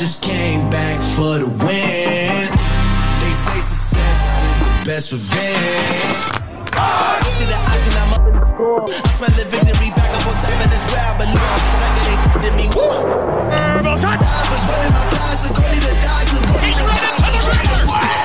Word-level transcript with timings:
just 0.00 0.22
came 0.22 0.64
back 0.70 0.96
for 1.12 1.36
the 1.36 1.48
win. 1.60 2.48
They 3.20 3.32
say 3.36 3.60
success 3.60 4.40
is 4.48 4.56
the 4.56 4.72
best 4.88 5.12
revenge. 5.12 6.40
I 6.72 7.20
see 7.28 7.44
the 7.44 7.60
option, 7.68 7.92
I'm 8.00 8.16
up 8.16 8.24
in 8.24 8.32
the 8.32 8.40
score. 8.48 8.80
I 8.88 9.12
smell 9.12 9.28
the 9.36 9.44
victory 9.44 9.92
back 9.92 10.08
up 10.16 10.24
on 10.24 10.40
top, 10.40 10.56
and 10.56 10.72
it's 10.72 10.88
where 10.88 11.04
I 11.04 11.12
belong. 11.20 11.60
Back 11.84 11.92
they 12.00 12.16
did 12.48 12.54
me, 12.56 12.72
woo. 12.72 12.80
I 12.80 13.92
was 13.92 14.64
running 14.72 14.88
my 14.96 15.04
class, 15.12 15.44
the 15.44 15.52
goalie 15.52 15.84
to 15.84 15.92
die, 15.92 16.24
the 16.32 16.48
goalie 16.48 16.72
to 16.80 16.84
die, 16.88 17.20
the 17.20 17.36
goalie 17.36 17.68
to 17.68 17.84
die. 17.84 18.24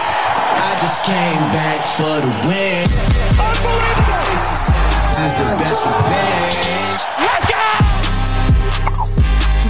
I 0.55 0.79
just 0.79 1.03
came 1.03 1.43
back 1.51 1.83
for 1.83 2.23
the 2.23 2.31
win. 2.47 2.87
They 2.87 4.11
say 4.15 4.39
success 4.39 5.19
is 5.27 5.33
the 5.35 5.47
best 5.59 5.83
revenge. 5.83 7.14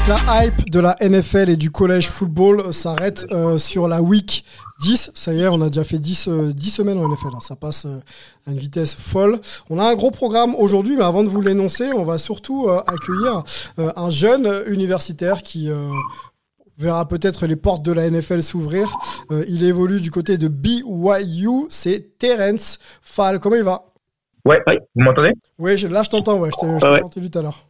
Toute 0.05 0.27
la 0.27 0.45
hype 0.45 0.69
de 0.69 0.79
la 0.79 0.95
NFL 1.01 1.49
et 1.49 1.55
du 1.57 1.71
collège 1.71 2.09
football 2.09 2.73
s'arrête 2.73 3.25
euh, 3.31 3.57
sur 3.57 3.87
la 3.87 4.01
week 4.03 4.45
10. 4.81 5.11
Ça 5.15 5.33
y 5.33 5.41
est, 5.41 5.47
on 5.47 5.61
a 5.61 5.67
déjà 5.67 5.83
fait 5.83 5.97
10, 5.97 6.27
euh, 6.27 6.53
10 6.53 6.69
semaines 6.69 6.99
en 6.99 7.09
NFL. 7.09 7.27
hein. 7.35 7.39
Ça 7.41 7.55
passe 7.55 7.85
euh, 7.85 7.99
à 8.47 8.51
une 8.51 8.57
vitesse 8.57 8.95
folle. 8.95 9.39
On 9.69 9.79
a 9.79 9.83
un 9.83 9.95
gros 9.95 10.11
programme 10.11 10.53
aujourd'hui, 10.55 10.95
mais 10.95 11.03
avant 11.03 11.23
de 11.23 11.29
vous 11.29 11.41
l'énoncer, 11.41 11.91
on 11.93 12.03
va 12.03 12.17
surtout 12.19 12.67
euh, 12.67 12.81
accueillir 12.85 13.43
euh, 13.79 13.91
un 13.95 14.09
jeune 14.11 14.47
universitaire 14.67 15.41
qui 15.41 15.69
euh, 15.71 15.89
verra 16.77 17.07
peut-être 17.07 17.47
les 17.47 17.55
portes 17.55 17.83
de 17.83 17.91
la 17.91 18.07
NFL 18.09 18.43
s'ouvrir. 18.43 18.95
Euh, 19.31 19.43
il 19.47 19.63
évolue 19.63 20.01
du 20.01 20.11
côté 20.11 20.37
de 20.37 20.47
BYU. 20.47 21.65
C'est 21.69 22.19
Terence 22.19 22.77
Fall. 23.01 23.39
Comment 23.39 23.55
il 23.55 23.63
va? 23.63 23.85
Ouais, 24.45 24.61
ouais, 24.67 24.79
vous 24.95 25.03
m'entendez? 25.03 25.31
Oui, 25.57 25.75
là 25.89 26.03
je 26.03 26.09
t'entends. 26.11 26.37
Ouais, 26.37 26.51
je 26.53 26.59
t'ai 26.59 26.85
ouais. 26.87 27.03
entendu 27.03 27.31
tout 27.31 27.39
à 27.39 27.41
l'heure. 27.41 27.65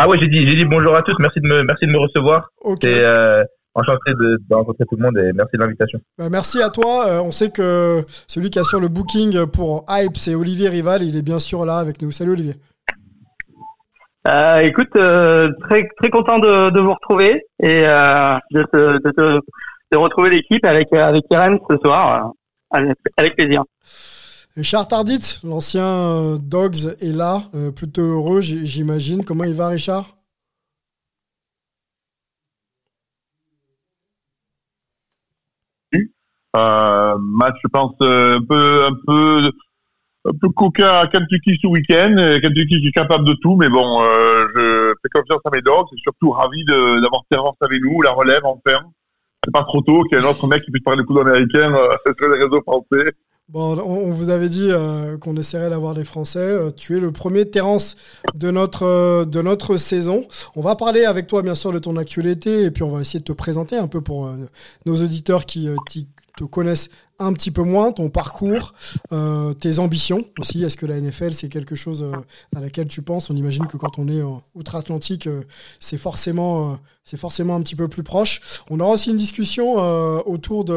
Ah 0.00 0.06
ouais, 0.08 0.16
j'ai 0.20 0.28
dit, 0.28 0.46
j'ai 0.46 0.54
dit 0.54 0.64
bonjour 0.64 0.94
à 0.94 1.02
tous, 1.02 1.14
merci 1.18 1.40
de 1.40 1.48
me, 1.48 1.62
merci 1.64 1.86
de 1.86 1.90
me 1.90 1.98
recevoir. 1.98 2.50
Ok. 2.60 2.84
Et 2.84 3.00
euh, 3.00 3.42
enchanté 3.74 4.12
de, 4.12 4.38
de 4.48 4.54
rencontrer 4.54 4.84
tout 4.88 4.94
le 4.96 5.02
monde 5.02 5.18
et 5.18 5.32
merci 5.32 5.56
de 5.56 5.58
l'invitation. 5.60 5.98
Bah, 6.16 6.28
merci 6.30 6.62
à 6.62 6.70
toi. 6.70 7.08
Euh, 7.08 7.20
on 7.20 7.32
sait 7.32 7.50
que 7.50 8.04
celui 8.28 8.48
qui 8.50 8.60
assure 8.60 8.78
le 8.80 8.86
booking 8.88 9.46
pour 9.46 9.84
Hype, 9.88 10.16
c'est 10.16 10.36
Olivier 10.36 10.68
Rival. 10.68 11.02
Il 11.02 11.16
est 11.16 11.22
bien 11.22 11.40
sûr 11.40 11.64
là 11.66 11.78
avec 11.78 12.00
nous. 12.00 12.12
Salut 12.12 12.32
Olivier. 12.32 12.54
Euh, 14.28 14.58
écoute, 14.58 14.94
euh, 14.94 15.48
très 15.68 15.88
très 15.98 16.10
content 16.10 16.38
de, 16.38 16.70
de 16.70 16.80
vous 16.80 16.92
retrouver 16.94 17.42
et 17.60 17.82
euh, 17.84 18.36
de, 18.52 18.62
te, 18.72 19.02
de, 19.02 19.10
te- 19.10 19.40
de 19.92 19.96
retrouver 19.96 20.30
l'équipe 20.30 20.64
avec 20.64 20.92
avec 20.92 21.24
Irène 21.32 21.58
ce 21.68 21.76
soir. 21.84 22.30
avec 22.70 23.34
plaisir. 23.36 23.64
Richard 24.58 24.88
Tardit, 24.88 25.38
l'ancien 25.44 25.86
euh, 25.86 26.36
Dogs, 26.36 26.96
est 27.00 27.16
là. 27.16 27.44
Euh, 27.54 27.70
plutôt 27.70 28.02
heureux, 28.02 28.40
j'imagine. 28.40 29.24
Comment 29.24 29.44
il 29.44 29.54
va, 29.54 29.68
Richard? 29.68 30.16
Euh, 36.56 37.16
match, 37.20 37.54
je 37.62 37.68
pense, 37.68 37.92
un 38.00 38.40
peu, 38.48 38.86
un 38.86 38.96
peu, 39.06 39.48
un 40.24 40.32
peu 40.40 40.48
coquin 40.48 40.88
à 40.88 41.06
Kentucky 41.06 41.56
ce 41.62 41.68
week-end. 41.68 42.16
Kentucky 42.42 42.80
qui 42.80 42.88
est 42.88 42.92
capable 42.92 43.28
de 43.28 43.34
tout, 43.40 43.54
mais 43.54 43.68
bon, 43.68 44.02
je 44.56 44.92
fais 45.00 45.20
confiance 45.20 45.42
à 45.44 45.50
mes 45.52 45.62
dogs. 45.62 45.86
C'est 45.90 46.00
surtout 46.00 46.30
ravi 46.30 46.64
d'avoir 46.64 47.22
Terence 47.30 47.54
avec 47.60 47.80
nous, 47.80 48.02
la 48.02 48.10
relève 48.10 48.44
enfin. 48.44 48.80
C'est 49.44 49.52
pas 49.52 49.62
trop 49.62 49.80
tôt 49.82 50.02
qu'il 50.02 50.18
y 50.18 50.20
ait 50.20 50.24
un 50.24 50.28
autre 50.28 50.48
mec 50.48 50.64
qui 50.64 50.72
puisse 50.72 50.82
parler 50.82 51.04
football 51.06 51.28
américain 51.28 51.72
euh, 51.72 51.96
sur 52.18 52.28
les 52.28 52.42
réseaux 52.42 52.60
français. 52.62 53.12
Bon, 53.48 53.78
on, 53.78 54.10
vous 54.10 54.28
avait 54.28 54.50
dit 54.50 54.68
euh, 54.70 55.16
qu'on 55.16 55.34
essaierait 55.38 55.70
d'avoir 55.70 55.94
des 55.94 56.04
Français. 56.04 56.38
Euh, 56.38 56.70
tu 56.70 56.98
es 56.98 57.00
le 57.00 57.12
premier 57.12 57.48
Terence 57.48 57.96
de 58.34 58.50
notre, 58.50 58.82
euh, 58.82 59.24
de 59.24 59.40
notre 59.40 59.78
saison. 59.78 60.26
On 60.54 60.60
va 60.60 60.76
parler 60.76 61.06
avec 61.06 61.26
toi, 61.28 61.40
bien 61.40 61.54
sûr, 61.54 61.72
de 61.72 61.78
ton 61.78 61.96
actualité 61.96 62.64
et 62.64 62.70
puis 62.70 62.82
on 62.82 62.90
va 62.90 63.00
essayer 63.00 63.20
de 63.20 63.24
te 63.24 63.32
présenter 63.32 63.76
un 63.76 63.88
peu 63.88 64.02
pour 64.02 64.26
euh, 64.26 64.36
nos 64.84 65.02
auditeurs 65.02 65.46
qui, 65.46 65.66
euh, 65.66 65.76
qui 65.88 66.08
te 66.36 66.44
connaissent 66.44 66.90
un 67.18 67.32
petit 67.32 67.50
peu 67.50 67.62
moins, 67.62 67.92
ton 67.92 68.08
parcours, 68.10 68.74
euh, 69.12 69.52
tes 69.54 69.78
ambitions 69.78 70.24
aussi. 70.38 70.62
Est-ce 70.64 70.76
que 70.76 70.86
la 70.86 71.00
NFL, 71.00 71.32
c'est 71.34 71.48
quelque 71.48 71.74
chose 71.74 72.02
euh, 72.02 72.12
à 72.56 72.60
laquelle 72.60 72.88
tu 72.88 73.02
penses? 73.02 73.30
On 73.30 73.36
imagine 73.36 73.66
que 73.66 73.76
quand 73.76 73.98
on 73.98 74.08
est 74.08 74.20
euh, 74.20 74.28
outre-Atlantique, 74.54 75.28
c'est 75.80 75.98
forcément, 75.98 76.78
c'est 77.04 77.16
forcément 77.16 77.56
un 77.56 77.62
petit 77.62 77.74
peu 77.76 77.88
plus 77.88 78.02
proche. 78.02 78.40
On 78.70 78.78
aura 78.80 78.92
aussi 78.92 79.10
une 79.10 79.16
discussion 79.16 79.76
euh, 79.78 80.20
autour, 80.26 80.64
de, 80.64 80.72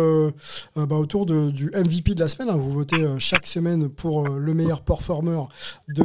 euh, 0.78 0.85
bah, 0.85 0.96
autour 0.96 1.25
de, 1.25 1.51
du 1.51 1.72
MVP 1.75 2.16
de 2.16 2.19
la 2.22 2.28
semaine. 2.30 2.50
hein. 2.50 2.56
Vous 2.57 2.72
votez 2.72 3.06
chaque 3.19 3.46
semaine 3.46 3.90
pour 3.90 4.28
le 4.30 4.53
meilleur 4.53 4.81
performer 4.81 5.44
de, 5.90 6.03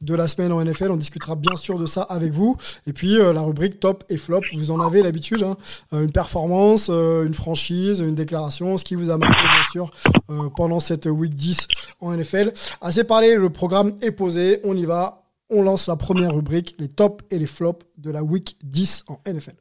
de 0.00 0.14
la 0.14 0.28
semaine 0.28 0.52
en 0.52 0.62
NFL. 0.64 0.90
On 0.90 0.96
discutera 0.96 1.34
bien 1.36 1.56
sûr 1.56 1.78
de 1.78 1.86
ça 1.86 2.02
avec 2.02 2.32
vous. 2.32 2.56
Et 2.86 2.92
puis 2.92 3.16
la 3.18 3.42
rubrique 3.42 3.80
top 3.80 4.04
et 4.08 4.16
flop, 4.16 4.40
vous 4.54 4.70
en 4.70 4.80
avez 4.80 5.02
l'habitude. 5.02 5.42
hein. 5.42 5.56
Une 5.92 6.12
performance, 6.12 6.88
une 6.88 7.34
franchise, 7.34 8.00
une 8.00 8.14
déclaration, 8.14 8.76
ce 8.76 8.84
qui 8.84 8.94
vous 8.94 9.10
a 9.10 9.18
marqué 9.18 9.42
bien 9.58 9.70
sûr 9.70 9.90
euh, 10.30 10.48
pendant 10.54 10.80
cette 10.80 11.06
week 11.06 11.34
10 11.34 11.68
en 12.00 12.12
NFL. 12.12 12.52
Assez 12.80 13.04
parlé, 13.04 13.34
le 13.34 13.50
programme 13.50 13.92
est 14.02 14.12
posé. 14.12 14.60
On 14.64 14.76
y 14.76 14.84
va. 14.84 15.24
On 15.50 15.62
lance 15.62 15.88
la 15.88 15.96
première 15.96 16.34
rubrique, 16.34 16.74
les 16.78 16.88
tops 16.88 17.24
et 17.30 17.38
les 17.38 17.46
flops 17.46 17.86
de 17.96 18.10
la 18.10 18.22
week 18.22 18.56
10 18.64 19.04
en 19.08 19.20
NFL. 19.26 19.54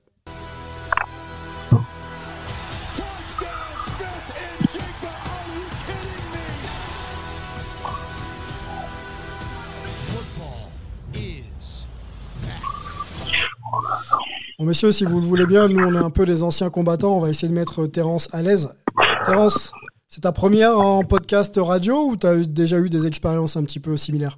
Bon, 14.59 14.65
messieurs, 14.65 14.91
si 14.91 15.05
vous 15.05 15.19
le 15.19 15.25
voulez 15.25 15.45
bien, 15.45 15.67
nous, 15.67 15.79
on 15.79 15.93
est 15.93 16.03
un 16.03 16.09
peu 16.09 16.23
les 16.23 16.41
anciens 16.41 16.71
combattants. 16.71 17.15
On 17.15 17.19
va 17.19 17.29
essayer 17.29 17.47
de 17.47 17.53
mettre 17.53 17.85
Terence 17.85 18.27
à 18.33 18.41
l'aise. 18.41 18.75
Terence, 19.23 19.71
c'est 20.07 20.21
ta 20.21 20.31
première 20.31 20.77
en 20.79 21.03
podcast 21.03 21.59
radio 21.61 22.09
ou 22.09 22.17
tu 22.17 22.25
as 22.27 22.45
déjà 22.45 22.79
eu 22.79 22.89
des 22.89 23.07
expériences 23.07 23.57
un 23.57 23.63
petit 23.63 23.79
peu 23.79 23.97
similaires? 23.97 24.37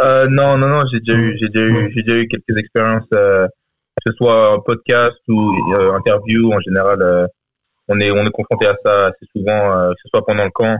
Euh, 0.00 0.26
non, 0.28 0.56
non, 0.56 0.68
non, 0.68 0.84
j'ai 0.92 1.00
déjà 1.00 1.18
déjà 1.48 1.88
déjà 1.94 2.18
eu 2.18 2.28
quelques 2.28 2.58
expériences, 2.58 3.06
euh, 3.12 3.46
que 3.48 4.10
ce 4.10 4.12
soit 4.16 4.54
en 4.54 4.60
podcast 4.60 5.16
ou 5.28 5.52
euh, 5.74 5.92
interview. 5.96 6.52
En 6.52 6.60
général, 6.60 7.28
on 7.88 8.00
est, 8.00 8.10
on 8.10 8.24
est 8.24 8.30
confronté 8.30 8.66
à 8.66 8.76
ça 8.84 9.06
assez 9.06 9.26
souvent, 9.36 9.90
que 9.90 10.00
ce 10.02 10.08
soit 10.08 10.24
pendant 10.24 10.44
le 10.44 10.50
camp 10.50 10.76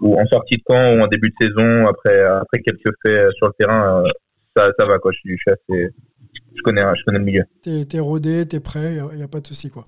ou 0.00 0.20
en 0.20 0.26
sortie 0.26 0.56
de 0.56 0.62
camp 0.64 0.94
ou 0.94 1.00
en 1.00 1.06
début 1.06 1.30
de 1.30 1.46
saison. 1.46 1.88
Après, 1.88 2.22
après 2.22 2.60
quelques 2.60 2.94
faits 3.02 3.32
sur 3.36 3.46
le 3.46 3.52
terrain, 3.58 4.04
ça, 4.56 4.70
ça 4.78 4.84
va 4.84 4.98
quoi. 4.98 5.12
Je 5.12 5.18
suis, 5.18 5.36
je 5.36 5.42
suis 5.42 5.50
assez, 5.50 5.94
je 6.54 6.62
connais, 6.62 6.82
je 6.94 7.04
connais 7.04 7.18
le 7.18 7.24
milieu. 7.24 7.44
T'es 7.62 7.98
rodé, 7.98 8.46
t'es 8.46 8.60
prêt, 8.60 8.96
il 9.12 9.16
n'y 9.16 9.22
a, 9.22 9.28
pas 9.28 9.40
de 9.40 9.46
souci 9.46 9.70
quoi. 9.70 9.84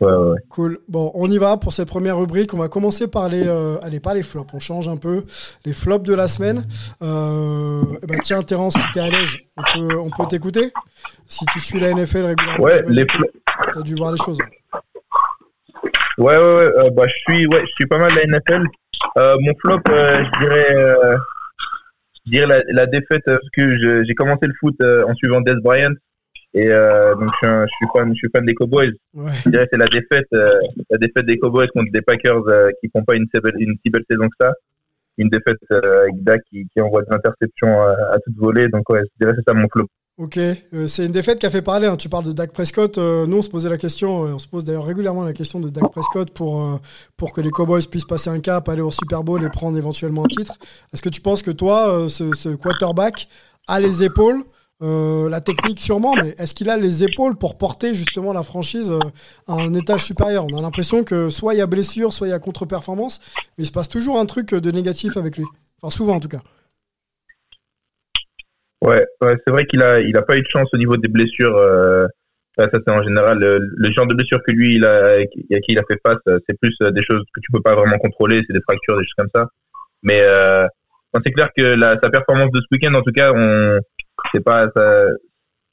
Ouais, 0.00 0.12
ouais, 0.12 0.16
ouais. 0.30 0.38
Cool. 0.48 0.78
Bon, 0.88 1.10
on 1.14 1.28
y 1.30 1.38
va 1.38 1.56
pour 1.56 1.72
cette 1.72 1.88
première 1.88 2.18
rubrique. 2.18 2.54
On 2.54 2.58
va 2.58 2.68
commencer 2.68 3.08
par 3.10 3.28
les, 3.28 3.46
euh, 3.48 3.78
allez, 3.82 3.98
pas 4.00 4.14
les 4.14 4.22
flops. 4.22 4.52
On 4.54 4.60
change 4.60 4.88
un 4.88 4.96
peu 4.96 5.24
les 5.66 5.72
flops 5.72 6.06
de 6.08 6.14
la 6.14 6.28
semaine. 6.28 6.64
Euh, 7.02 7.82
eh 8.02 8.06
ben, 8.06 8.18
tiens, 8.22 8.42
Terence, 8.42 8.74
si 8.74 8.80
t'es 8.92 9.00
à 9.00 9.08
l'aise, 9.08 9.34
on 9.56 9.62
peut, 9.88 9.96
on 9.98 10.10
peut 10.10 10.26
t'écouter. 10.28 10.72
Si 11.26 11.44
tu 11.46 11.58
suis 11.60 11.80
la 11.80 11.92
NFL 11.94 12.26
régulièrement, 12.26 12.64
Ouais, 12.64 12.82
les 12.88 13.06
t'as 13.72 13.82
dû 13.82 13.94
voir 13.96 14.12
les 14.12 14.18
choses. 14.18 14.38
ouais. 14.38 14.80
Ouais, 16.18 16.36
ouais, 16.36 16.38
ouais. 16.38 16.78
euh, 16.78 16.90
bah, 16.90 17.06
je 17.06 17.14
suis, 17.14 17.46
ouais, 17.48 17.60
je 17.62 17.70
suis 17.72 17.86
pas 17.86 17.98
mal 17.98 18.12
la 18.14 18.24
NFL. 18.26 18.64
Mon 19.16 19.52
flop, 19.60 19.80
je 19.86 20.38
dirais, 20.40 20.74
je 22.26 22.30
dirais 22.30 22.46
la, 22.46 22.60
la 22.72 22.86
défaite 22.86 23.22
parce 23.26 23.48
que 23.52 24.04
j'ai 24.04 24.14
commencé 24.14 24.46
le 24.46 24.54
foot 24.60 24.76
en 24.80 25.14
suivant 25.14 25.40
Des 25.40 25.54
Bryant 25.62 25.92
et 26.54 26.66
euh, 26.68 27.14
donc 27.14 27.30
je 27.32 27.36
suis, 27.36 27.46
un- 27.46 27.62
je 27.66 27.72
suis 27.76 27.86
fan, 27.92 28.08
je 28.14 28.18
suis 28.18 28.28
fan 28.34 28.44
des 28.46 28.54
Cowboys. 28.54 28.92
Ouais. 29.14 29.30
Je 29.44 29.50
dirais 29.50 29.64
que 29.64 29.70
c'est 29.72 29.78
la 29.78 29.86
défaite, 29.86 30.26
euh, 30.34 30.52
la 30.90 30.98
défaite 30.98 31.26
des 31.26 31.38
Cowboys 31.38 31.68
contre 31.68 31.92
des 31.92 32.02
Packers 32.02 32.46
euh, 32.48 32.70
qui 32.80 32.90
font 32.90 33.04
pas 33.04 33.14
une 33.16 33.26
si 33.34 33.40
belle, 33.40 33.54
une 33.58 33.74
si 33.84 33.90
belle 33.90 34.04
saison 34.10 34.28
que 34.28 34.36
ça. 34.40 34.52
Une 35.18 35.28
défaite 35.28 35.56
euh, 35.72 36.02
avec 36.02 36.22
Dak 36.22 36.40
qui, 36.48 36.66
qui 36.72 36.80
envoie 36.80 37.02
des 37.02 37.12
interceptions 37.12 37.82
à 37.82 38.18
toute 38.24 38.36
volée. 38.36 38.68
Donc 38.68 38.88
ouais, 38.88 39.00
je 39.02 39.24
dirais 39.24 39.32
que 39.32 39.38
c'est 39.44 39.50
ça 39.50 39.54
mon 39.54 39.66
flop. 39.68 39.86
Ok, 40.16 40.36
c'est 40.88 41.06
une 41.06 41.12
défaite 41.12 41.38
qui 41.38 41.46
a 41.46 41.50
fait 41.50 41.62
parler. 41.62 41.86
hein. 41.86 41.96
Tu 41.96 42.08
parles 42.08 42.24
de 42.24 42.32
Dak 42.32 42.52
Prescott. 42.52 42.98
Nous, 42.98 43.36
on 43.36 43.42
se 43.42 43.48
posait 43.48 43.68
la 43.70 43.78
question, 43.78 44.20
on 44.22 44.38
se 44.38 44.48
pose 44.48 44.64
d'ailleurs 44.64 44.84
régulièrement 44.84 45.24
la 45.24 45.32
question 45.32 45.60
de 45.60 45.68
Dak 45.68 45.92
Prescott 45.92 46.30
pour, 46.32 46.80
pour 47.16 47.32
que 47.32 47.40
les 47.40 47.50
Cowboys 47.50 47.82
puissent 47.88 48.04
passer 48.04 48.28
un 48.30 48.40
cap, 48.40 48.68
aller 48.68 48.80
au 48.80 48.90
Super 48.90 49.22
Bowl 49.22 49.44
et 49.44 49.48
prendre 49.48 49.78
éventuellement 49.78 50.24
un 50.24 50.28
titre. 50.28 50.54
Est-ce 50.92 51.02
que 51.02 51.08
tu 51.08 51.20
penses 51.20 51.42
que 51.42 51.52
toi, 51.52 52.06
ce, 52.08 52.34
ce 52.34 52.48
quarterback, 52.56 53.28
a 53.68 53.78
les 53.78 54.02
épaules 54.02 54.42
euh, 54.82 55.28
la 55.28 55.40
technique 55.40 55.80
sûrement, 55.80 56.14
mais 56.14 56.34
est-ce 56.38 56.54
qu'il 56.54 56.70
a 56.70 56.76
les 56.76 57.02
épaules 57.04 57.36
pour 57.36 57.58
porter 57.58 57.94
justement 57.94 58.32
la 58.32 58.42
franchise 58.42 58.90
euh, 58.90 58.98
à 59.46 59.54
un 59.54 59.74
étage 59.74 60.04
supérieur? 60.04 60.46
On 60.50 60.56
a 60.56 60.62
l'impression 60.62 61.04
que 61.04 61.30
soit 61.30 61.54
il 61.54 61.58
y 61.58 61.62
a 61.62 61.66
blessure, 61.66 62.12
soit 62.12 62.28
il 62.28 62.30
y 62.30 62.34
a 62.34 62.38
contre-performance, 62.38 63.20
mais 63.36 63.64
il 63.64 63.66
se 63.66 63.72
passe 63.72 63.88
toujours 63.88 64.18
un 64.18 64.26
truc 64.26 64.54
de 64.54 64.70
négatif 64.70 65.16
avec 65.16 65.36
lui. 65.36 65.44
Enfin, 65.80 65.94
souvent 65.94 66.14
en 66.16 66.20
tout 66.20 66.28
cas. 66.28 66.40
Ouais, 68.80 69.04
c'est 69.20 69.50
vrai 69.50 69.66
qu'il 69.66 69.82
a, 69.82 70.00
il 70.00 70.16
a 70.16 70.22
pas 70.22 70.36
eu 70.36 70.42
de 70.42 70.48
chance 70.48 70.68
au 70.72 70.76
niveau 70.76 70.96
des 70.96 71.08
blessures. 71.08 71.56
Euh, 71.56 72.06
ça, 72.58 72.68
c'est 72.72 72.90
en 72.90 73.02
général 73.04 73.38
le, 73.38 73.90
genre 73.90 74.06
de 74.06 74.14
blessures 74.14 74.42
que 74.44 74.50
lui, 74.50 74.74
il 74.74 74.84
a, 74.84 75.18
à 75.20 75.24
qui 75.26 75.46
il 75.68 75.78
a 75.78 75.82
fait 75.88 75.98
face, 76.04 76.18
euh, 76.26 76.40
c'est 76.48 76.58
plus 76.58 76.74
euh, 76.82 76.90
des 76.90 77.02
choses 77.02 77.22
que 77.32 77.40
tu 77.40 77.52
peux 77.52 77.62
pas 77.62 77.76
vraiment 77.76 77.98
contrôler, 77.98 78.42
c'est 78.46 78.52
des 78.52 78.62
fractures, 78.62 78.96
des 78.96 79.04
choses 79.04 79.14
comme 79.16 79.30
ça. 79.32 79.48
Mais 80.02 80.20
euh, 80.22 80.66
c'est 81.24 81.32
clair 81.32 81.50
que 81.56 81.78
sa 81.78 82.10
performance 82.10 82.50
de 82.50 82.60
ce 82.60 82.66
week-end, 82.72 82.94
en 82.94 83.02
tout 83.02 83.12
cas, 83.12 83.32
on, 83.32 83.78
c'est 84.32 84.42
pas, 84.42 84.68
ça, 84.74 85.06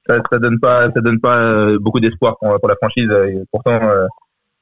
ça, 0.07 0.21
ça 0.31 0.39
donne 0.39 0.59
pas, 0.59 0.89
ça 0.93 1.01
donne 1.01 1.19
pas 1.19 1.37
euh, 1.37 1.77
beaucoup 1.79 1.99
d'espoir 1.99 2.37
pour, 2.39 2.59
pour, 2.59 2.69
la 2.69 2.75
franchise. 2.75 3.09
Et 3.27 3.43
pourtant, 3.51 3.81
euh, 3.81 4.05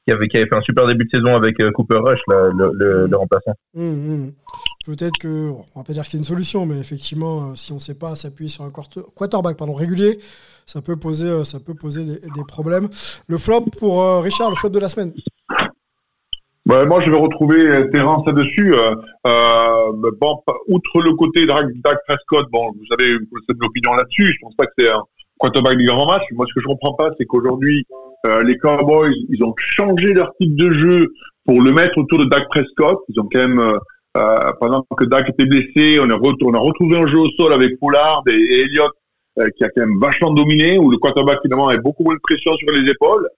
qui 0.06 0.12
avait, 0.12 0.28
qui 0.28 0.36
avait 0.36 0.46
fait 0.46 0.56
un 0.56 0.62
super 0.62 0.86
début 0.86 1.04
de 1.04 1.10
saison 1.10 1.34
avec 1.34 1.60
euh, 1.60 1.70
Cooper 1.72 1.98
Rush, 1.98 2.20
là, 2.28 2.50
le, 2.54 2.72
le, 2.74 3.06
le, 3.06 3.16
remplaçant. 3.16 3.54
Mmh, 3.74 3.82
mmh. 3.82 4.32
Peut-être 4.86 5.18
que, 5.18 5.50
on 5.50 5.80
va 5.80 5.84
pas 5.84 5.92
dire 5.92 6.02
que 6.02 6.10
c'est 6.10 6.18
une 6.18 6.24
solution, 6.24 6.66
mais 6.66 6.78
effectivement, 6.78 7.54
si 7.54 7.72
on 7.72 7.76
ne 7.76 7.80
sait 7.80 7.94
pas 7.94 8.14
s'appuyer 8.14 8.50
sur 8.50 8.64
un 8.64 8.70
quarterback 8.70 9.56
pardon, 9.56 9.72
régulier, 9.72 10.18
ça 10.66 10.82
peut 10.82 10.96
poser, 10.96 11.44
ça 11.44 11.58
peut 11.58 11.74
poser 11.74 12.04
des, 12.04 12.20
des 12.20 12.44
problèmes. 12.46 12.88
Le 13.28 13.38
flop 13.38 13.66
pour 13.78 14.22
Richard, 14.22 14.50
le 14.50 14.56
flop 14.56 14.70
de 14.70 14.78
la 14.78 14.88
semaine. 14.88 15.12
Bah, 16.66 16.84
moi, 16.86 17.00
je 17.00 17.10
vais 17.10 17.18
retrouver 17.18 17.90
Terence 17.90 18.26
là-dessus. 18.26 18.74
Euh, 18.74 18.94
euh, 19.26 20.10
bon, 20.18 20.42
outre 20.68 21.02
le 21.02 21.14
côté 21.14 21.46
Dak 21.46 21.98
Prescott, 22.06 22.46
bon, 22.50 22.72
vous 22.72 22.94
avez 22.98 23.10
une 23.10 23.64
opinion 23.64 23.92
là-dessus. 23.94 24.32
Je 24.32 24.38
pense 24.40 24.54
pas 24.54 24.64
que 24.64 24.72
c'est 24.78 24.90
un 24.90 25.02
quarterback 25.38 25.76
du 25.76 25.86
grand 25.86 26.06
match. 26.06 26.22
Moi, 26.32 26.46
ce 26.48 26.54
que 26.54 26.60
je 26.60 26.66
comprends 26.66 26.94
pas, 26.94 27.10
c'est 27.18 27.26
qu'aujourd'hui, 27.26 27.86
euh, 28.26 28.42
les 28.42 28.56
Cowboys, 28.56 29.12
ils 29.28 29.42
ont 29.44 29.54
changé 29.58 30.14
leur 30.14 30.32
type 30.40 30.56
de 30.56 30.72
jeu 30.72 31.12
pour 31.44 31.60
le 31.60 31.72
mettre 31.72 31.98
autour 31.98 32.18
de 32.18 32.24
Dak 32.24 32.48
Prescott. 32.48 32.98
Ils 33.08 33.20
ont 33.20 33.28
quand 33.30 33.40
même, 33.40 33.58
euh, 33.58 33.78
euh 34.16 34.52
pendant 34.60 34.86
que 34.96 35.04
Dak 35.04 35.28
était 35.28 35.44
blessé, 35.44 35.98
on 36.00 36.08
a, 36.08 36.16
on 36.16 36.54
a 36.54 36.58
retrouvé 36.58 36.96
un 36.96 37.06
jeu 37.06 37.18
au 37.18 37.28
sol 37.36 37.52
avec 37.52 37.78
Pollard 37.78 38.22
et, 38.26 38.32
et 38.32 38.60
Elliott, 38.62 38.92
euh, 39.38 39.46
qui 39.56 39.64
a 39.64 39.68
quand 39.68 39.82
même 39.82 39.98
vachement 40.00 40.32
dominé, 40.32 40.78
où 40.78 40.90
le 40.90 40.96
quarterback 40.96 41.40
finalement 41.42 41.68
avait 41.68 41.82
beaucoup 41.82 42.04
moins 42.04 42.14
de 42.14 42.20
pression 42.22 42.54
sur 42.56 42.70
les 42.72 42.88
épaules. 42.88 43.28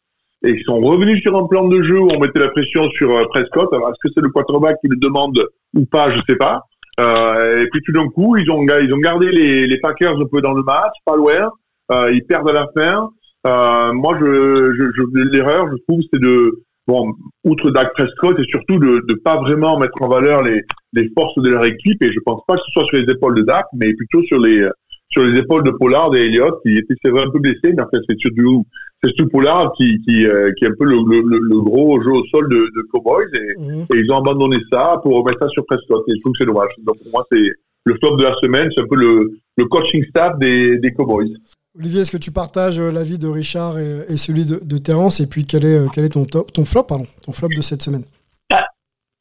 Et 0.44 0.50
ils 0.50 0.62
sont 0.64 0.78
revenus 0.80 1.22
sur 1.22 1.36
un 1.36 1.46
plan 1.46 1.66
de 1.66 1.82
jeu 1.82 1.98
où 1.98 2.08
on 2.14 2.20
mettait 2.20 2.40
la 2.40 2.48
pression 2.48 2.88
sur 2.90 3.10
euh, 3.10 3.24
Prescott. 3.30 3.72
Alors, 3.72 3.88
est-ce 3.88 4.08
que 4.08 4.12
c'est 4.14 4.20
le 4.20 4.30
quarterback 4.30 4.76
qui 4.80 4.88
le 4.88 4.96
demande 4.96 5.38
ou 5.74 5.86
pas? 5.86 6.10
Je 6.10 6.20
sais 6.28 6.36
pas. 6.36 6.60
Euh, 7.00 7.62
et 7.62 7.66
puis 7.68 7.80
tout 7.84 7.92
d'un 7.92 8.08
coup, 8.08 8.36
ils 8.36 8.50
ont, 8.50 8.62
ils 8.62 8.92
ont 8.92 8.98
gardé 8.98 9.30
les, 9.30 9.66
les 9.66 9.78
Packers 9.78 10.18
un 10.18 10.26
peu 10.30 10.40
dans 10.40 10.52
le 10.52 10.62
match, 10.62 10.92
pas 11.04 11.16
loin. 11.16 11.50
Euh, 11.90 12.10
ils 12.12 12.24
perdent 12.24 12.48
à 12.50 12.52
la 12.52 12.66
fin. 12.76 13.10
Euh, 13.46 13.92
moi, 13.92 14.16
je, 14.20 14.72
je, 14.76 14.84
je 14.96 15.22
l'erreur, 15.30 15.66
je 15.70 15.76
trouve, 15.88 16.00
c'est 16.12 16.20
de, 16.20 16.62
bon, 16.86 17.12
outre 17.44 17.70
Dak 17.70 17.92
Prescott, 17.94 18.38
et 18.38 18.44
surtout 18.44 18.78
de 18.78 19.04
ne 19.08 19.14
pas 19.14 19.36
vraiment 19.36 19.78
mettre 19.78 20.00
en 20.00 20.08
valeur 20.08 20.42
les, 20.42 20.62
les 20.92 21.10
forces 21.16 21.38
de 21.38 21.50
leur 21.50 21.64
équipe. 21.64 22.02
Et 22.02 22.12
je 22.12 22.20
pense 22.20 22.42
pas 22.46 22.54
que 22.54 22.62
ce 22.66 22.72
soit 22.72 22.84
sur 22.84 22.96
les 22.98 23.12
épaules 23.12 23.36
de 23.36 23.42
Dak, 23.42 23.66
mais 23.74 23.92
plutôt 23.94 24.22
sur 24.22 24.38
les 24.38 24.68
sur 25.08 25.22
les 25.22 25.38
épaules 25.38 25.62
de 25.62 25.70
Pollard 25.70 26.12
et 26.16 26.26
Elliott, 26.26 26.58
qui 26.64 26.76
étaient 26.76 26.94
c'est 27.04 27.10
vrai 27.10 27.22
un 27.22 27.30
peu 27.30 27.38
blessés, 27.38 27.72
mais 27.76 27.82
en 27.82 27.88
fait 27.88 28.00
c'est 28.08 28.18
surtout 28.18 28.66
c'est 29.02 29.14
surtout 29.14 29.30
Pollard 29.30 29.72
qui 29.76 29.98
qui, 30.06 30.26
euh, 30.26 30.52
qui 30.56 30.64
est 30.64 30.68
un 30.68 30.74
peu 30.78 30.84
le, 30.84 30.96
le, 30.96 31.38
le, 31.38 31.60
gros 31.60 32.00
jeu 32.02 32.12
au 32.12 32.24
sol 32.26 32.48
de, 32.48 32.56
de 32.56 32.82
Cowboys 32.90 33.26
et, 33.34 33.60
mmh. 33.60 33.82
et, 33.94 33.98
ils 33.98 34.12
ont 34.12 34.18
abandonné 34.18 34.56
ça 34.70 34.98
pour 35.02 35.16
remettre 35.16 35.38
ça 35.40 35.48
sur 35.48 35.64
Prescott. 35.66 36.04
Et 36.08 36.12
je 36.16 36.20
trouve 36.20 36.32
que 36.32 36.38
c'est 36.40 36.46
dommage. 36.46 36.70
Donc 36.84 36.96
pour 37.02 37.12
moi 37.12 37.26
c'est 37.30 37.50
le 37.84 37.94
flop 37.98 38.16
de 38.16 38.24
la 38.24 38.34
semaine, 38.36 38.68
c'est 38.74 38.82
un 38.82 38.86
peu 38.88 38.96
le, 38.96 39.38
le 39.56 39.64
coaching 39.66 40.04
staff 40.08 40.38
des, 40.38 40.78
des 40.78 40.92
Cowboys. 40.92 41.32
Olivier, 41.78 42.00
est-ce 42.00 42.10
que 42.10 42.16
tu 42.16 42.32
partages 42.32 42.78
euh, 42.78 42.90
l'avis 42.90 43.18
de 43.18 43.28
Richard 43.28 43.78
et, 43.78 44.00
et 44.08 44.16
celui 44.16 44.44
de, 44.44 44.58
de, 44.64 44.78
Terence 44.78 45.20
Et 45.20 45.28
puis, 45.28 45.44
quel 45.44 45.64
est, 45.64 45.78
euh, 45.78 45.86
quel 45.92 46.04
est 46.04 46.10
ton, 46.14 46.24
top, 46.24 46.50
ton 46.52 46.64
flop, 46.64 46.84
pardon, 46.84 47.06
ton 47.22 47.32
flop 47.32 47.48
de 47.48 47.60
cette 47.60 47.82
semaine? 47.82 48.04
Bah, 48.50 48.64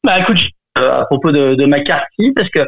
bah, 0.02 0.18
écoute, 0.20 0.38
à 0.74 1.04
propos 1.04 1.32
de, 1.32 1.54
de 1.54 1.66
McCarthy, 1.66 2.32
parce 2.32 2.48
que 2.48 2.60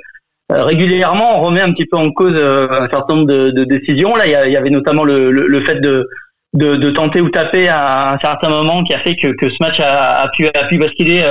régulièrement, 0.50 1.40
on 1.40 1.46
remet 1.46 1.62
un 1.62 1.72
petit 1.72 1.86
peu 1.86 1.96
en 1.96 2.10
cause 2.10 2.34
un 2.34 2.88
certain 2.90 3.16
nombre 3.16 3.28
de, 3.28 3.50
de 3.50 3.64
décisions. 3.64 4.14
Là, 4.14 4.26
il 4.26 4.50
y, 4.50 4.52
y, 4.52 4.56
avait 4.56 4.70
notamment 4.70 5.04
le, 5.04 5.30
le, 5.30 5.46
le 5.46 5.60
fait 5.62 5.80
de, 5.80 6.06
de, 6.54 6.76
de, 6.76 6.90
tenter 6.90 7.20
ou 7.20 7.28
taper 7.28 7.68
à 7.68 8.12
un 8.12 8.18
certain 8.18 8.48
moment 8.48 8.82
qui 8.82 8.94
a 8.94 8.98
fait 8.98 9.14
que, 9.14 9.28
que 9.28 9.48
ce 9.48 9.56
match 9.60 9.80
a, 9.80 10.22
a, 10.22 10.28
pu, 10.28 10.46
a 10.48 10.64
pu 10.64 10.78
basculer 10.78 11.22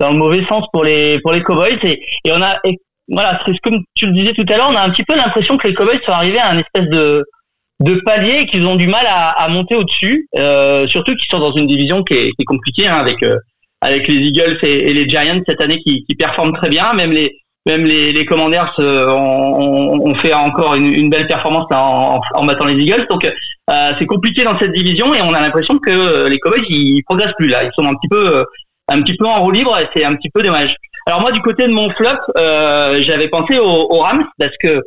dans 0.00 0.10
le 0.10 0.16
mauvais 0.16 0.44
sens 0.44 0.66
pour 0.72 0.84
les, 0.84 1.18
pour 1.20 1.32
les 1.32 1.42
Cowboys. 1.42 1.78
Et, 1.82 2.02
et 2.24 2.32
on 2.32 2.42
a, 2.42 2.58
et, 2.64 2.78
voilà, 3.08 3.38
comme 3.62 3.80
tu 3.94 4.06
le 4.06 4.12
disais 4.12 4.32
tout 4.32 4.44
à 4.48 4.56
l'heure, 4.56 4.70
on 4.70 4.76
a 4.76 4.82
un 4.82 4.90
petit 4.90 5.04
peu 5.04 5.14
l'impression 5.14 5.56
que 5.56 5.68
les 5.68 5.74
Cowboys 5.74 6.00
sont 6.04 6.12
arrivés 6.12 6.38
à 6.38 6.50
un 6.50 6.58
espèce 6.58 6.88
de, 6.88 7.24
de 7.80 8.00
palier 8.06 8.40
et 8.40 8.46
qu'ils 8.46 8.66
ont 8.66 8.76
du 8.76 8.86
mal 8.86 9.04
à, 9.06 9.30
à 9.30 9.48
monter 9.48 9.76
au-dessus, 9.76 10.28
euh, 10.36 10.86
surtout 10.86 11.14
qu'ils 11.14 11.30
sont 11.30 11.38
dans 11.38 11.52
une 11.52 11.66
division 11.66 12.02
qui 12.02 12.14
est, 12.14 12.26
qui 12.30 12.42
est 12.42 12.44
compliquée 12.44 12.86
hein, 12.86 12.96
avec 12.96 13.22
euh, 13.22 13.36
avec 13.80 14.08
les 14.08 14.14
Eagles 14.14 14.58
et, 14.62 14.90
et, 14.90 14.94
les 14.94 15.06
Giants 15.06 15.42
cette 15.46 15.60
année 15.60 15.78
qui, 15.82 16.04
qui 16.08 16.14
performent 16.14 16.54
très 16.54 16.70
bien, 16.70 16.94
même 16.94 17.10
les 17.10 17.36
même 17.66 17.84
les, 17.84 18.12
les 18.12 18.26
Commanders 18.26 18.72
euh, 18.78 19.08
ont, 19.08 20.06
ont, 20.06 20.14
fait 20.14 20.34
encore 20.34 20.74
une, 20.74 20.92
une 20.92 21.08
belle 21.08 21.26
performance 21.26 21.66
là, 21.70 21.82
en, 21.82 22.20
en, 22.34 22.44
battant 22.44 22.66
les 22.66 22.74
Eagles. 22.74 23.06
Donc 23.08 23.24
euh, 23.24 23.92
c'est 23.98 24.06
compliqué 24.06 24.44
dans 24.44 24.58
cette 24.58 24.72
division 24.72 25.14
et 25.14 25.22
on 25.22 25.32
a 25.32 25.40
l'impression 25.40 25.78
que 25.78 26.28
les 26.28 26.38
Cowboys 26.38 26.64
ils 26.68 27.02
progressent 27.04 27.32
plus 27.38 27.48
là. 27.48 27.64
Ils 27.64 27.72
sont 27.74 27.86
un 27.88 27.94
petit 27.94 28.08
peu 28.08 28.44
un 28.88 29.00
petit 29.00 29.16
peu 29.16 29.26
en 29.26 29.42
roue 29.42 29.50
libre 29.50 29.78
et 29.78 29.88
c'est 29.94 30.04
un 30.04 30.14
petit 30.14 30.30
peu 30.30 30.42
dommage. 30.42 30.74
Alors 31.06 31.20
moi 31.20 31.32
du 31.32 31.40
côté 31.40 31.66
de 31.66 31.72
mon 31.72 31.90
flop, 31.90 32.08
euh, 32.36 33.00
j'avais 33.02 33.28
pensé 33.28 33.58
aux, 33.58 33.86
aux 33.90 33.98
Rams 33.98 34.24
parce 34.38 34.56
que 34.58 34.82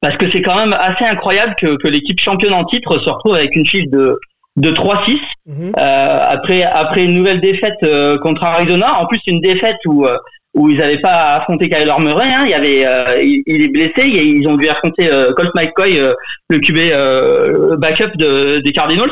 parce 0.00 0.16
que 0.16 0.30
c'est 0.30 0.42
quand 0.42 0.56
même 0.56 0.74
assez 0.78 1.04
incroyable 1.04 1.54
que, 1.60 1.76
que 1.76 1.88
l'équipe 1.88 2.20
championne 2.20 2.54
en 2.54 2.64
titre 2.64 2.98
se 2.98 3.08
retrouve 3.08 3.34
avec 3.34 3.54
une 3.54 3.66
fiche 3.66 3.86
de 3.88 4.18
de 4.56 4.70
3-6 4.72 5.20
mmh. 5.46 5.70
euh, 5.78 6.18
après 6.28 6.62
après 6.64 7.04
une 7.04 7.14
nouvelle 7.14 7.40
défaite 7.40 7.78
euh, 7.84 8.18
contre 8.18 8.44
Arizona. 8.44 9.00
En 9.00 9.06
plus 9.06 9.20
une 9.26 9.40
défaite 9.40 9.78
où 9.86 10.04
euh, 10.04 10.16
où 10.58 10.68
ils 10.68 10.78
n'avaient 10.78 11.00
pas 11.00 11.36
affronté 11.36 11.68
Kyler 11.68 11.94
Murray. 11.98 12.28
Hein. 12.32 12.42
Il 12.44 12.50
y 12.50 12.54
avait 12.54 12.86
euh, 12.86 13.22
il, 13.22 13.62
est 13.62 13.68
blessé 13.68 14.06
ils 14.06 14.46
ont 14.48 14.56
dû 14.56 14.68
affronter 14.68 15.08
Colt 15.36 15.54
McCoy, 15.54 16.00
le 16.48 16.58
QB 16.58 17.78
backup 17.78 18.16
de, 18.16 18.58
des 18.58 18.72
Cardinals. 18.72 19.10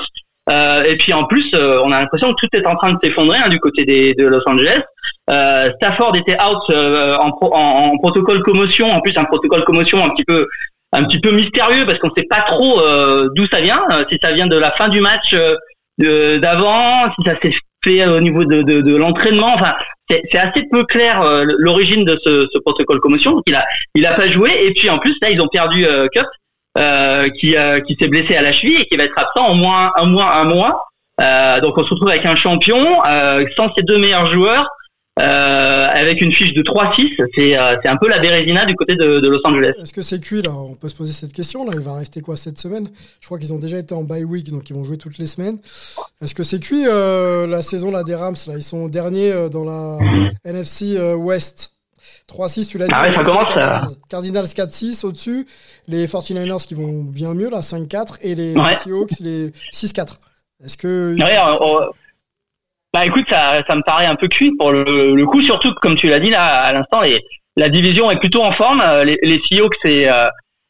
et 0.50 0.96
puis 0.98 1.12
en 1.12 1.24
plus, 1.24 1.54
on 1.54 1.92
a 1.92 2.00
l'impression 2.00 2.32
que 2.32 2.46
tout 2.46 2.56
est 2.56 2.66
en 2.66 2.76
train 2.76 2.92
de 2.92 2.98
s'effondrer 3.02 3.38
hein, 3.38 3.48
du 3.48 3.60
côté 3.60 3.84
des, 3.84 4.14
de 4.14 4.26
Los 4.26 4.42
Angeles. 4.46 4.82
Stafford 5.76 6.16
était 6.16 6.36
out 6.40 6.62
en, 6.70 7.30
en, 7.40 7.92
en 7.92 7.96
protocole 7.98 8.42
commotion. 8.42 8.90
En 8.90 9.00
plus, 9.00 9.16
un 9.16 9.24
protocole 9.24 9.64
commotion 9.64 10.04
un 10.04 10.10
petit 10.10 10.24
peu 10.24 10.46
un 10.92 11.04
petit 11.04 11.20
peu 11.20 11.32
mystérieux 11.32 11.84
parce 11.84 11.98
qu'on 11.98 12.08
ne 12.08 12.14
sait 12.16 12.26
pas 12.28 12.42
trop 12.42 12.80
euh, 12.80 13.28
d'où 13.34 13.46
ça 13.50 13.60
vient, 13.60 13.82
euh, 13.90 14.04
si 14.10 14.18
ça 14.22 14.32
vient 14.32 14.46
de 14.46 14.56
la 14.56 14.70
fin 14.72 14.88
du 14.88 15.00
match 15.00 15.34
euh, 15.34 16.38
d'avant, 16.38 17.10
si 17.14 17.24
ça 17.24 17.34
s'est 17.42 17.54
fait 17.84 18.06
au 18.06 18.20
niveau 18.20 18.44
de, 18.44 18.62
de, 18.62 18.80
de 18.80 18.96
l'entraînement. 18.96 19.54
Enfin, 19.54 19.74
c'est 20.08 20.38
assez 20.38 20.62
peu 20.70 20.84
clair 20.84 21.20
euh, 21.20 21.44
l'origine 21.58 22.04
de 22.04 22.18
ce, 22.22 22.46
ce, 22.52 22.58
protocole 22.60 23.00
commotion. 23.00 23.32
Donc 23.32 23.42
il 23.46 23.54
a 23.54 23.64
il 23.94 24.06
a 24.06 24.14
pas 24.14 24.28
joué 24.28 24.50
et 24.64 24.72
puis 24.72 24.88
en 24.90 24.98
plus 24.98 25.16
là 25.20 25.30
ils 25.30 25.40
ont 25.40 25.48
perdu 25.48 25.86
euh, 25.86 26.06
Cup 26.08 26.26
qui 27.38 27.56
qui 27.86 27.96
s'est 27.98 28.08
blessé 28.08 28.36
à 28.36 28.42
la 28.42 28.52
cheville 28.52 28.80
et 28.80 28.84
qui 28.86 28.96
va 28.96 29.04
être 29.04 29.18
absent 29.18 29.50
au 29.50 29.54
moins 29.54 29.92
un 29.96 30.06
mois 30.06 30.34
un 30.34 30.44
mois. 30.44 30.88
donc 31.62 31.78
on 31.78 31.84
se 31.84 31.90
retrouve 31.90 32.10
avec 32.10 32.26
un 32.26 32.36
champion 32.36 33.02
sans 33.56 33.72
ses 33.74 33.82
deux 33.82 33.98
meilleurs 33.98 34.26
joueurs. 34.26 34.66
Euh, 35.18 35.86
avec 35.86 36.20
une 36.20 36.30
fiche 36.30 36.52
de 36.52 36.62
3-6, 36.62 37.24
c'est 37.34 37.58
euh, 37.58 37.76
un 37.84 37.96
peu 37.96 38.06
la 38.06 38.18
Bérésina 38.18 38.66
du 38.66 38.74
côté 38.74 38.96
de, 38.96 39.18
de 39.18 39.28
Los 39.28 39.40
Angeles. 39.44 39.72
Est-ce 39.82 39.94
que 39.94 40.02
c'est 40.02 40.20
cuit 40.20 40.42
là? 40.42 40.50
On 40.50 40.74
peut 40.74 40.90
se 40.90 40.94
poser 40.94 41.14
cette 41.14 41.32
question 41.32 41.64
là. 41.64 41.72
Il 41.74 41.80
va 41.80 41.94
rester 41.94 42.20
quoi 42.20 42.36
cette 42.36 42.58
semaine? 42.58 42.90
Je 43.20 43.26
crois 43.26 43.38
qu'ils 43.38 43.54
ont 43.54 43.58
déjà 43.58 43.78
été 43.78 43.94
en 43.94 44.02
bye 44.02 44.24
week, 44.24 44.50
donc 44.50 44.68
ils 44.68 44.76
vont 44.76 44.84
jouer 44.84 44.98
toutes 44.98 45.16
les 45.16 45.26
semaines. 45.26 45.58
Est-ce 46.20 46.34
que 46.34 46.42
c'est 46.42 46.60
cuit 46.60 46.84
euh, 46.86 47.46
la 47.46 47.62
saison 47.62 47.90
là 47.90 48.04
des 48.04 48.14
Rams 48.14 48.36
là? 48.46 48.54
Ils 48.56 48.62
sont 48.62 48.88
derniers 48.88 49.32
euh, 49.32 49.48
dans 49.48 49.64
la 49.64 49.98
NFC 50.44 50.98
euh, 50.98 51.14
West. 51.14 51.72
3-6, 52.30 52.68
tu 52.68 52.76
l'as 52.76 52.86
dit. 52.86 52.92
Ah 52.94 53.04
ouais, 53.04 53.14
ça 53.14 53.24
commence. 53.24 53.96
Cardinals 54.10 54.44
4-6 54.44 55.06
au-dessus. 55.06 55.46
Les 55.88 56.06
49ers 56.06 56.66
qui 56.66 56.74
vont 56.74 57.04
bien 57.04 57.32
mieux 57.32 57.48
là, 57.48 57.60
5-4. 57.60 58.18
Et 58.20 58.34
les 58.34 58.54
ouais. 58.54 58.76
Seahawks, 58.76 59.18
les 59.20 59.48
6-4. 59.72 60.16
Est-ce 60.62 60.76
que. 60.76 61.14
Ouais, 61.18 61.86
bah 62.94 63.04
écoute, 63.04 63.26
ça, 63.28 63.62
ça 63.68 63.74
me 63.74 63.82
paraît 63.82 64.06
un 64.06 64.14
peu 64.14 64.28
cuit 64.28 64.52
pour 64.56 64.72
le, 64.72 65.14
le 65.14 65.26
coup, 65.26 65.42
surtout 65.42 65.74
que, 65.74 65.80
comme 65.80 65.96
tu 65.96 66.08
l'as 66.08 66.18
dit 66.18 66.30
là 66.30 66.44
à 66.44 66.72
l'instant, 66.72 67.00
la 67.56 67.68
division 67.68 68.10
est 68.10 68.18
plutôt 68.18 68.42
en 68.42 68.52
forme. 68.52 68.82
Les, 69.04 69.18
les 69.22 69.40
Seahawks 69.42 69.74
et, 69.84 70.08
euh, 70.10 70.28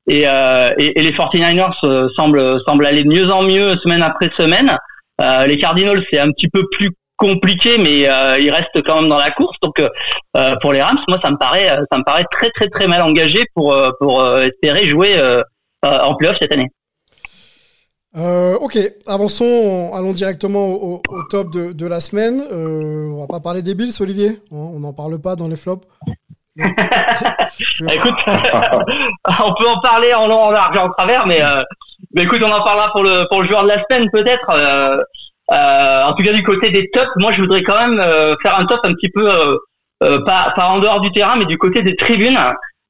et, 0.09 0.23
euh, 0.27 0.71
et, 0.79 1.03
les 1.03 1.13
49ers 1.13 1.73
euh, 1.85 2.09
semblent, 2.15 2.61
semblent 2.65 2.87
aller 2.87 3.05
de 3.05 3.09
mieux 3.09 3.31
en 3.31 3.43
mieux 3.43 3.77
semaine 3.79 4.03
après 4.03 4.31
semaine. 4.37 4.77
Euh, 5.21 5.47
les 5.47 5.57
Cardinals, 5.57 6.05
c'est 6.11 6.19
un 6.19 6.31
petit 6.31 6.49
peu 6.49 6.63
plus 6.71 6.91
compliqué, 7.17 7.79
mais 7.79 8.09
euh, 8.09 8.39
ils 8.39 8.51
restent 8.51 8.83
quand 8.85 9.01
même 9.01 9.09
dans 9.09 9.19
la 9.19 9.31
course. 9.31 9.57
Donc 9.63 9.81
euh, 9.81 10.55
pour 10.61 10.73
les 10.73 10.83
Rams, 10.83 10.99
moi, 11.09 11.19
ça 11.23 11.31
me 11.31 11.37
paraît, 11.37 11.69
ça 11.91 11.99
me 11.99 12.05
paraît 12.05 12.25
très 12.31 12.51
très 12.51 12.69
très 12.69 12.87
mal 12.87 13.03
engagé 13.03 13.45
pour 13.55 13.77
pour 14.01 14.27
espérer 14.39 14.87
jouer 14.89 15.21
en 15.83 16.15
playoff 16.15 16.37
cette 16.41 16.53
année. 16.53 16.69
Euh, 18.17 18.55
ok, 18.55 18.79
avançons, 19.07 19.91
allons 19.95 20.13
directement 20.13 20.69
au, 20.69 21.03
au 21.07 21.23
top 21.29 21.51
de, 21.51 21.73
de, 21.73 21.87
la 21.87 22.01
semaine. 22.01 22.43
Euh, 22.51 23.11
on 23.13 23.21
va 23.21 23.27
pas 23.27 23.41
parler 23.41 23.61
des 23.61 23.75
Bills, 23.75 23.93
Olivier. 24.01 24.39
On 24.51 24.81
n'en 24.81 24.95
parle 24.95 25.21
pas 25.21 25.37
dans 25.37 25.49
les 25.49 25.57
flops. 25.57 25.87
écoute, 26.57 26.65
on 28.27 29.55
peut 29.55 29.69
en 29.69 29.81
parler 29.81 30.15
en 30.15 30.29
long, 30.29 30.45
en 30.45 30.51
large, 30.51 30.79
en 30.79 30.89
travers, 30.89 31.27
mais, 31.27 31.43
euh, 31.43 31.63
mais 32.15 32.23
écoute, 32.23 32.41
on 32.43 32.51
en 32.51 32.65
parlera 32.65 32.91
pour 32.93 33.03
le 33.03 33.27
pour 33.29 33.43
le 33.43 33.49
joueur 33.49 33.65
de 33.65 33.69
la 33.69 33.83
semaine 33.85 34.09
peut-être. 34.11 34.51
Euh, 34.51 36.03
en 36.05 36.15
tout 36.15 36.23
cas, 36.23 36.33
du 36.33 36.43
côté 36.43 36.71
des 36.71 36.89
tops, 36.91 37.11
moi, 37.17 37.33
je 37.33 37.43
voudrais 37.43 37.63
quand 37.63 37.87
même 37.87 38.03
faire 38.43 38.59
un 38.59 38.65
top 38.65 38.81
un 38.85 38.95
petit 38.95 39.11
peu 39.11 39.29
pas 40.25 40.55
pas 40.57 40.69
en 40.69 40.79
dehors 40.79 41.01
du 41.01 41.13
terrain, 41.13 41.37
mais 41.37 41.45
du 41.45 41.59
côté 41.59 41.83
des 41.83 41.97
tribunes. 41.97 42.39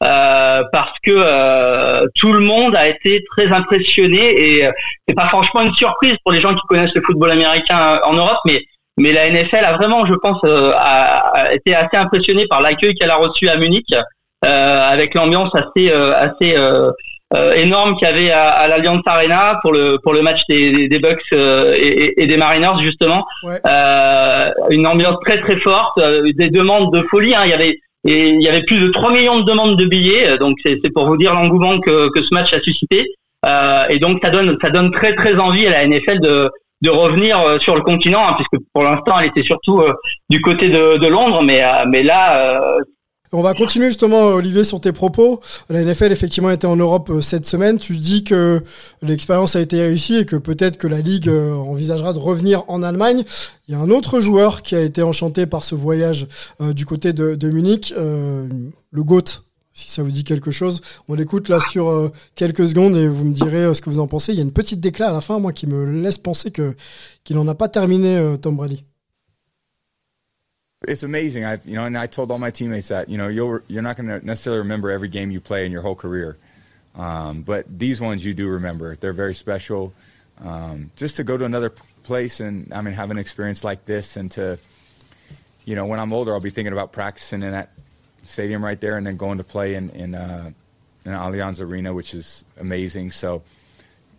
Euh, 0.03 0.63
parce 0.73 0.93
que 1.03 1.11
euh, 1.11 2.07
tout 2.17 2.31
le 2.33 2.41
monde 2.41 2.77
a 2.77 2.87
été 2.87 3.25
très 3.31 3.47
impressionné 3.47 4.19
et 4.39 4.67
euh, 4.67 4.71
c'est 5.09 5.15
pas 5.15 5.27
franchement 5.29 5.63
une 5.63 5.73
surprise 5.73 6.15
pour 6.23 6.33
les 6.33 6.41
gens 6.41 6.53
qui 6.53 6.61
connaissent 6.69 6.95
le 6.95 7.01
football 7.03 7.31
américain 7.31 7.99
en 8.05 8.13
Europe, 8.13 8.39
mais 8.45 8.61
mais 8.99 9.13
la 9.13 9.31
NFL 9.31 9.65
a 9.65 9.75
vraiment, 9.75 10.07
je 10.07 10.15
pense, 10.15 10.43
a, 10.45 11.19
a 11.35 11.53
été 11.53 11.75
assez 11.75 11.99
impressionnée 11.99 12.47
par 12.49 12.63
l'accueil 12.63 12.95
qu'elle 12.95 13.11
a 13.11 13.17
reçu 13.17 13.47
à 13.49 13.59
Munich, 13.59 13.95
avec 14.43 15.15
l'ambiance 15.15 15.51
assez 15.55 15.93
assez 15.93 16.57
euh, 17.35 17.55
énorme 17.55 17.97
qu'il 17.97 18.07
y 18.07 18.11
avait 18.11 18.31
à, 18.31 18.51
à 18.51 18.69
l'Allianz 18.69 19.03
Arena 19.05 19.59
pour 19.61 19.73
le 19.73 19.99
pour 20.01 20.13
le 20.13 20.23
match 20.23 20.43
des, 20.49 20.87
des 20.87 20.99
Bucks 21.01 21.19
euh, 21.33 21.75
et, 21.77 22.23
et, 22.23 22.27
des 22.29 22.37
Mariners 22.37 22.81
justement. 22.81 23.27
Euh, 23.45 24.51
une 24.71 24.87
ambiance 24.87 25.17
très 25.25 25.41
très 25.41 25.57
forte, 25.57 26.01
des 26.01 26.49
demandes 26.51 26.93
de 26.95 27.05
folie. 27.11 27.35
Hein. 27.35 27.43
Il 27.45 27.51
y 27.51 27.55
avait 27.55 27.81
et 28.07 28.29
il 28.29 28.43
y 28.43 28.49
avait 28.49 28.63
plus 28.63 28.79
de 28.79 28.89
3 28.89 29.13
millions 29.13 29.41
de 29.41 29.45
demandes 29.45 29.77
de 29.77 29.85
billets, 29.85 30.39
donc 30.39 30.57
c'est 30.65 30.93
pour 30.93 31.07
vous 31.07 31.17
dire 31.17 31.35
l'engouement 31.35 31.79
que, 31.81 32.11
ce 32.15 32.35
match 32.35 32.53
a 32.53 32.61
suscité. 32.61 33.05
et 33.91 33.99
donc 33.99 34.19
ça 34.23 34.31
donne 34.31 34.57
ça 34.61 34.71
donne 34.71 34.91
très 34.91 35.15
très 35.15 35.37
envie 35.37 35.67
à 35.67 35.71
la 35.71 35.87
NFL 35.87 36.21
de 36.21 36.91
revenir 36.91 37.61
sur 37.61 37.75
le 37.75 37.83
continent, 37.83 38.23
hein, 38.27 38.35
puisque 38.37 38.63
pour 38.73 38.85
l'instant 38.85 39.19
elle 39.19 39.27
était 39.27 39.43
surtout 39.43 39.83
du 40.31 40.41
côté 40.41 40.69
de, 40.69 41.07
Londres, 41.07 41.43
mais 41.43 42.03
là 42.03 42.79
on 43.33 43.43
va 43.43 43.55
continuer 43.55 43.89
justement, 43.89 44.27
Olivier, 44.27 44.65
sur 44.65 44.81
tes 44.81 44.93
propos. 44.93 45.41
La 45.69 45.83
NFL, 45.83 46.13
effectivement, 46.13 46.51
était 46.51 46.67
en 46.67 46.77
Europe 46.77 47.11
euh, 47.11 47.21
cette 47.21 47.47
semaine. 47.47 47.79
Tu 47.79 47.97
dis 47.97 48.25
que 48.25 48.63
l'expérience 49.03 49.57
a 49.57 49.61
été 49.61 49.81
réussie 49.81 50.17
et 50.17 50.25
que 50.25 50.37
peut-être 50.37 50.77
que 50.77 50.87
la 50.87 51.01
Ligue 51.01 51.29
euh, 51.29 51.55
envisagera 51.55 52.13
de 52.13 52.19
revenir 52.19 52.65
en 52.69 52.83
Allemagne. 52.83 53.25
Il 53.69 53.73
y 53.73 53.75
a 53.75 53.81
un 53.81 53.91
autre 53.91 54.21
joueur 54.21 54.63
qui 54.63 54.77
a 54.77 54.81
été 54.81 55.03
enchanté 55.03 55.47
par 55.47 55.65
ce 55.65 55.75
voyage 55.75 56.29
euh, 56.61 56.73
du 56.73 56.87
côté 56.87 57.13
de, 57.13 57.51
Munich, 57.51 57.95
le 57.97 59.05
GOAT, 59.05 59.43
si 59.73 59.91
ça 59.91 60.03
vous 60.03 60.11
dit 60.11 60.25
quelque 60.25 60.51
chose. 60.51 60.81
On 61.09 61.15
l'écoute 61.15 61.49
là 61.49 61.59
sur 61.71 62.11
quelques 62.35 62.69
secondes 62.69 62.97
et 62.97 63.09
vous 63.09 63.25
me 63.25 63.33
direz 63.33 63.73
ce 63.73 63.81
que 63.81 63.89
vous 63.89 64.01
en 64.01 64.07
pensez. 64.07 64.33
Il 64.33 64.37
y 64.37 64.41
a 64.41 64.45
une 64.45 64.53
petite 64.53 64.81
déclat 64.81 65.11
à 65.11 65.13
la 65.13 65.21
fin, 65.21 65.39
moi, 65.39 65.53
qui 65.53 65.67
me 65.67 65.85
laisse 66.03 66.19
penser 66.19 66.51
que 66.51 66.75
qu'il 67.25 67.37
n'en 67.37 67.47
a 67.49 67.55
pas 67.55 67.69
terminé, 67.69 68.35
Tom 68.41 68.57
Brady. 68.57 68.85
It's 70.83 71.03
amazing. 71.03 71.45
I 71.45 71.59
you 71.65 71.75
know, 71.75 71.85
and 71.85 71.97
I 71.97 72.07
told 72.07 72.31
all 72.31 72.39
my 72.39 72.51
teammates 72.51 72.89
that 72.89 73.09
you 73.09 73.17
know 73.17 73.29
you're 73.29 73.63
you're 73.69 73.83
not 73.83 73.97
going 73.97 74.09
to 74.09 74.25
necessarily 74.25 74.59
remember 74.59 74.91
every 74.91 75.09
game 75.09 75.31
you 75.31 75.41
play 75.41 75.65
in 75.65 75.73
your 75.73 75.83
whole 75.83 75.95
career, 75.95 76.37
um, 76.95 77.43
but 77.43 77.67
these 77.79 78.01
ones 78.01 78.25
you 78.25 78.35
do 78.35 78.49
remember. 78.49 78.97
They're 78.97 79.13
very 79.13 79.35
special. 79.35 79.93
Um, 80.45 80.91
just 80.97 81.17
to 81.17 81.25
go 81.25 81.39
to 81.39 81.45
another 81.45 81.71
place 82.03 82.41
and 82.41 82.73
I 82.73 82.83
mean 82.83 82.95
have 82.95 83.11
an 83.11 83.19
experience 83.19 83.65
like 83.65 83.87
this, 83.87 84.17
and 84.17 84.31
to 84.33 84.59
you 85.65 85.75
know 85.77 85.87
when 85.87 85.99
I'm 85.99 86.13
older, 86.13 86.35
I'll 86.35 86.41
be 86.41 86.51
thinking 86.51 86.73
about 86.73 86.93
practicing 86.93 87.43
in 87.43 87.53
that 87.53 87.71
stadium 88.25 88.65
right 88.65 88.81
there, 88.81 88.99
and 88.99 89.07
then 89.07 89.17
going 89.17 89.39
to 89.39 89.45
play 89.45 89.77
in 89.77 89.91
in, 89.91 90.15
uh, 90.15 90.51
in 91.07 91.13
Allianz 91.13 91.61
Arena, 91.63 91.95
which 91.95 92.13
is 92.13 92.45
amazing. 92.61 93.13
So 93.13 93.43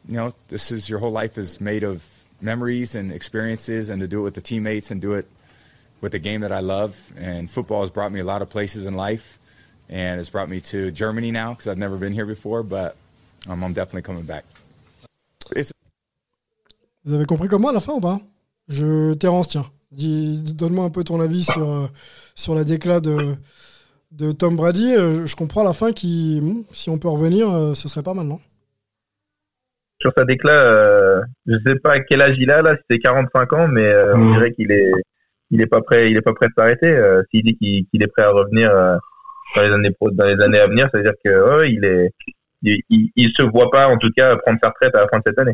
you 0.07 0.15
know, 0.15 0.33
this 0.47 0.71
is 0.71 0.89
your 0.89 0.99
whole 0.99 1.11
life 1.11 1.37
is 1.37 1.61
made 1.61 1.83
of 1.83 2.03
memories 2.41 2.95
and 2.95 3.11
experiences, 3.11 3.89
and 3.89 4.01
to 4.01 4.07
do 4.07 4.21
it 4.21 4.23
with 4.23 4.33
the 4.33 4.41
teammates 4.41 4.89
and 4.89 4.99
do 4.99 5.13
it 5.13 5.27
with 6.01 6.13
a 6.13 6.19
game 6.19 6.41
that 6.41 6.51
I 6.51 6.59
love. 6.59 7.13
And 7.17 7.49
football 7.49 7.81
has 7.81 7.91
brought 7.91 8.11
me 8.11 8.19
a 8.19 8.23
lot 8.23 8.41
of 8.41 8.49
places 8.49 8.85
in 8.85 8.95
life, 8.95 9.39
and 9.89 10.19
it's 10.19 10.29
brought 10.29 10.49
me 10.49 10.61
to 10.61 10.91
Germany 10.91 11.31
now 11.31 11.51
because 11.51 11.67
I've 11.67 11.77
never 11.77 11.97
been 11.97 12.13
here 12.13 12.25
before. 12.25 12.63
But 12.63 12.95
um, 13.47 13.63
I'm 13.63 13.73
definitely 13.73 14.03
coming 14.03 14.23
back. 14.23 14.43
It's... 15.55 15.71
Vous 17.05 17.13
avez 17.13 17.25
compris 17.25 17.47
comme 17.47 17.61
moi 17.61 17.71
à 17.71 17.73
la 17.73 17.79
fin 17.79 17.93
ou 17.93 18.01
pas? 18.01 18.19
Je 18.67 19.13
Terence, 19.13 19.47
tiens, 19.47 19.65
donne-moi 19.91 20.85
un 20.85 20.89
peu 20.89 21.03
ton 21.03 21.21
avis 21.21 21.43
sur 21.43 21.69
euh, 21.69 21.87
sur 22.35 22.53
la 22.53 22.63
déclat 22.63 22.99
de 22.99 23.35
de 24.11 24.31
Tom 24.31 24.55
Brady. 24.55 24.93
Euh, 24.93 25.25
je 25.25 25.35
comprends 25.35 25.61
à 25.61 25.65
la 25.65 25.73
fin 25.73 25.93
qui, 25.93 26.39
hmm, 26.41 26.63
si 26.71 26.89
on 26.89 26.97
peut 26.97 27.07
revenir, 27.07 27.49
euh, 27.49 27.73
ce 27.73 27.87
serait 27.87 28.03
pas 28.03 28.13
mal, 28.13 28.25
non? 28.25 28.39
Sur 29.99 30.11
sa 30.15 30.25
déclat, 30.25 30.53
euh, 30.53 31.21
je 31.47 31.55
sais 31.65 31.75
pas 31.75 31.93
à 31.93 31.99
quel 32.01 32.21
âge 32.21 32.35
il 32.39 32.51
a 32.51 32.61
là, 32.61 32.75
c'était 32.77 33.01
45 33.01 33.53
ans, 33.53 33.67
mais 33.67 33.83
euh, 33.83 34.15
on 34.15 34.19
mmh. 34.19 34.33
dirait 34.33 34.51
qu'il 34.51 34.71
est 34.71 34.91
il 35.51 35.61
est 35.61 35.67
pas 35.67 35.81
prêt, 35.81 36.11
il 36.11 36.17
est 36.17 36.21
pas 36.21 36.33
prêt 36.33 36.47
de 36.47 36.53
s'arrêter. 36.57 36.91
Euh, 36.91 37.21
S'il 37.31 37.43
dit 37.43 37.57
qu'il 37.57 38.03
est 38.03 38.07
prêt 38.07 38.23
à 38.23 38.31
revenir 38.31 38.71
euh, 38.71 38.95
dans 39.55 39.61
les 39.61 39.71
années 39.71 39.95
dans 39.99 40.25
les 40.25 40.41
années 40.43 40.59
à 40.59 40.67
venir, 40.67 40.89
ça 40.91 40.97
veut 40.97 41.03
dire 41.03 41.13
que 41.23 41.67
il 41.67 41.85
est 41.85 42.11
il, 42.63 43.31
se 43.35 43.43
voit 43.43 43.69
pas 43.69 43.87
en 43.87 43.97
tout 43.97 44.09
cas 44.15 44.35
prendre 44.37 44.57
sa 44.61 44.69
retraite 44.69 44.95
à 44.95 45.01
la 45.01 45.07
fin 45.07 45.17
de 45.17 45.23
cette 45.27 45.39
année. 45.39 45.53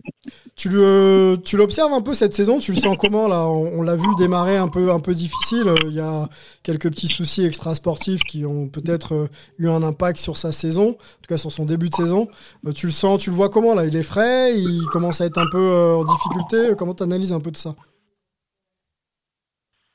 Tu 0.56 1.58
l'observes 1.58 1.92
un 1.92 2.02
peu 2.02 2.14
cette 2.14 2.34
saison, 2.34 2.60
tu 2.60 2.72
le 2.72 2.78
sens 2.78 2.96
comment 2.98 3.28
là? 3.28 3.46
On, 3.46 3.82
l'a 3.82 3.96
vu 3.96 4.08
démarrer 4.18 4.58
un 4.58 4.70
peu 4.70 4.92
un 4.92 5.00
peu 5.00 5.14
difficile. 5.14 5.74
Il 5.86 5.94
y 5.94 6.00
a 6.00 6.28
quelques 6.64 6.90
petits 6.90 7.08
soucis 7.08 7.46
extra-sportifs 7.46 8.24
qui 8.24 8.46
ont 8.46 8.68
peut-être 8.70 9.14
euh, 9.14 9.28
eu 9.60 9.68
un 9.68 9.84
impact 9.84 10.20
sur 10.20 10.38
sa 10.38 10.52
saison, 10.52 10.92
en 10.92 10.94
tout 10.94 11.28
cas 11.28 11.38
sur 11.38 11.52
son 11.52 11.66
début 11.66 11.90
de 11.90 11.96
saison. 11.96 12.30
Euh, 12.66 12.72
tu 12.72 12.86
le 12.86 12.92
sens, 12.94 13.22
tu 13.22 13.30
le 13.30 13.36
vois 13.36 13.50
comment 13.50 13.76
là? 13.76 13.86
Il 13.86 13.96
est 13.96 14.04
frais, 14.04 14.54
il 14.56 14.86
commence 14.92 15.20
à 15.20 15.26
être 15.26 15.38
un 15.38 15.48
peu 15.52 15.74
en 15.98 16.06
difficulté. 16.06 16.76
Comment 16.78 16.94
tu 16.94 17.04
analyses 17.04 17.34
un 17.34 17.42
peu 17.42 17.52
de 17.52 17.58
ça? 17.58 17.76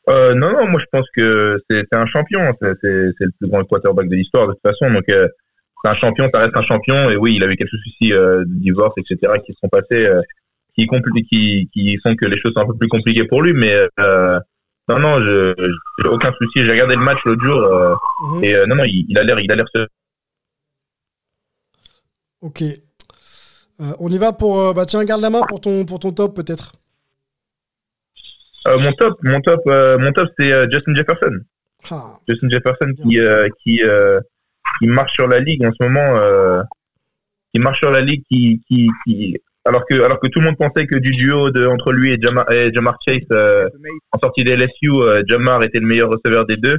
Euh, 0.09 0.35
non, 0.35 0.53
non, 0.53 0.67
moi 0.67 0.81
je 0.81 0.87
pense 0.91 1.07
que 1.15 1.63
c'est 1.69 1.93
un 1.93 2.07
champion. 2.07 2.53
C'est 2.61 2.81
le 2.83 3.31
plus 3.39 3.49
grand 3.49 3.65
quarterback 3.65 4.09
de 4.09 4.15
l'histoire 4.15 4.49
de 4.49 4.53
toute 4.53 4.63
façon. 4.63 4.91
Donc 4.91 5.05
euh, 5.11 5.29
c'est 5.83 5.91
un 5.91 5.95
champion, 5.95 6.29
ça 6.33 6.41
reste 6.41 6.57
un 6.57 6.63
champion. 6.63 7.11
Et 7.11 7.17
oui, 7.17 7.35
il 7.37 7.43
avait 7.43 7.57
quelques 7.57 7.71
soucis 7.71 8.13
euh, 8.13 8.41
de 8.41 8.61
divorce, 8.61 8.95
etc., 8.99 9.33
qui 9.45 9.53
se 9.53 9.59
sont 9.61 9.69
passés, 9.69 10.07
euh, 10.07 10.21
qui, 10.77 10.87
qui, 11.31 11.69
qui 11.73 11.99
font 12.03 12.15
que 12.15 12.27
les 12.27 12.39
choses 12.39 12.53
sont 12.55 12.63
un 12.63 12.67
peu 12.67 12.77
plus 12.77 12.89
compliquées 12.89 13.25
pour 13.25 13.43
lui. 13.43 13.53
Mais 13.53 13.75
non, 14.89 14.99
non, 14.99 15.23
je, 15.23 15.55
j'ai 15.99 16.09
aucun 16.09 16.33
souci. 16.33 16.65
J'ai 16.65 16.71
regardé 16.71 16.95
le 16.95 17.03
match 17.03 17.19
l'autre 17.25 17.45
jour 17.45 17.61
mhm. 18.23 18.45
et 18.45 18.55
non, 18.67 18.77
non, 18.77 18.85
il, 18.85 19.05
il 19.09 19.19
a 19.19 19.25
l'air, 19.25 19.39
il 19.39 19.53
a 19.53 19.57
l'air. 19.57 19.67
Ok. 22.41 22.63
on 23.79 24.09
y 24.09 24.19
va 24.19 24.33
pour. 24.33 24.73
bah 24.75 24.87
tiens, 24.87 25.05
garde 25.05 25.21
la 25.21 25.31
main 25.31 25.43
pour 25.49 25.61
ton 25.61 25.85
pour 25.85 25.99
ton 25.99 26.13
top 26.13 26.35
peut-être. 26.37 26.73
Euh, 28.67 28.79
mon 28.79 28.93
top, 28.93 29.15
mon 29.23 29.41
top, 29.41 29.61
euh, 29.67 29.99
mon 29.99 30.13
top, 30.13 30.29
c'est 30.39 30.53
euh, 30.53 30.67
Justin 30.71 30.95
Jefferson. 30.95 31.39
Ah. 31.91 32.15
Justin 32.29 32.49
Jefferson 32.49 32.93
qui 32.97 33.19
qui 33.63 33.83
qui 34.81 34.87
marche 34.89 35.13
sur 35.13 35.29
la 35.29 35.39
ligue 35.39 35.65
en 35.65 35.71
ce 35.73 35.85
moment, 35.85 36.65
qui 37.55 37.61
marche 37.61 37.79
sur 37.79 37.91
la 37.91 38.01
ligue, 38.01 38.23
qui 38.29 38.61
qui, 38.67 38.89
qui 39.07 39.37
alors 39.65 39.85
que 39.89 39.95
alors 40.03 40.19
que 40.19 40.27
tout 40.27 40.41
le 40.41 40.47
monde 40.47 40.57
pensait 40.59 40.87
que 40.87 40.97
du 40.97 41.13
duo 41.13 41.51
de 41.51 41.67
entre 41.67 41.93
lui 41.93 42.11
et 42.11 42.19
Jamar, 42.21 42.51
et 42.51 42.73
Jamar 42.75 42.97
Chase 43.07 43.21
en 44.13 44.19
sortie 44.19 44.43
des 44.43 44.57
LSU, 44.57 44.91
Jamar 45.27 45.63
était 45.63 45.79
le 45.79 45.87
meilleur 45.87 46.11
receveur 46.11 46.47
des 46.47 46.57
deux. 46.57 46.79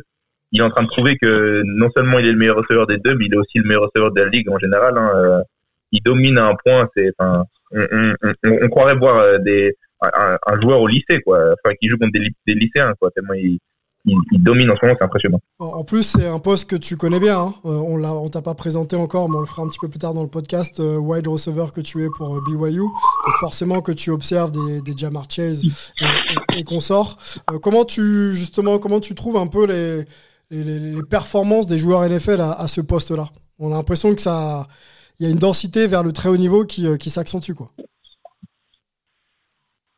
Il 0.52 0.60
est 0.60 0.64
en 0.64 0.70
train 0.70 0.84
de 0.84 0.88
prouver 0.88 1.16
que 1.16 1.62
non 1.64 1.90
seulement 1.96 2.20
il 2.20 2.28
est 2.28 2.32
le 2.32 2.38
meilleur 2.38 2.58
receveur 2.58 2.86
des 2.86 2.98
deux, 2.98 3.16
mais 3.16 3.26
il 3.26 3.34
est 3.34 3.38
aussi 3.38 3.60
le 3.60 3.66
meilleur 3.66 3.84
receveur 3.84 4.12
de 4.12 4.22
la 4.22 4.28
ligue 4.28 4.50
en 4.50 4.60
général. 4.60 4.98
Hein. 4.98 5.44
il 5.94 6.02
domine 6.04 6.38
à 6.38 6.48
un 6.48 6.56
point, 6.66 6.90
c'est 6.96 7.10
enfin 7.18 7.46
on, 7.72 7.88
on, 7.92 8.14
on, 8.44 8.58
on, 8.64 8.68
croirait 8.68 8.96
voir 8.96 9.40
des 9.40 9.76
un, 10.01 10.62
joueur 10.62 10.82
au 10.82 10.88
lycée, 10.88 11.22
quoi. 11.25 11.39
Enfin, 11.39 11.75
qui 11.82 11.89
joue 11.89 11.98
contre 11.98 12.13
des, 12.13 12.53
lycéens, 12.53 12.94
quoi. 13.00 13.12
Tellement 13.12 13.34
il, 13.34 13.60
domine 14.39 14.72
en 14.72 14.75
ce 14.75 14.86
moment, 14.86 14.98
c'est 14.98 15.06
impressionnant. 15.06 15.39
En 15.60 15.84
plus, 15.84 16.03
c'est 16.03 16.27
un 16.27 16.39
poste 16.39 16.70
que 16.70 16.75
tu 16.75 16.96
connais 16.96 17.20
bien. 17.20 17.39
Hein. 17.39 17.53
Euh, 17.65 17.70
on 17.70 17.98
l'a, 17.98 18.13
on 18.13 18.29
t'a 18.29 18.41
pas 18.41 18.56
présenté 18.56 18.96
encore, 18.96 19.29
mais 19.29 19.36
on 19.36 19.41
le 19.41 19.46
fera 19.46 19.62
un 19.62 19.68
petit 19.68 19.79
peu 19.79 19.89
plus 19.89 20.00
tard 20.00 20.13
dans 20.13 20.24
le 20.24 20.29
podcast. 20.29 20.79
Euh, 20.79 20.98
wide 20.98 21.27
receiver 21.27 21.65
que 21.74 21.82
tu 21.82 22.03
es 22.03 22.08
pour 22.10 22.36
euh, 22.36 22.41
BYU, 22.48 22.79
donc 22.79 23.36
forcément 23.39 23.82
que 23.82 23.91
tu 23.91 24.10
observes 24.12 24.51
des, 24.51 24.82
des 24.82 24.98
Jamar 24.98 25.25
Chase 25.29 25.62
et, 25.63 26.60
et, 26.60 26.63
qu'on 26.63 26.79
sort. 26.79 27.18
comment 27.62 27.86
tu 27.86 28.34
justement, 28.34 28.79
comment 28.79 29.00
tu 29.00 29.15
trouves 29.15 29.38
un 29.38 29.48
peu 29.48 29.65
les 29.65 31.03
performances 31.10 31.68
des 31.68 31.77
joueurs 31.77 32.08
NFL 32.08 32.41
à, 32.41 32.53
à 32.53 32.68
ce 32.68 32.82
poste-là? 32.82 33.29
On 33.60 33.74
a 33.74 33.75
l'impression 33.75 34.15
que 34.15 34.22
ça, 34.22 34.68
il 35.20 35.25
y 35.25 35.29
a 35.29 35.32
une 35.32 35.39
densité 35.39 35.88
vers 35.88 36.03
le 36.03 36.13
très 36.13 36.29
haut 36.29 36.38
niveau 36.38 36.63
qui, 36.63 36.98
qui 36.98 37.10
s'accentue, 37.10 37.51
quoi. 37.51 37.72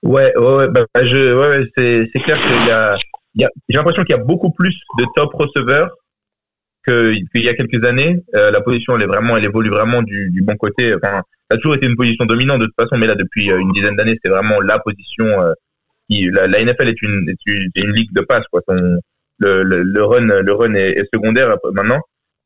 Ouais, 0.03 0.35
ouais, 0.35 0.67
bah, 0.69 0.85
bah, 0.93 1.03
je, 1.03 1.35
ouais, 1.35 1.65
c'est, 1.77 2.09
c'est 2.11 2.21
clair 2.21 2.37
qu'il 2.41 2.67
y 2.67 2.71
a, 2.71 2.95
y 3.35 3.43
a 3.43 3.49
j'ai 3.69 3.77
l'impression 3.77 4.03
qu'il 4.03 4.15
y 4.15 4.19
a 4.19 4.23
beaucoup 4.23 4.51
plus 4.51 4.75
de 4.97 5.05
top 5.15 5.33
receveurs 5.33 5.91
qu'il 6.85 7.27
y 7.35 7.49
a 7.49 7.53
quelques 7.53 7.85
années. 7.85 8.17
Euh, 8.35 8.49
la 8.49 8.61
position, 8.61 8.95
elle 8.95 9.03
est 9.03 9.07
vraiment, 9.07 9.37
elle 9.37 9.45
évolue 9.45 9.69
vraiment 9.69 10.01
du, 10.01 10.31
du 10.31 10.41
bon 10.41 10.55
côté. 10.55 10.95
Enfin, 10.95 11.21
ça 11.49 11.55
a 11.55 11.57
toujours 11.57 11.75
été 11.75 11.85
une 11.85 11.95
position 11.95 12.25
dominante 12.25 12.59
de 12.59 12.65
toute 12.65 12.75
façon, 12.75 12.97
mais 12.97 13.07
là, 13.07 13.15
depuis 13.15 13.51
euh, 13.51 13.59
une 13.59 13.71
dizaine 13.71 13.95
d'années, 13.95 14.17
c'est 14.23 14.31
vraiment 14.31 14.59
la 14.59 14.79
position 14.79 15.25
euh, 15.25 15.53
qui, 16.09 16.29
la, 16.31 16.47
la, 16.47 16.63
NFL 16.63 16.87
est 16.89 17.01
une, 17.03 17.29
est 17.29 17.37
une, 17.45 17.69
une, 17.75 17.91
ligue 17.91 18.11
de 18.13 18.21
passe, 18.21 18.45
quoi. 18.51 18.61
Son, 18.67 18.97
le, 19.37 19.63
le, 19.63 19.83
le 19.83 20.03
run, 20.03 20.41
le 20.41 20.53
run 20.53 20.73
est, 20.73 20.91
est 20.91 21.07
secondaire 21.13 21.55
maintenant. 21.73 21.99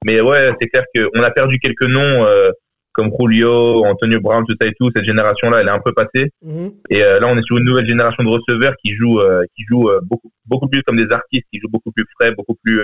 Mais 0.05 0.21
ouais, 0.21 0.51
c'est 0.59 0.67
clair 0.67 0.83
qu'on 0.93 1.23
a 1.23 1.31
perdu 1.31 1.57
quelques 1.59 1.83
noms. 1.83 2.25
Euh, 2.25 2.51
comme 2.95 3.11
Julio, 3.19 3.85
Antonio 3.85 4.19
Brown, 4.21 4.43
tout 4.47 4.55
ça 4.59 4.67
et 4.67 4.73
tout, 4.79 4.89
cette 4.95 5.05
génération-là, 5.05 5.59
elle 5.59 5.67
est 5.67 5.71
un 5.71 5.79
peu 5.79 5.93
passée. 5.93 6.31
Mhm. 6.41 6.71
Et 6.89 7.03
euh, 7.03 7.19
là, 7.19 7.27
on 7.29 7.37
est 7.37 7.43
sur 7.43 7.57
une 7.57 7.65
nouvelle 7.65 7.85
génération 7.85 8.23
de 8.23 8.29
receveurs 8.29 8.73
qui 8.83 8.95
jouent, 8.95 9.19
euh, 9.19 9.43
qui 9.55 9.63
jouent 9.67 9.89
euh, 9.89 9.99
beaucoup, 10.03 10.31
beaucoup 10.45 10.67
plus 10.67 10.81
comme 10.83 10.97
des 10.97 11.11
artistes, 11.11 11.45
qui 11.51 11.59
jouent 11.59 11.69
beaucoup 11.69 11.91
plus 11.91 12.05
frais, 12.17 12.31
beaucoup 12.31 12.55
plus, 12.63 12.81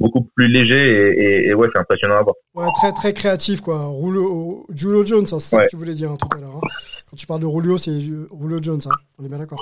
beaucoup 0.00 0.28
plus 0.34 0.48
légers. 0.48 1.12
Et, 1.16 1.48
et, 1.48 1.54
ouais, 1.54 1.68
c'est 1.72 1.78
impressionnant 1.78 2.16
à 2.16 2.22
voir. 2.22 2.34
Ouais, 2.54 2.66
très 2.74 2.92
très 2.92 3.12
créatif 3.12 3.60
quoi. 3.60 3.90
Julio 4.74 5.06
Jones, 5.06 5.26
c'est 5.26 5.38
ça 5.38 5.64
que 5.64 5.70
tu 5.70 5.76
voulais 5.76 5.94
dire 5.94 6.10
hein, 6.10 6.16
tout 6.16 6.28
à 6.36 6.40
l'heure. 6.40 6.56
Hein. 6.56 6.68
Quand 7.08 7.16
tu 7.16 7.26
parles 7.26 7.40
de 7.40 7.48
Julio, 7.48 7.78
c'est 7.78 8.00
Julio 8.00 8.58
Jones. 8.60 8.80
Hein. 8.86 8.94
On 9.18 9.24
est 9.24 9.28
bien 9.28 9.38
d'accord. 9.38 9.60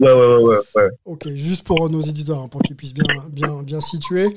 Ouais, 0.00 0.12
ouais, 0.12 0.36
ouais, 0.44 0.56
ouais, 0.76 0.88
Ok, 1.06 1.26
juste 1.30 1.66
pour 1.66 1.90
nos 1.90 2.00
éditeurs, 2.00 2.48
pour 2.48 2.62
qu'ils 2.62 2.76
puissent 2.76 2.94
bien, 2.94 3.04
bien, 3.32 3.62
bien 3.64 3.80
situer. 3.80 4.28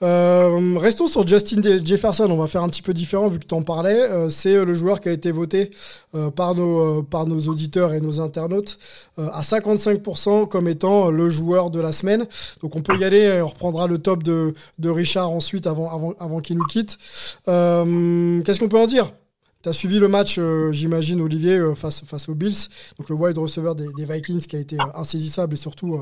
Euh, 0.00 0.78
restons 0.78 1.08
sur 1.08 1.26
Justin 1.26 1.60
Jefferson. 1.84 2.28
On 2.30 2.36
va 2.36 2.46
faire 2.46 2.62
un 2.62 2.68
petit 2.68 2.82
peu 2.82 2.94
différent 2.94 3.28
vu 3.28 3.38
que 3.38 3.46
tu 3.46 3.54
en 3.54 3.62
parlais. 3.62 3.98
Euh, 3.98 4.28
c'est 4.28 4.64
le 4.64 4.74
joueur 4.74 5.00
qui 5.00 5.08
a 5.08 5.12
été 5.12 5.32
voté 5.32 5.70
euh, 6.14 6.30
par, 6.30 6.54
nos, 6.54 7.02
par 7.02 7.26
nos 7.26 7.40
auditeurs 7.48 7.92
et 7.92 8.00
nos 8.00 8.20
internautes 8.20 8.78
à 9.16 9.42
55% 9.42 10.46
comme 10.46 10.68
étant 10.68 11.10
le 11.10 11.28
joueur 11.30 11.70
de 11.70 11.80
la 11.80 11.92
semaine. 11.92 12.26
Donc 12.62 12.76
on 12.76 12.82
peut 12.82 12.96
y 12.96 13.04
aller. 13.04 13.40
On 13.42 13.48
reprendra 13.48 13.86
le 13.86 13.98
top 13.98 14.22
de, 14.22 14.54
de 14.78 14.88
Richard 14.88 15.30
ensuite 15.30 15.66
avant, 15.66 15.90
avant, 15.90 16.14
avant 16.20 16.40
qu'il 16.40 16.56
nous 16.56 16.66
quitte. 16.66 16.98
Qu'est-ce 17.46 18.60
qu'on 18.60 18.68
peut 18.68 18.78
en 18.78 18.86
dire? 18.86 19.12
Tu 19.60 19.68
as 19.68 19.72
suivi 19.72 19.98
le 19.98 20.06
match, 20.06 20.38
j'imagine, 20.70 21.20
Olivier, 21.20 21.60
face, 21.74 22.04
face 22.04 22.28
aux 22.28 22.36
Bills. 22.36 22.68
Donc 22.96 23.08
le 23.08 23.16
wide 23.16 23.38
receiver 23.38 23.72
des 23.74 24.04
Vikings 24.04 24.46
qui 24.46 24.54
a 24.54 24.60
été 24.60 24.76
insaisissable 24.94 25.54
et 25.54 25.56
surtout 25.56 26.00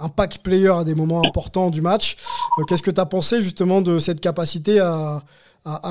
impact 0.00 0.42
player 0.42 0.72
à 0.80 0.84
des 0.84 0.94
moments 0.94 1.22
importants 1.24 1.70
du 1.70 1.82
match. 1.82 2.16
Euh, 2.58 2.64
qu'est-ce 2.64 2.82
que 2.82 2.90
tu 2.90 3.00
as 3.00 3.06
pensé 3.06 3.40
justement 3.42 3.82
de 3.82 3.98
cette 3.98 4.20
capacité 4.20 4.80
à, 4.80 5.22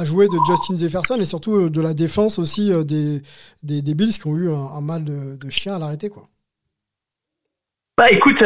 jouer 0.03 0.27
de 0.27 0.37
Justin 0.47 0.79
Jefferson 0.79 1.17
et 1.19 1.25
surtout 1.25 1.55
euh, 1.55 1.69
de 1.69 1.81
la 1.81 1.93
défense 1.93 2.39
aussi 2.39 2.73
euh, 2.73 2.83
des, 2.83 3.21
Bills 3.93 4.13
qui 4.13 4.27
ont 4.27 4.35
eu 4.35 4.49
un, 4.49 4.81
mal 4.81 5.03
de, 5.03 5.37
de, 5.37 5.49
chien 5.49 5.75
à 5.75 5.79
l'arrêter 5.79 6.09
quoi? 6.09 6.23
Bah 7.97 8.09
écoute, 8.09 8.37
il 8.39 8.45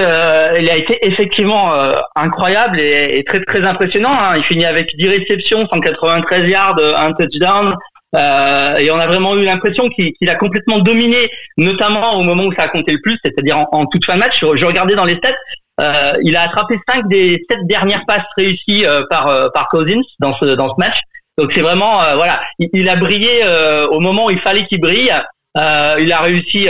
a 0.68 0.76
été 0.76 0.98
effectivement 1.06 1.72
incroyable 2.16 2.80
et, 2.80 3.24
très 3.24 3.40
très 3.42 3.62
impressionnant. 3.62 4.12
Hein. 4.12 4.38
Il 4.38 4.44
finit 4.44 4.66
avec 4.66 4.90
10 4.98 5.08
réceptions, 5.10 5.68
193 5.68 6.50
yards, 6.50 6.80
un 6.80 7.14
touchdown. 7.14 7.76
Euh, 8.16 8.78
et 8.78 8.92
on 8.92 9.00
a 9.00 9.08
vraiment 9.08 9.36
eu 9.36 9.44
l'impression 9.44 9.90
qu'il 9.90 10.30
a 10.30 10.36
complètement 10.36 10.80
dominé, 10.80 11.30
notamment 11.58 12.16
au 12.18 12.24
moment 12.24 12.44
où 12.44 12.54
ça 12.54 12.64
a 12.64 12.68
compté 12.68 12.92
le 12.94 13.02
plus, 13.02 13.18
c'est-à-dire 13.24 13.66
en, 13.72 13.86
toute 13.88 14.06
fin 14.06 14.16
de 14.16 14.20
match. 14.20 14.40
Je, 14.40 14.66
regardais 14.66 14.96
dans 14.96 15.06
les 15.06 15.18
stats, 15.18 15.34
euh, 15.80 16.14
il 16.22 16.36
a 16.36 16.44
attrapé 16.44 16.76
cinq 16.88 17.08
des 17.08 17.44
sept 17.50 17.60
dernières 17.66 18.06
passes 18.06 18.22
réussies 18.38 18.86
euh, 18.86 19.02
par 19.10 19.28
euh, 19.28 19.50
par 19.54 19.70
Cousins 19.70 20.02
dans 20.20 20.36
ce 20.36 20.46
dans 20.46 20.70
ce 20.70 20.76
match. 20.78 21.00
Donc 21.40 21.52
c'est 21.52 21.62
vraiment 21.62 22.02
voilà, 22.16 22.42
il, 22.60 22.70
il 22.74 22.90
a 22.90 22.96
brillé 22.96 23.42
au 23.90 24.00
moment 24.00 24.26
où 24.26 24.30
il 24.30 24.38
fallait 24.38 24.68
qu'il 24.68 24.80
brille. 24.80 25.12
il 25.56 26.14
a 26.14 26.20
réussi 26.22 26.68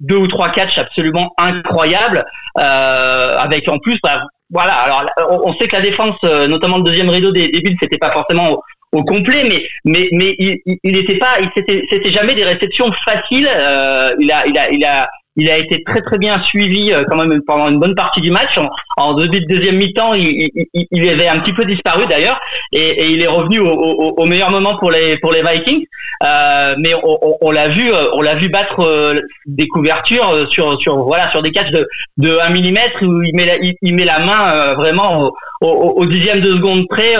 deux 0.00 0.16
ou 0.16 0.26
trois 0.26 0.50
catchs 0.50 0.78
absolument 0.78 1.32
incroyables, 1.38 2.24
avec 2.56 3.68
en 3.68 3.78
plus 3.78 3.96
bah, 4.02 4.22
voilà. 4.50 4.72
Alors 4.72 5.04
on 5.44 5.54
sait 5.54 5.68
que 5.68 5.76
la 5.76 5.82
défense, 5.82 6.20
notamment 6.24 6.78
le 6.78 6.82
deuxième 6.82 7.08
rideau 7.08 7.30
des, 7.30 7.46
des 7.50 7.60
Bills, 7.60 7.76
c'était 7.80 7.98
pas 7.98 8.10
forcément 8.10 8.60
complet, 8.92 9.44
mais 9.44 9.68
mais 9.84 10.08
mais 10.12 10.34
il 10.38 11.18
pas, 11.18 11.38
il 11.40 11.48
c'était 11.54 11.82
c'était 11.90 12.10
jamais 12.10 12.34
des 12.34 12.44
réceptions 12.44 12.90
faciles. 13.04 13.48
Euh, 13.54 14.14
il 14.18 14.30
a 14.32 14.46
il 14.46 14.58
a 14.58 14.70
il 14.70 14.84
a 14.84 15.08
il 15.38 15.48
a 15.48 15.56
été 15.56 15.84
très 15.84 16.02
très 16.02 16.18
bien 16.18 16.40
suivi 16.40 16.92
euh, 16.92 17.04
quand 17.08 17.16
même 17.16 17.40
pendant 17.46 17.68
une 17.68 17.78
bonne 17.78 17.94
partie 17.94 18.20
du 18.20 18.32
match. 18.32 18.58
En, 18.96 19.14
deuxième 19.14 19.76
mi-temps, 19.76 20.12
il, 20.14 21.08
avait 21.08 21.28
un 21.28 21.38
petit 21.38 21.52
peu 21.52 21.64
disparu 21.64 22.06
d'ailleurs, 22.06 22.40
et, 22.72 23.10
il 23.12 23.22
est 23.22 23.28
revenu 23.28 23.60
au, 23.60 24.24
meilleur 24.26 24.50
moment 24.50 24.76
pour 24.76 24.90
les 24.90 25.16
Vikings. 25.22 25.84
Euh, 26.24 26.74
mais 26.78 26.92
on, 27.40 27.50
l'a 27.52 27.68
vu, 27.68 27.92
euh, 27.92 28.08
on 28.12 28.22
l'a 28.22 28.34
vu 28.34 28.48
battre 28.48 29.14
des 29.46 29.68
couvertures 29.68 30.50
sur 30.50 30.80
sur 30.80 31.04
voilà 31.04 31.30
sur 31.30 31.42
des 31.42 31.52
catchs 31.52 31.70
de 31.70 31.86
de 32.16 32.38
1 32.38 32.50
mm 32.50 32.78
où 33.02 33.22
il 33.22 33.36
met 33.36 33.46
la, 33.46 33.54
il, 33.60 33.94
met 33.94 34.04
la 34.04 34.18
main 34.18 34.74
vraiment 34.74 35.30
au, 35.60 36.04
dixième 36.06 36.40
de 36.40 36.50
seconde 36.50 36.86
près 36.88 37.14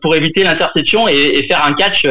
pour 0.00 0.16
éviter 0.16 0.42
l'interception 0.42 1.06
et, 1.06 1.44
faire 1.46 1.62
un 1.66 1.74
catch 1.74 2.06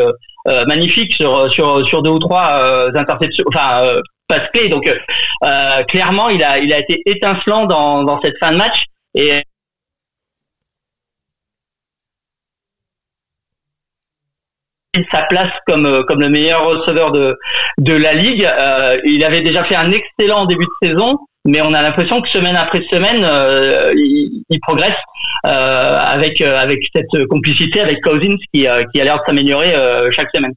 magnifique 0.68 1.14
sur 1.14 1.52
sur 1.52 2.04
deux 2.04 2.12
ou 2.12 2.20
trois 2.20 2.92
interceptions, 2.94 3.46
passe 4.30 4.48
clé. 4.54 4.70
Donc 4.70 4.88
euh, 4.88 5.84
clairement, 5.84 6.30
il 6.30 6.44
a, 6.44 6.60
il 6.60 6.72
a 6.72 6.80
été 6.80 7.02
étincelant 7.06 7.66
dans, 7.66 8.22
cette 8.22 8.38
fin 8.40 8.52
de 8.52 8.58
match 8.58 8.86
et 9.16 9.44
sa 15.12 15.24
place 15.24 15.52
comme 15.68 15.84
le 15.86 16.30
meilleur 16.30 16.66
receveur 16.66 17.12
de 17.12 17.94
la 17.94 18.14
ligue. 18.14 18.46
Euh, 18.46 18.98
il 19.04 19.24
avait 19.24 19.42
déjà 19.42 19.64
fait 19.64 19.76
un 19.76 19.92
excellent 19.92 20.46
début 20.46 20.66
de 20.66 20.88
saison, 20.88 21.18
mais 21.46 21.62
on 21.62 21.74
a 21.74 21.82
l'impression 21.82 22.22
que 22.22 22.30
semaine 22.30 22.56
après 22.56 22.82
semaine, 22.90 23.24
euh, 23.24 23.94
il, 23.96 24.60
progresse 24.62 24.98
euh, 25.46 26.00
avec 26.00 26.42
avec 26.42 26.80
cette 26.94 27.26
complicité 27.28 27.80
avec 27.80 28.02
Cousins 28.02 28.36
qui 28.54 28.68
a 28.68 28.84
l'air 28.94 29.18
de 29.18 29.24
s'améliorer 29.26 29.74
chaque 30.12 30.30
semaine. 30.34 30.54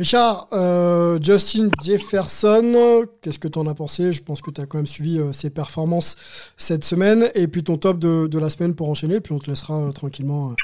Richard, 0.00 0.46
euh, 0.54 1.18
Justin 1.20 1.68
Jefferson, 1.84 3.04
qu'est-ce 3.20 3.38
que 3.38 3.48
tu 3.48 3.58
en 3.58 3.66
as 3.66 3.74
pensé? 3.74 4.12
Je 4.12 4.24
pense 4.24 4.40
que 4.40 4.50
tu 4.50 4.58
as 4.58 4.64
quand 4.64 4.78
même 4.78 4.86
suivi 4.86 5.18
euh, 5.18 5.32
ses 5.32 5.50
performances 5.50 6.16
cette 6.56 6.84
semaine. 6.84 7.24
Et 7.34 7.48
puis 7.48 7.62
ton 7.62 7.76
top 7.76 7.98
de, 7.98 8.38
la 8.38 8.48
semaine 8.48 8.74
pour 8.74 8.88
enchaîner. 8.88 9.20
Puis 9.20 9.34
on 9.34 9.38
te 9.38 9.50
laissera 9.50 9.74
euh, 9.74 9.92
tranquillement 9.92 10.54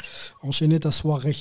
enchaîner 0.43 0.81
ta 0.81 0.91
soirée. 0.91 1.35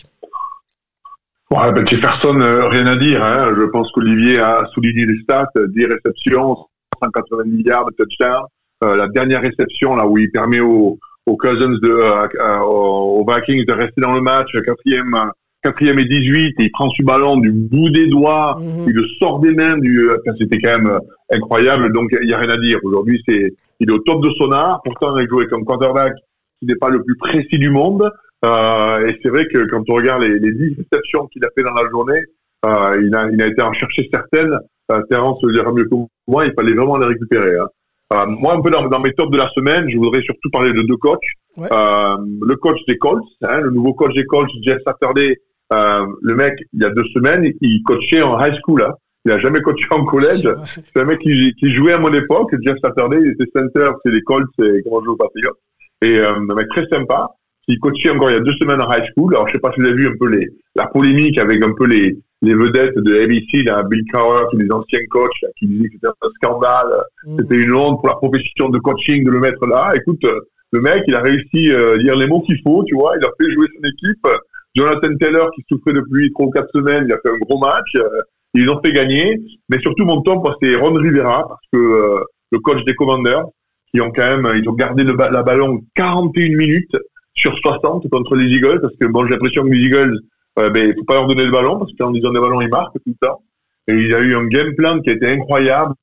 Ben 1.50 1.88
Jefferson, 1.88 2.38
rien 2.70 2.86
à 2.86 2.98
dire. 2.98 3.24
Hein. 3.24 3.54
Je 3.58 3.64
pense 3.68 3.90
qu'Olivier 3.94 4.40
a 4.40 4.66
souligné 4.74 5.06
les 5.06 5.22
stats 5.24 5.48
10 5.56 5.86
réceptions, 5.86 6.58
180 7.02 7.44
milliards 7.46 7.86
de 7.86 7.94
touchdowns. 7.98 8.44
la 8.82 9.08
dernière 9.08 9.40
réception, 9.40 9.96
là 9.96 10.06
où 10.06 10.18
il 10.18 10.30
permet 10.32 10.60
aux, 10.60 11.00
aux 11.26 11.38
Cousins, 11.38 11.70
de, 11.82 12.62
aux 12.62 13.26
Vikings 13.26 13.66
de 13.66 13.72
rester 13.72 14.02
dans 14.02 14.12
le 14.12 14.20
match, 14.22 14.52
quatrième 14.66 15.32
quatrième 15.66 16.00
et 16.00 16.06
18, 16.06 16.60
et 16.60 16.64
il 16.64 16.72
prend 16.72 16.90
ce 16.90 17.04
ballon 17.04 17.38
du 17.38 17.52
bout 17.52 17.90
des 17.90 18.08
doigts, 18.08 18.56
mhm. 18.60 18.86
il 18.88 18.94
le 18.94 19.08
sort 19.20 19.40
des 19.40 19.52
mains, 19.52 19.78
du, 19.78 20.10
c'était 20.40 20.60
quand 20.60 20.78
même 20.78 20.88
euh, 20.88 21.00
incroyable, 21.32 21.92
donc 21.92 22.10
il 22.22 22.28
n'y 22.28 22.34
a 22.34 22.38
rien 22.38 22.50
à 22.50 22.58
dire. 22.58 22.80
Aujourd'hui, 22.84 23.22
c'est, 23.28 23.54
il 23.80 23.90
est 23.90 23.94
au 23.94 24.00
top 24.00 24.24
de 24.24 24.30
son 24.32 24.52
art, 24.52 24.82
pourtant 24.84 25.18
il 25.18 25.28
joue 25.28 25.40
avec 25.40 25.52
un 25.54 25.64
quarterback 25.64 26.14
qui 26.60 26.68
n'est 26.68 26.76
pas 26.76 26.90
le 26.90 27.04
plus 27.04 27.18
précis 27.18 27.58
du 27.58 27.70
monde, 27.70 28.10
euh, 28.46 29.08
et 29.08 29.18
c'est 29.22 29.30
vrai 29.30 29.48
que 29.48 29.66
quand 29.70 29.84
on 29.90 29.96
regarde 29.96 30.24
les, 30.24 30.40
les 30.40 30.52
10 30.52 30.78
réceptions 30.78 31.28
qu'il 31.28 31.44
a 31.44 31.50
fait 31.56 31.64
dans 31.64 31.74
la 31.74 31.90
journée, 31.90 32.22
euh, 32.66 33.02
il, 33.04 33.16
a, 33.16 33.30
il 33.32 33.42
a 33.42 33.48
été 33.48 33.62
en 33.62 33.74
chercher 33.74 34.08
certaines, 34.12 34.58
euh, 34.92 35.02
Terence 35.10 35.40
le 35.44 35.54
dira 35.54 35.72
mieux 35.72 35.86
que 35.86 35.96
moi, 36.28 36.46
il 36.46 36.54
fallait 36.54 36.74
vraiment 36.74 36.98
les 36.98 37.08
récupérer. 37.08 37.58
Hein. 37.58 37.68
Euh, 38.14 38.26
moi, 38.28 38.54
un 38.54 38.62
peu 38.62 38.70
dans, 38.70 38.88
dans, 38.88 39.00
mes 39.00 39.14
tops 39.14 39.32
de 39.32 39.38
la 39.38 39.50
semaine, 39.50 39.90
je 39.90 39.98
voudrais 39.98 40.22
surtout 40.22 40.50
parler 40.52 40.74
de 40.74 40.82
deux 40.84 40.98
coachs. 40.98 41.20
Euh, 41.60 42.18
le 42.42 42.56
coach 42.58 42.78
des 42.88 42.98
Colts, 42.98 43.24
hein, 43.42 43.62
le 43.62 43.72
nouveau 43.72 43.94
coach 43.94 44.14
des 44.14 44.26
Colts, 44.26 44.50
Jeff 44.62 44.80
Saturday, 44.86 45.38
euh, 45.74 46.06
le 46.22 46.36
mec, 46.36 46.54
il 46.74 46.82
y 46.82 46.86
a 46.86 46.90
deux 46.90 47.06
semaines, 47.06 47.52
il 47.62 47.84
coachait 47.84 48.22
en 48.22 48.40
high 48.40 48.56
school. 48.62 48.84
Hein. 48.84 48.94
Il 49.26 49.32
a 49.32 49.40
jamais 49.40 49.62
coaché 49.62 49.88
en 49.90 50.06
collège. 50.06 50.48
C'est 50.94 51.02
un 51.02 51.06
mec 51.06 51.20
qui, 51.20 51.54
qui, 51.60 51.74
jouait 51.74 51.94
à 51.94 51.98
mon 51.98 52.14
époque. 52.14 52.54
Jeff 52.64 52.78
Saturday, 52.80 53.18
il 53.22 53.32
était 53.32 53.50
center, 53.56 53.90
c'est 54.04 54.12
les 54.12 54.22
Colts, 54.22 54.48
c'est 54.58 54.84
comment 54.84 55.00
je 55.00 55.06
joue 55.06 55.14
au 55.14 55.16
Patriots. 55.16 55.58
Et 56.02 56.20
euh, 56.20 56.36
un 56.36 56.54
mec 56.54 56.68
très 56.70 56.86
sympa. 56.88 57.30
Il 57.68 57.80
coachait 57.80 58.12
encore 58.12 58.30
il 58.30 58.34
y 58.34 58.38
a 58.38 58.42
deux 58.42 58.54
semaines 58.60 58.80
en 58.80 58.94
high 58.94 59.04
school. 59.12 59.34
Alors 59.34 59.48
je 59.48 59.54
sais 59.54 59.60
pas 59.60 59.72
si 59.74 59.82
vous 59.82 59.88
avez 59.88 59.96
vu 59.96 60.08
un 60.08 60.16
peu 60.20 60.28
les, 60.28 60.48
la 60.76 60.86
polémique 60.86 61.40
avec 61.40 61.64
un 61.64 61.74
peu 61.74 61.88
les, 61.88 62.16
les 62.44 62.54
vedettes 62.54 62.96
de 63.00 63.20
ABC, 63.20 63.64
là, 63.64 63.82
Bill 63.82 64.04
Cowher, 64.12 64.46
tous 64.52 64.58
les 64.58 64.72
anciens 64.72 65.00
coachs 65.10 65.32
qui 65.58 65.66
disaient 65.66 65.88
que 65.88 65.96
c'était 65.96 66.08
un 66.08 66.30
scandale, 66.36 67.04
mm. 67.26 67.38
c'était 67.40 67.56
une 67.56 67.74
honte 67.74 68.00
pour 68.02 68.10
la 68.10 68.16
profession 68.16 68.70
de 68.70 68.78
coaching 68.78 69.24
de 69.24 69.32
le 69.32 69.40
mettre 69.40 69.66
là. 69.66 69.94
Écoute, 69.96 70.24
le 70.72 70.82
mec, 70.82 71.04
il 71.08 71.16
a 71.16 71.22
réussi 71.22 71.72
à 71.72 71.78
euh, 71.78 71.98
dire 71.98 72.16
les 72.16 72.28
mots 72.28 72.42
qu'il 72.42 72.62
faut, 72.62 72.84
tu 72.84 72.94
vois. 72.94 73.14
Il 73.20 73.26
a 73.26 73.30
fait 73.40 73.52
jouer 73.52 73.66
son 73.76 73.90
équipe. 73.90 74.28
Jonathan 74.76 75.16
Taylor 75.20 75.50
qui 75.52 75.64
souffrait 75.70 75.94
depuis 75.94 76.32
trois 76.34 76.48
ou 76.48 76.50
quatre 76.50 76.70
semaines, 76.74 77.06
il 77.08 77.14
a 77.14 77.18
fait 77.18 77.30
un 77.30 77.38
gros 77.38 77.58
match. 77.58 77.96
Euh, 77.96 78.22
ils 78.54 78.70
ont 78.70 78.80
fait 78.84 78.92
gagner. 78.92 79.38
Mais 79.70 79.80
surtout, 79.80 80.06
mon 80.06 80.22
temps, 80.22 80.42
c'est 80.62 80.76
Ron 80.76 80.94
Rivera, 80.94 81.46
parce 81.48 81.62
que 81.74 81.78
euh, 81.78 82.24
le 82.52 82.60
coach 82.60 82.84
des 82.86 82.96
Commanders, 82.96 83.44
qui 83.92 84.02
ont 84.02 84.12
quand 84.12 84.24
même, 84.24 84.50
ils 84.56 84.68
ont 84.68 84.74
gardé 84.74 85.04
le 85.04 85.14
la 85.14 85.44
ballon 85.44 85.82
41 85.96 86.56
minutes 86.56 86.96
sur 87.34 87.58
60 87.58 88.10
contre 88.10 88.36
les 88.36 88.54
Eagles, 88.54 88.80
parce 88.82 88.96
que 89.00 89.06
bon, 89.08 89.26
j'ai 89.26 89.34
l'impression 89.34 89.64
que 89.64 89.70
les 89.70 89.80
Eagles, 89.80 90.20
euh, 90.60 90.70
ben, 90.70 90.94
faut 90.96 91.04
pas 91.04 91.16
leur 91.16 91.28
donner 91.28 91.46
le 91.46 91.52
ballon, 91.52 91.78
parce 91.78 91.92
qu'en 92.00 92.12
disant 92.12 92.32
des 92.32 92.40
ballons, 92.40 92.62
ils 92.62 92.70
marquent 92.70 92.94
tout 92.94 93.14
le 93.22 93.28
temps. 93.28 93.42
Et 93.88 93.94
il 93.94 94.14
a 94.16 94.20
eu 94.20 94.36
un 94.36 94.46
game 94.48 94.74
plan 94.76 95.00
qui 95.02 95.10
a 95.10 95.14
été 95.14 95.28
incroyable. 95.30 95.94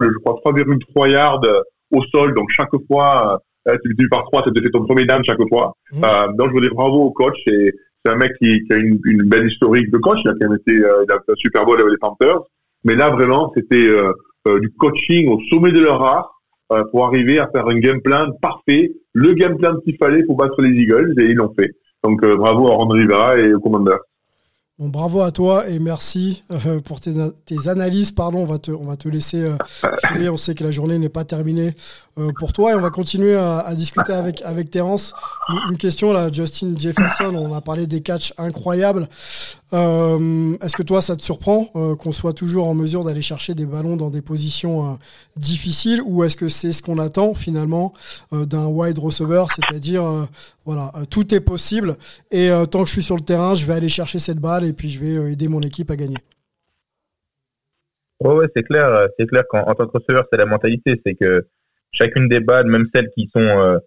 Je 0.00 0.08
crois 0.24 0.40
3,3 0.44 1.10
yards 1.10 1.40
au 1.90 2.02
sol, 2.02 2.34
donc 2.34 2.50
chaque 2.50 2.70
fois, 2.86 3.40
euh, 3.68 3.76
tu 3.82 3.94
le 3.96 4.08
par 4.08 4.24
3, 4.24 4.44
c'était 4.44 4.60
fait 4.60 4.70
ton 4.70 4.84
premier 4.84 5.04
down 5.04 5.22
chaque 5.24 5.40
fois. 5.48 5.74
Mmh. 5.92 6.04
Euh, 6.04 6.28
donc 6.34 6.50
je 6.50 6.54
veux 6.54 6.60
dire 6.60 6.74
bravo 6.74 7.04
au 7.04 7.10
coach 7.10 7.38
et 7.46 7.72
c'est 8.06 8.12
un 8.12 8.16
mec 8.16 8.32
qui, 8.40 8.62
a 8.70 8.76
une, 8.76 8.98
belle 9.24 9.46
historique 9.46 9.90
de 9.90 9.98
coach. 9.98 10.18
Il 10.24 10.30
a 10.30 10.34
quand 10.40 10.54
été, 10.54 10.72
euh, 10.72 11.04
fait 11.08 11.32
un 11.32 11.36
Super 11.36 11.64
Bowl 11.64 11.80
avec 11.80 11.90
les 11.90 11.98
Panthers. 11.98 12.40
Mais 12.84 12.94
là, 12.94 13.10
vraiment, 13.10 13.52
c'était 13.54 13.88
euh, 13.88 14.12
euh, 14.46 14.60
du 14.60 14.70
coaching 14.78 15.28
au 15.28 15.40
sommet 15.50 15.72
de 15.72 15.80
leur 15.80 16.02
art 16.02 16.32
pour 16.90 17.06
arriver 17.06 17.38
à 17.38 17.48
faire 17.48 17.68
un 17.68 17.78
game 17.78 18.00
plan 18.00 18.32
parfait, 18.42 18.90
le 19.12 19.34
game 19.34 19.56
plan 19.56 19.76
qu'il 19.84 19.96
fallait 19.98 20.24
pour 20.24 20.36
battre 20.36 20.60
les 20.60 20.70
Eagles, 20.70 21.14
et 21.20 21.26
ils 21.26 21.36
l'ont 21.36 21.54
fait. 21.56 21.70
Donc, 22.02 22.24
bravo 22.24 22.66
à 22.66 22.74
Ron 22.74 22.88
Rivera 22.88 23.38
et 23.38 23.54
au 23.54 23.60
commandeur. 23.60 24.00
Bon, 24.78 24.88
bravo 24.88 25.22
à 25.22 25.30
toi 25.30 25.66
et 25.70 25.78
merci 25.78 26.42
euh, 26.50 26.80
pour 26.80 27.00
tes, 27.00 27.14
analyses. 27.66 28.12
Pardon, 28.12 28.40
on 28.40 28.44
va 28.44 28.58
te, 28.58 28.70
on 28.70 28.94
te 28.94 29.08
laisser 29.08 29.42
euh, 29.42 29.56
filer. 30.06 30.28
On 30.28 30.36
sait 30.36 30.54
que 30.54 30.64
la 30.64 30.70
journée 30.70 30.98
n'est 30.98 31.08
pas 31.08 31.24
terminée 31.24 31.74
euh, 32.18 32.30
pour 32.38 32.52
toi 32.52 32.72
et 32.72 32.74
on 32.74 32.82
va 32.82 32.90
continuer 32.90 33.36
à, 33.36 33.74
discuter 33.74 34.12
avec, 34.12 34.42
avec 34.42 34.68
Terence. 34.68 35.14
Une, 35.70 35.78
question 35.78 36.12
là, 36.12 36.30
Justin 36.30 36.74
Jefferson, 36.76 37.34
on 37.34 37.54
a 37.54 37.62
parlé 37.62 37.86
des 37.86 38.02
catchs 38.02 38.34
incroyables. 38.36 39.08
Euh, 39.72 40.54
est-ce 40.62 40.76
que 40.76 40.82
toi, 40.84 41.00
ça 41.00 41.16
te 41.16 41.22
surprend 41.22 41.68
euh, 41.74 41.96
qu'on 41.96 42.12
soit 42.12 42.32
toujours 42.32 42.68
en 42.68 42.74
mesure 42.74 43.04
d'aller 43.04 43.22
chercher 43.22 43.54
des 43.54 43.66
ballons 43.66 43.96
dans 43.96 44.10
des 44.10 44.22
positions 44.22 44.92
euh, 44.92 44.94
difficiles 45.36 46.00
ou 46.06 46.22
est-ce 46.22 46.36
que 46.36 46.48
c'est 46.48 46.72
ce 46.72 46.82
qu'on 46.82 46.98
attend 46.98 47.34
finalement 47.34 47.92
d'un 48.32 48.66
wide 48.66 48.98
receiver, 48.98 49.44
c'est-à-dire 49.48 50.28
voilà, 50.64 50.92
tout 51.10 51.34
est 51.34 51.40
possible 51.40 51.96
et 52.30 52.50
tant 52.70 52.82
que 52.82 52.86
je 52.86 52.92
suis 52.92 53.02
sur 53.02 53.16
le 53.16 53.22
terrain, 53.22 53.54
je 53.54 53.66
vais 53.66 53.74
aller 53.74 53.88
chercher 53.88 54.18
cette 54.18 54.38
balle 54.38 54.64
et 54.64 54.72
puis 54.72 54.88
je 54.88 55.00
vais 55.00 55.32
aider 55.32 55.48
mon 55.48 55.62
équipe 55.62 55.90
à 55.90 55.96
gagner. 55.96 56.16
Ouais, 58.20 58.34
ouais 58.34 58.46
c'est 58.54 58.62
clair, 58.62 59.08
c'est 59.18 59.26
clair 59.26 59.44
qu'en 59.48 59.64
tant 59.74 59.86
que 59.86 59.98
receveur, 59.98 60.24
c'est 60.30 60.38
la 60.38 60.46
mentalité, 60.46 61.00
c'est 61.04 61.14
que 61.14 61.46
chacune 61.90 62.28
des 62.28 62.40
balles, 62.40 62.66
même 62.66 62.86
celles 62.94 63.10
qui 63.16 63.28
sont 63.34 63.78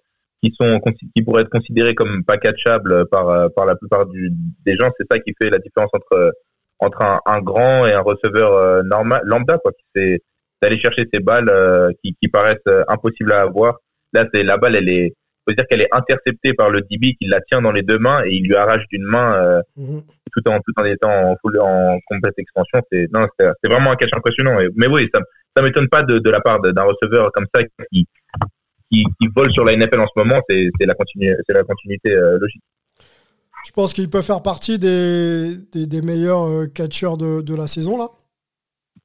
qui 0.41 0.53
sont 0.59 0.79
qui 1.15 1.21
pourraient 1.21 1.41
être 1.41 1.49
considérés 1.49 1.95
comme 1.95 2.23
pas 2.23 2.37
catchables 2.37 3.07
par 3.09 3.51
par 3.53 3.65
la 3.65 3.75
plupart 3.75 4.05
du, 4.05 4.31
des 4.65 4.75
gens. 4.75 4.89
C'est 4.97 5.07
ça 5.11 5.19
qui 5.19 5.33
fait 5.39 5.49
la 5.49 5.59
différence 5.59 5.89
entre 5.93 6.33
entre 6.79 7.01
un, 7.01 7.19
un 7.25 7.41
grand 7.41 7.85
et 7.85 7.93
un 7.93 8.01
receveur 8.01 8.53
euh, 8.53 8.81
normal 8.83 9.21
lambda 9.25 9.57
quoi. 9.57 9.71
C'est 9.95 10.21
d'aller 10.61 10.77
chercher 10.77 11.07
ces 11.13 11.19
balles 11.19 11.49
euh, 11.49 11.91
qui, 12.03 12.15
qui 12.21 12.27
paraissent 12.29 12.57
euh, 12.67 12.83
impossibles 12.87 13.31
à 13.31 13.41
avoir. 13.41 13.77
Là, 14.13 14.25
c'est 14.33 14.43
la 14.43 14.57
balle, 14.57 14.75
elle 14.75 14.89
est 14.89 15.13
faut 15.47 15.55
dire 15.55 15.65
qu'elle 15.67 15.81
est 15.81 15.93
interceptée 15.93 16.53
par 16.53 16.69
le 16.69 16.81
DB 16.81 17.15
qui 17.19 17.27
la 17.27 17.39
tient 17.41 17.61
dans 17.61 17.71
les 17.71 17.81
deux 17.81 17.97
mains 17.97 18.23
et 18.25 18.33
il 18.35 18.45
lui 18.45 18.55
arrache 18.55 18.83
d'une 18.91 19.05
main 19.05 19.61
mhm. 19.77 20.01
tout 20.31 20.49
en 20.49 20.59
tout 20.59 20.73
en 20.77 20.83
étant 20.83 21.31
en, 21.31 21.35
full, 21.41 21.59
en 21.59 21.97
complète 22.07 22.33
expansion. 22.37 22.79
C'est 22.91 23.07
non, 23.11 23.25
c'est 23.39 23.69
vraiment 23.69 23.91
un 23.91 23.95
catch 23.95 24.13
impressionnant. 24.13 24.57
Mais 24.75 24.87
oui, 24.87 25.07
ça 25.13 25.21
ça 25.55 25.63
m'étonne 25.63 25.87
pas 25.87 26.03
de, 26.03 26.19
de 26.19 26.29
la 26.29 26.39
part 26.39 26.59
d'un 26.61 26.83
receveur 26.83 27.31
comme 27.31 27.47
ça 27.53 27.63
qui 27.91 28.05
qui, 28.91 29.03
qui 29.19 29.27
vole 29.35 29.51
sur 29.51 29.63
la 29.63 29.75
NFL 29.75 29.99
en 29.99 30.07
ce 30.07 30.19
moment, 30.19 30.41
c'est 30.49 30.69
la, 30.81 30.93
continuité 30.95 32.11
euh, 32.11 32.37
logique. 32.39 32.61
Tu 33.65 33.73
penses 33.73 33.93
qu'il 33.93 34.09
peut 34.09 34.21
faire 34.21 34.41
partie 34.41 34.79
des, 34.79 35.57
des, 35.73 36.01
meilleurs 36.01 36.47
euh, 36.47 36.67
catcheurs 36.67 37.17
de, 37.17 37.41
de, 37.41 37.55
la 37.55 37.67
saison, 37.67 37.97
là? 37.97 38.07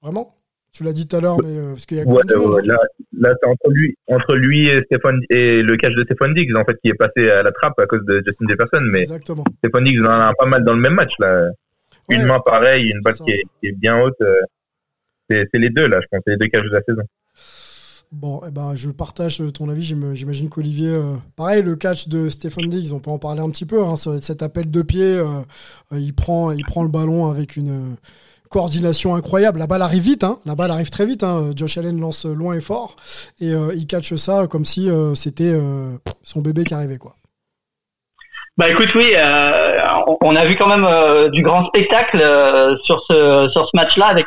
Vraiment? 0.00 0.36
Tu 0.72 0.82
l'as 0.82 0.92
dit 0.92 1.06
tout 1.06 1.16
à 1.16 1.20
l'heure, 1.20 1.36
mais 1.42 1.56
euh, 1.56 1.70
parce 1.70 1.86
qu'il 1.86 1.98
y 1.98 2.00
a 2.00 2.04
ouais, 2.04 2.34
ouais, 2.34 2.62
là, 2.64 2.76
là 3.16 3.32
c'est 3.40 3.48
entre 3.48 3.70
lui, 3.70 3.96
entre 4.08 4.34
lui 4.34 4.68
et, 4.68 4.82
Stéphane, 4.86 5.20
et 5.30 5.62
le 5.62 5.76
catch 5.76 5.94
de 5.94 6.02
Stéphane 6.04 6.34
Diggs, 6.34 6.56
en 6.56 6.64
fait, 6.64 6.76
qui 6.82 6.90
est 6.90 6.94
passé 6.94 7.30
à 7.30 7.42
la 7.42 7.52
trappe 7.52 7.78
à 7.78 7.86
cause 7.86 8.04
de 8.06 8.22
Justin 8.26 8.46
Jefferson. 8.48 8.80
Mais 8.90 9.02
Exactement. 9.02 9.44
Stéphane 9.58 9.84
Diggs 9.84 10.00
en 10.00 10.10
a 10.10 10.32
pas 10.36 10.46
mal 10.46 10.64
dans 10.64 10.74
le 10.74 10.80
même 10.80 10.94
match, 10.94 11.12
là. 11.18 11.48
Une 12.10 12.26
main 12.26 12.40
pareille, 12.40 12.90
une 12.90 13.00
balle 13.02 13.14
qui 13.14 13.30
est, 13.30 13.42
qui 13.60 13.68
est, 13.68 13.72
bien 13.72 14.00
haute. 14.00 14.16
c'est 15.30 15.48
les 15.54 15.70
deux, 15.70 15.86
là, 15.86 16.00
je 16.00 16.06
pense, 16.10 16.22
les 16.26 16.36
deux 16.36 16.48
catchs 16.48 16.64
de 16.64 16.70
la 16.70 16.82
saison. 16.82 17.02
Bon, 18.14 18.40
eh 18.46 18.52
ben, 18.52 18.76
je 18.76 18.90
partage 18.90 19.42
ton 19.52 19.68
avis. 19.68 19.82
J'imagine 19.82 20.48
qu'Olivier, 20.48 20.90
euh, 20.90 21.16
pareil, 21.36 21.62
le 21.62 21.74
catch 21.74 22.06
de 22.06 22.28
Stéphane 22.28 22.68
Diggs, 22.68 22.92
on 22.92 23.00
peut 23.00 23.10
en 23.10 23.18
parler 23.18 23.40
un 23.40 23.50
petit 23.50 23.66
peu. 23.66 23.84
Hein, 23.84 23.96
cet 23.96 24.40
appel 24.40 24.70
de 24.70 24.82
pied, 24.82 25.02
euh, 25.02 25.24
euh, 25.92 25.98
il, 25.98 26.14
prend, 26.14 26.52
il 26.52 26.64
prend 26.64 26.84
le 26.84 26.90
ballon 26.90 27.28
avec 27.28 27.56
une 27.56 27.96
coordination 28.50 29.16
incroyable. 29.16 29.58
La 29.58 29.66
balle 29.66 29.82
arrive 29.82 30.04
vite, 30.04 30.22
hein, 30.22 30.38
la 30.46 30.54
balle 30.54 30.70
arrive 30.70 30.90
très 30.90 31.06
vite. 31.06 31.24
Hein. 31.24 31.50
Josh 31.56 31.76
Allen 31.76 31.98
lance 31.98 32.24
loin 32.24 32.54
et 32.54 32.60
fort 32.60 32.94
et 33.40 33.52
il 33.74 33.86
catch 33.88 34.14
ça 34.14 34.46
comme 34.46 34.64
si 34.64 34.88
c'était 35.16 35.60
son 36.22 36.40
bébé 36.40 36.62
qui 36.62 36.74
arrivait. 36.74 36.98
Bah 38.56 38.68
écoute, 38.68 38.94
oui, 38.94 39.12
on 40.20 40.36
a 40.36 40.46
vu 40.46 40.54
quand 40.54 40.68
même 40.68 41.30
du 41.32 41.42
grand 41.42 41.64
spectacle 41.64 42.18
sur 42.84 43.02
ce 43.08 43.76
match-là 43.76 44.06
avec 44.06 44.26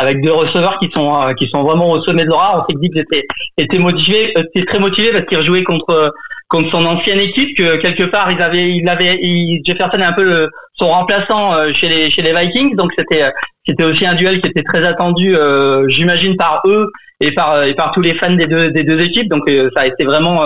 avec 0.00 0.22
deux 0.22 0.32
receveurs 0.32 0.78
qui 0.78 0.90
sont 0.94 1.14
euh, 1.14 1.34
qui 1.34 1.46
sont 1.48 1.62
vraiment 1.62 1.90
au 1.90 2.00
sommet 2.00 2.24
de 2.24 2.30
leur 2.30 2.40
art. 2.40 2.64
On 2.64 2.72
s'est 2.72 2.78
dit 2.80 2.88
qu'ils 2.88 3.02
étaient 3.02 3.26
étaient 3.58 3.78
motivés, 3.78 4.32
euh, 4.36 4.42
étaient 4.54 4.66
très 4.66 4.78
motivés 4.78 5.12
parce 5.12 5.26
qu'ils 5.26 5.38
rejouaient 5.38 5.62
contre 5.62 6.12
contre 6.48 6.70
son 6.70 6.84
ancienne 6.86 7.20
équipe 7.20 7.56
que 7.56 7.76
quelque 7.76 8.04
part 8.04 8.30
ils 8.32 8.40
avaient 8.40 8.70
il 8.70 8.88
avait 8.88 9.20
Jefferson 9.64 9.98
est 9.98 10.04
un 10.04 10.12
peu 10.12 10.48
son 10.74 10.88
remplaçant 10.88 11.54
euh, 11.54 11.72
chez 11.72 11.88
les 11.88 12.10
chez 12.10 12.22
les 12.22 12.32
Vikings 12.32 12.76
donc 12.76 12.90
c'était 12.98 13.30
c'était 13.66 13.84
aussi 13.84 14.06
un 14.06 14.14
duel 14.14 14.40
qui 14.40 14.48
était 14.48 14.62
très 14.62 14.84
attendu 14.84 15.36
j'imagine 15.88 16.34
par 16.36 16.62
eux 16.64 16.90
et 17.20 17.32
par 17.32 17.62
et 17.62 17.74
par 17.74 17.90
tous 17.92 18.00
les 18.00 18.14
fans 18.14 18.32
des 18.32 18.46
deux 18.46 18.70
des 18.70 18.82
deux 18.82 19.00
équipes 19.00 19.28
donc 19.28 19.42
ça 19.74 19.82
a 19.82 19.86
été 19.86 20.04
vraiment 20.04 20.42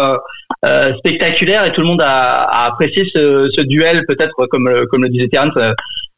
spectaculaire 0.98 1.64
et 1.64 1.70
tout 1.70 1.80
le 1.80 1.86
monde 1.86 2.02
a, 2.02 2.42
a 2.42 2.66
apprécié 2.66 3.04
ce, 3.14 3.48
ce 3.56 3.62
duel 3.62 4.04
peut-être 4.06 4.46
comme 4.50 4.68
comme 4.90 5.04
le 5.04 5.08
disait 5.08 5.28
Terence 5.28 5.56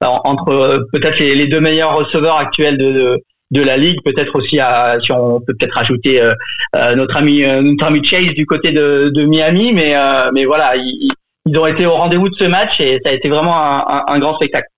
entre 0.02 0.48
euh, 0.50 0.78
peut-être 0.92 1.18
les, 1.18 1.46
deux 1.46 1.61
meilleurs 1.61 1.96
receveurs 1.96 2.37
actuels 2.37 2.76
de, 2.76 3.18
de, 3.50 3.62
la 3.62 3.76
ligue, 3.76 3.96
peut-être 4.04 4.37
aussi 4.37 4.59
à, 4.61 4.96
si 5.00 5.12
on 5.12 5.40
peut 5.40 5.54
peut-être 5.59 5.74
rajouter 5.74 6.20
euh, 6.20 6.35
euh, 6.74 6.94
notre 6.94 7.16
ami 7.16 7.42
notre 7.62 7.85
ami 7.85 8.04
Chase 8.04 8.35
du 8.35 8.46
côté 8.46 8.72
de, 8.72 9.11
de 9.14 9.24
Miami, 9.24 9.72
mais 9.72 9.94
mais 10.32 10.44
voilà, 10.44 10.76
ils, 10.76 11.11
ils, 11.46 11.59
ont 11.59 11.66
été 11.66 11.87
au 11.87 11.92
rendez-vous 11.92 12.28
de 12.28 12.37
ce 12.37 12.44
match 12.44 12.80
et 12.80 13.00
ça 13.04 13.11
a 13.11 13.14
été 13.14 13.28
vraiment 13.28 13.56
un 13.56 14.18
grand 14.18 14.35
spectacle. 14.35 14.68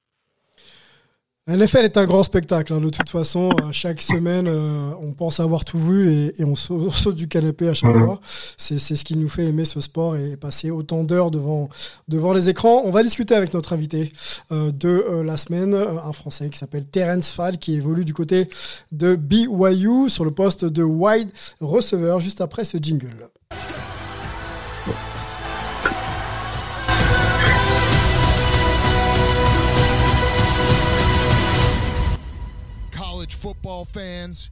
NFL 1.49 1.85
est 1.85 1.97
un 1.97 2.05
grand 2.05 2.23
spectacle. 2.23 2.75
Hein. 2.75 2.81
De 2.81 2.91
toute 2.91 3.09
façon, 3.09 3.51
chaque 3.73 4.03
semaine, 4.03 4.47
euh, 4.47 4.91
on 5.01 5.13
pense 5.13 5.41
avoir 5.41 5.65
tout 5.65 5.79
vu 5.79 6.33
et, 6.39 6.45
on, 6.45 6.55
saute, 6.55 7.17
du 7.17 7.27
canapé 7.27 7.69
à 7.69 7.75
chaque 7.75 7.97
fois. 7.97 8.21
C'est 8.59 8.79
ce 8.79 9.03
qui 9.03 9.17
nous 9.17 9.29
fait 9.29 9.47
aimer 9.47 9.65
ce 9.65 9.81
sport 9.81 10.17
et 10.17 10.37
passer 10.37 10.71
autant 10.71 11.05
d'heures 11.05 11.31
devant, 11.31 11.71
devant 12.07 12.35
les 12.35 12.51
écrans. 12.51 12.83
On 12.85 12.91
va 12.91 13.03
discuter 13.03 13.35
avec 13.35 13.55
notre 13.55 13.73
invité 13.73 14.13
euh, 14.53 14.71
de 14.71 14.89
euh, 14.89 15.25
la 15.25 15.39
semaine, 15.39 15.75
un 15.75 16.13
Français 16.13 16.51
qui 16.51 16.59
s'appelle 16.59 16.85
Terence 16.87 17.31
Fall, 17.31 17.57
qui 17.59 17.75
évolue 17.75 18.05
du 18.05 18.13
côté 18.13 18.49
de 18.93 19.17
BYU 19.17 20.11
sur 20.11 20.27
le 20.27 20.31
poste 20.31 20.67
de 20.67 20.83
wide 20.83 21.31
receiver 21.61 22.17
juste 22.21 22.43
après 22.43 22.67
ce 22.67 22.77
jingle. 22.77 23.29
Football 33.27 33.85
fans. 33.85 34.51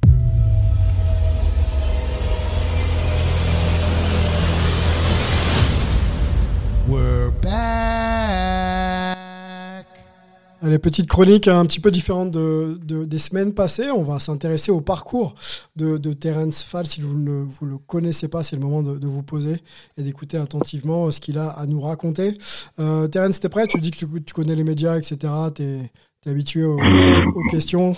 We're 6.88 7.30
back. 7.42 9.16
Allez, 10.62 10.78
petite 10.78 11.08
chronique 11.08 11.48
un 11.48 11.64
petit 11.66 11.80
peu 11.80 11.90
différente 11.90 12.30
de, 12.30 12.78
des 13.04 13.18
semaines 13.18 13.52
passées. 13.54 13.90
On 13.90 14.02
va 14.02 14.18
s'intéresser 14.18 14.72
au 14.72 14.80
parcours 14.80 15.34
de, 15.76 15.98
Terence 16.12 16.62
Fall. 16.62 16.86
Si 16.86 17.00
vous 17.00 17.16
ne 17.16 17.42
vous 17.42 17.66
le 17.66 17.78
connaissez 17.78 18.28
pas, 18.28 18.42
c'est 18.42 18.56
le 18.56 18.62
moment 18.62 18.82
de, 18.82 19.06
vous 19.06 19.22
poser 19.22 19.58
et 19.96 20.02
d'écouter 20.02 20.38
attentivement 20.38 21.10
ce 21.10 21.20
qu'il 21.20 21.38
a 21.38 21.50
à 21.50 21.66
nous 21.66 21.80
raconter. 21.80 22.36
Euh, 22.78 23.06
Terence, 23.06 23.38
t'es 23.38 23.48
prêt? 23.48 23.66
Tu 23.66 23.80
dis 23.80 23.90
que 23.90 23.98
tu, 23.98 24.34
connais 24.34 24.56
les 24.56 24.64
médias, 24.64 24.96
etc. 24.96 25.32
Tu 25.54 25.62
es, 25.62 25.90
habitué 26.26 26.64
aux 26.64 26.78
questions? 27.50 27.94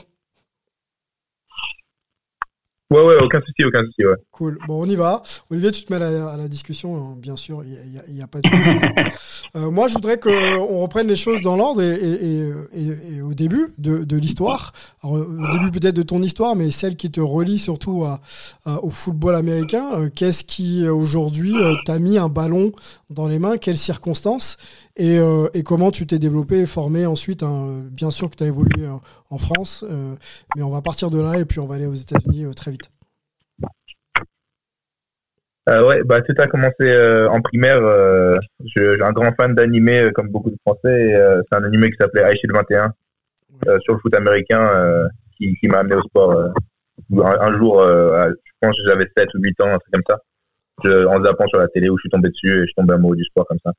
Ouais, 2.90 3.02
ouais, 3.02 3.16
aucun 3.22 3.40
souci, 3.40 3.64
aucun 3.66 3.84
souci, 3.84 4.06
ouais. 4.06 4.16
Cool. 4.32 4.58
Bon, 4.66 4.82
on 4.82 4.88
y 4.88 4.96
va. 4.96 5.22
Olivier, 5.50 5.70
tu 5.72 5.84
te 5.84 5.92
mets 5.92 6.02
à 6.02 6.36
la, 6.38 6.48
discussion, 6.48 6.96
hein, 6.96 7.16
bien 7.18 7.36
sûr, 7.36 7.62
il 7.62 8.14
n'y 8.14 8.22
a, 8.22 8.24
a, 8.24 8.26
pas 8.26 8.40
de 8.40 8.48
souci. 8.48 9.50
euh, 9.56 9.70
moi, 9.70 9.88
je 9.88 9.94
voudrais 9.94 10.18
qu'on 10.18 10.78
reprenne 10.78 11.06
les 11.06 11.16
choses 11.16 11.42
dans 11.42 11.56
l'ordre 11.56 11.82
et, 11.82 11.94
et, 11.94 12.48
et, 12.72 13.16
et, 13.16 13.22
au 13.22 13.34
début 13.34 13.74
de, 13.76 14.04
de 14.04 14.16
l'histoire. 14.16 14.72
Au 15.02 15.18
début 15.52 15.70
peut-être 15.70 15.96
de 15.96 16.02
ton 16.02 16.22
histoire, 16.22 16.56
mais 16.56 16.70
celle 16.70 16.96
qui 16.96 17.10
te 17.10 17.20
relie 17.20 17.58
surtout 17.58 18.04
à, 18.06 18.20
au 18.82 18.88
football 18.88 19.34
américain. 19.34 19.90
Euh, 19.92 20.08
qu'est-ce 20.14 20.44
qui, 20.44 20.88
aujourd'hui, 20.88 21.56
euh, 21.56 21.74
t'a 21.84 21.98
mis 21.98 22.16
un 22.16 22.30
ballon 22.30 22.72
dans 23.10 23.28
les 23.28 23.38
mains? 23.38 23.58
Quelles 23.58 23.76
circonstances? 23.76 24.56
Et, 24.98 25.18
euh, 25.18 25.46
et, 25.54 25.62
comment 25.62 25.90
tu 25.92 26.06
t'es 26.06 26.18
développé 26.18 26.60
et 26.60 26.66
formé 26.66 27.06
ensuite 27.06 27.44
hein, 27.44 27.84
Bien 27.92 28.10
sûr 28.10 28.30
que 28.30 28.36
tu 28.36 28.42
as 28.42 28.48
évolué 28.48 28.86
en 29.30 29.38
France, 29.38 29.84
euh, 29.88 30.14
mais 30.56 30.62
on 30.62 30.70
va 30.70 30.82
partir 30.82 31.10
de 31.10 31.20
là 31.20 31.38
et 31.38 31.44
puis 31.44 31.60
on 31.60 31.66
va 31.66 31.76
aller 31.76 31.86
aux 31.86 31.94
États-Unis 31.94 32.46
euh, 32.46 32.52
très 32.52 32.72
vite. 32.72 32.90
ouais, 35.68 36.02
bah, 36.02 36.20
tout 36.22 36.34
a 36.38 36.46
commencé 36.48 37.26
en 37.30 37.40
primaire. 37.40 37.78
j'ai 38.74 39.00
un 39.00 39.12
grand 39.12 39.32
fan 39.36 39.54
d'animé, 39.54 40.10
comme 40.14 40.30
beaucoup 40.30 40.50
de 40.50 40.58
Français. 40.66 41.14
c'est 41.14 41.56
un 41.56 41.62
animé 41.62 41.90
qui 41.90 41.96
s'appelait 42.00 42.34
Ice 42.34 42.40
21 42.48 42.92
sur 43.80 43.94
le 43.94 44.00
foot 44.00 44.14
américain 44.14 45.08
qui, 45.36 45.54
qui 45.60 45.68
m'a 45.68 45.78
amené 45.78 45.94
au 45.94 46.02
sport. 46.02 46.32
Un, 47.12 47.58
jour, 47.58 47.86
je 47.86 48.52
pense 48.60 48.76
que 48.76 48.88
j'avais 48.88 49.06
7 49.16 49.28
ou 49.34 49.38
8 49.40 49.60
ans, 49.60 49.68
un 49.68 49.78
truc 49.78 49.92
comme 49.92 50.02
ça. 50.08 50.18
Je, 50.84 51.06
en 51.06 51.22
zappant 51.22 51.46
sur 51.46 51.58
la 51.58 51.68
télé 51.68 51.88
où 51.88 51.98
je 51.98 52.02
suis 52.02 52.10
tombé 52.10 52.30
dessus 52.30 52.50
et 52.50 52.60
je 52.60 52.66
suis 52.66 52.74
tombé 52.74 52.94
amoureux 52.94 53.16
du 53.16 53.24
sport 53.24 53.46
comme 53.46 53.58
ça. 53.64 53.72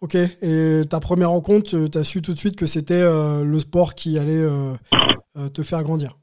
Ok, 0.00 0.14
et 0.14 0.82
ta 0.88 0.98
première 0.98 1.30
rencontre, 1.30 1.76
euh, 1.76 1.88
tu 1.88 1.98
as 1.98 2.04
su 2.04 2.22
tout 2.22 2.32
de 2.32 2.38
suite 2.38 2.56
que 2.56 2.66
c'était 2.66 3.02
euh, 3.02 3.44
le 3.44 3.58
sport 3.58 3.94
qui 3.94 4.18
allait 4.18 4.42
euh, 4.42 4.74
te 5.52 5.62
faire 5.62 5.82
grandir? 5.82 6.16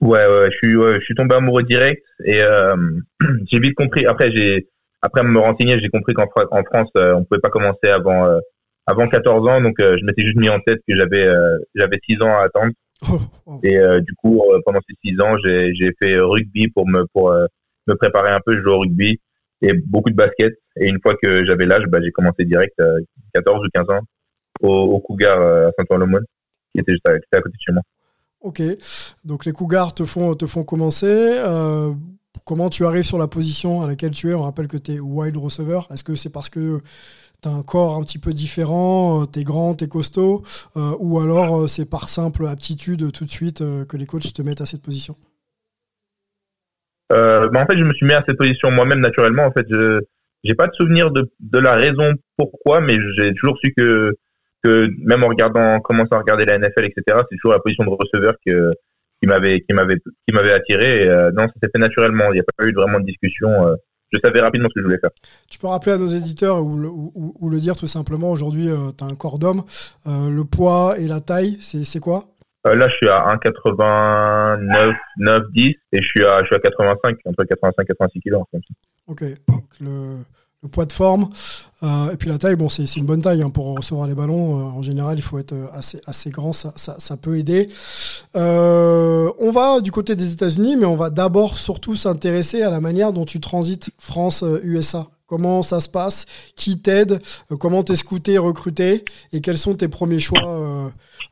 Ouais, 0.00 0.26
ouais, 0.26 0.50
je 0.50 0.56
suis, 0.58 0.72
je 0.72 1.00
suis 1.00 1.14
tombé 1.14 1.34
amoureux 1.34 1.62
direct 1.62 2.04
et 2.26 2.40
j'ai 3.50 3.58
vite 3.58 3.74
compris. 3.74 4.04
Après, 4.04 4.30
j'ai, 4.30 4.68
après 5.00 5.22
me 5.22 5.38
renseigner, 5.38 5.78
j'ai 5.78 5.88
compris 5.88 6.12
qu'en 6.12 6.26
en 6.50 6.62
France, 6.64 6.90
on 6.94 7.24
pouvait 7.24 7.40
pas 7.40 7.48
commencer 7.48 7.88
avant, 7.88 8.38
avant 8.86 9.08
14 9.08 9.48
ans, 9.48 9.62
donc 9.62 9.76
je 9.78 10.04
m'étais 10.04 10.24
juste 10.24 10.36
mis 10.36 10.50
en 10.50 10.60
tête 10.60 10.80
que 10.86 10.94
j'avais, 10.94 11.26
j'avais 11.74 11.98
6 12.06 12.20
ans 12.22 12.36
à 12.36 12.44
attendre. 12.44 12.72
Oh, 13.10 13.20
oh. 13.46 13.58
Et 13.62 13.76
du 14.00 14.14
coup, 14.14 14.42
pendant 14.64 14.78
ces 14.88 15.10
6 15.10 15.20
ans, 15.20 15.36
j'ai, 15.38 15.92
fait 16.00 16.16
rugby 16.18 16.68
pour 16.68 16.88
me, 16.88 17.04
pour 17.12 17.30
me 17.86 17.94
préparer 17.94 18.30
un 18.30 18.40
peu. 18.44 18.56
Je 18.56 18.62
joue 18.62 18.70
au 18.70 18.78
rugby 18.78 19.20
et 19.64 19.72
beaucoup 19.72 20.10
de 20.10 20.16
basket. 20.16 20.52
Et 20.76 20.88
une 20.88 20.98
fois 21.00 21.14
que 21.20 21.44
j'avais 21.44 21.66
l'âge, 21.66 21.84
bah, 21.88 21.98
j'ai 22.02 22.10
commencé 22.10 22.44
direct, 22.44 22.78
à 22.80 22.84
14 23.34 23.66
ou 23.66 23.68
15 23.72 23.90
ans. 23.90 24.00
au, 24.60 25.00
Cougar 25.00 25.40
à 25.40 25.70
Saint-Ouen-le-Monde, 25.78 26.24
qui 26.72 26.80
était 26.80 26.92
juste 26.92 27.06
à, 27.06 27.40
côté 27.40 27.56
de 27.56 27.60
chez 27.60 27.72
moi. 27.72 27.82
Ok, 28.40 28.60
donc 29.24 29.46
les 29.46 29.52
Cougars 29.52 29.94
te 29.94 30.04
font, 30.04 30.34
te 30.34 30.46
font 30.46 30.64
commencer. 30.64 31.06
Euh, 31.38 31.92
comment 32.44 32.68
tu 32.68 32.84
arrives 32.84 33.04
sur 33.04 33.18
la 33.18 33.26
position 33.26 33.82
à 33.82 33.86
laquelle 33.86 34.10
tu 34.10 34.30
es? 34.30 34.34
On 34.34 34.42
rappelle 34.42 34.68
que 34.68 34.76
tu 34.76 34.92
es 34.92 35.00
wide 35.00 35.36
receiver. 35.36 35.80
Est-ce 35.90 36.04
que 36.04 36.14
c'est 36.14 36.30
parce 36.30 36.50
que 36.50 36.80
tu 37.42 37.48
as 37.48 37.52
un 37.52 37.62
corps 37.62 37.96
un 37.96 38.02
petit 38.02 38.18
peu 38.18 38.32
différent, 38.32 39.26
tu 39.26 39.40
es 39.40 39.44
grand, 39.44 39.74
tu 39.74 39.84
es 39.84 39.88
costaud, 39.88 40.42
euh, 40.76 40.96
ou 40.98 41.20
alors 41.20 41.62
euh, 41.62 41.66
c'est 41.66 41.84
par 41.84 42.08
simple 42.08 42.46
aptitude 42.46 43.12
tout 43.12 43.24
de 43.24 43.30
suite 43.30 43.60
euh, 43.60 43.84
que 43.84 43.96
les 43.96 44.06
coachs 44.06 44.32
te 44.32 44.42
mettent 44.42 44.60
à 44.60 44.66
cette 44.66 44.82
position? 44.82 45.16
Euh, 47.12 47.48
bah, 47.50 47.62
En 47.62 47.66
fait, 47.66 47.76
je 47.76 47.84
me 47.84 47.92
suis 47.92 48.06
mis 48.06 48.12
à 48.12 48.24
cette 48.26 48.38
position 48.38 48.70
moi-même 48.70 49.00
naturellement. 49.00 49.44
En 49.44 49.52
fait, 49.52 49.66
je 49.70 50.00
j'ai 50.44 50.54
pas 50.54 50.66
de 50.66 50.74
souvenir 50.74 51.10
de, 51.10 51.58
la 51.58 51.74
raison 51.74 52.12
pourquoi, 52.36 52.82
mais 52.82 52.98
j'ai 53.16 53.32
toujours 53.32 53.56
su 53.58 53.72
que 53.74 54.12
même 54.64 55.24
en 55.24 55.28
regardant, 55.28 55.80
commençant 55.80 56.16
à 56.16 56.18
regarder 56.18 56.44
la 56.44 56.58
NFL, 56.58 56.84
etc., 56.84 57.02
c'est 57.30 57.36
toujours 57.36 57.52
la 57.52 57.60
position 57.60 57.84
de 57.84 57.90
receveur 57.90 58.34
qui 58.44 59.26
m'avait, 59.26 59.60
qui 59.60 59.74
m'avait, 59.74 59.96
qui 59.96 60.34
m'avait 60.34 60.52
attiré. 60.52 61.08
Euh, 61.08 61.30
non, 61.32 61.46
ça 61.46 61.52
s'est 61.62 61.70
fait 61.72 61.80
naturellement. 61.80 62.26
Il 62.30 62.34
n'y 62.34 62.40
a 62.40 62.44
pas 62.56 62.64
eu 62.66 62.72
vraiment 62.72 63.00
de 63.00 63.06
discussion. 63.06 63.48
Euh, 63.66 63.74
je 64.12 64.18
savais 64.22 64.40
rapidement 64.40 64.68
ce 64.68 64.74
que 64.74 64.80
je 64.80 64.84
voulais 64.84 65.00
faire. 65.00 65.10
Tu 65.50 65.58
peux 65.58 65.66
rappeler 65.66 65.92
à 65.92 65.98
nos 65.98 66.08
éditeurs 66.08 66.62
ou 66.62 67.50
le, 67.50 67.60
dire 67.60 67.74
tout 67.74 67.88
simplement, 67.88 68.30
aujourd'hui, 68.30 68.68
euh, 68.68 68.92
tu 68.96 69.02
as 69.02 69.06
un 69.08 69.14
corps 69.16 69.38
d'homme. 69.38 69.64
Le 70.06 70.42
poids 70.42 70.94
et 70.98 71.08
la 71.08 71.20
taille, 71.20 71.56
c'est 71.60 72.00
quoi? 72.00 72.33
Euh, 72.66 72.74
Là, 72.74 72.88
je 72.88 72.94
suis 72.96 73.08
à 73.08 73.20
1,89, 73.36 74.94
9, 75.18 75.42
10 75.52 75.74
et 75.92 76.02
je 76.02 76.06
suis 76.06 76.24
à, 76.24 76.40
je 76.40 76.46
suis 76.46 76.54
à 76.54 76.58
85, 76.58 77.18
entre 77.26 77.44
85 77.44 77.82
et 77.82 77.86
86 77.86 78.20
kilos. 78.20 78.42
Ok, 79.06 79.24
donc 79.48 79.64
le, 79.80 80.18
le 80.62 80.68
poids 80.68 80.86
de 80.86 80.92
forme. 80.92 81.28
Euh, 81.82 82.10
et 82.12 82.16
puis 82.16 82.28
la 82.28 82.38
taille, 82.38 82.56
bon, 82.56 82.68
c'est 82.68 82.96
une 82.96 83.06
bonne 83.06 83.22
taille 83.22 83.42
hein, 83.42 83.50
pour 83.50 83.76
recevoir 83.76 84.08
les 84.08 84.14
ballons. 84.14 84.60
Euh, 84.60 84.62
en 84.64 84.82
général, 84.82 85.18
il 85.18 85.22
faut 85.22 85.38
être 85.38 85.54
assez, 85.72 86.00
assez 86.06 86.30
grand, 86.30 86.52
ça, 86.52 86.72
ça, 86.76 86.96
ça 86.98 87.16
peut 87.16 87.36
aider. 87.38 87.68
On 88.34 89.50
va 89.52 89.80
du 89.80 89.90
côté 89.90 90.16
des 90.16 90.32
États-Unis, 90.32 90.76
mais 90.76 90.86
on 90.86 90.96
va 90.96 91.10
d'abord 91.10 91.58
surtout 91.58 91.96
s'intéresser 91.96 92.62
à 92.62 92.70
la 92.70 92.80
manière 92.80 93.12
dont 93.12 93.24
tu 93.24 93.40
transites 93.40 93.90
France-USA. 93.98 95.08
Comment 95.26 95.62
ça 95.62 95.80
se 95.80 95.88
passe? 95.88 96.26
Qui 96.56 96.80
t'aide? 96.80 97.18
Comment 97.60 97.82
t'es 97.82 97.94
scouté, 97.94 98.38
recruté? 98.38 99.04
Et 99.32 99.40
quels 99.40 99.58
sont 99.58 99.74
tes 99.74 99.88
premiers 99.88 100.20
choix 100.20 100.46
euh, 100.46 100.88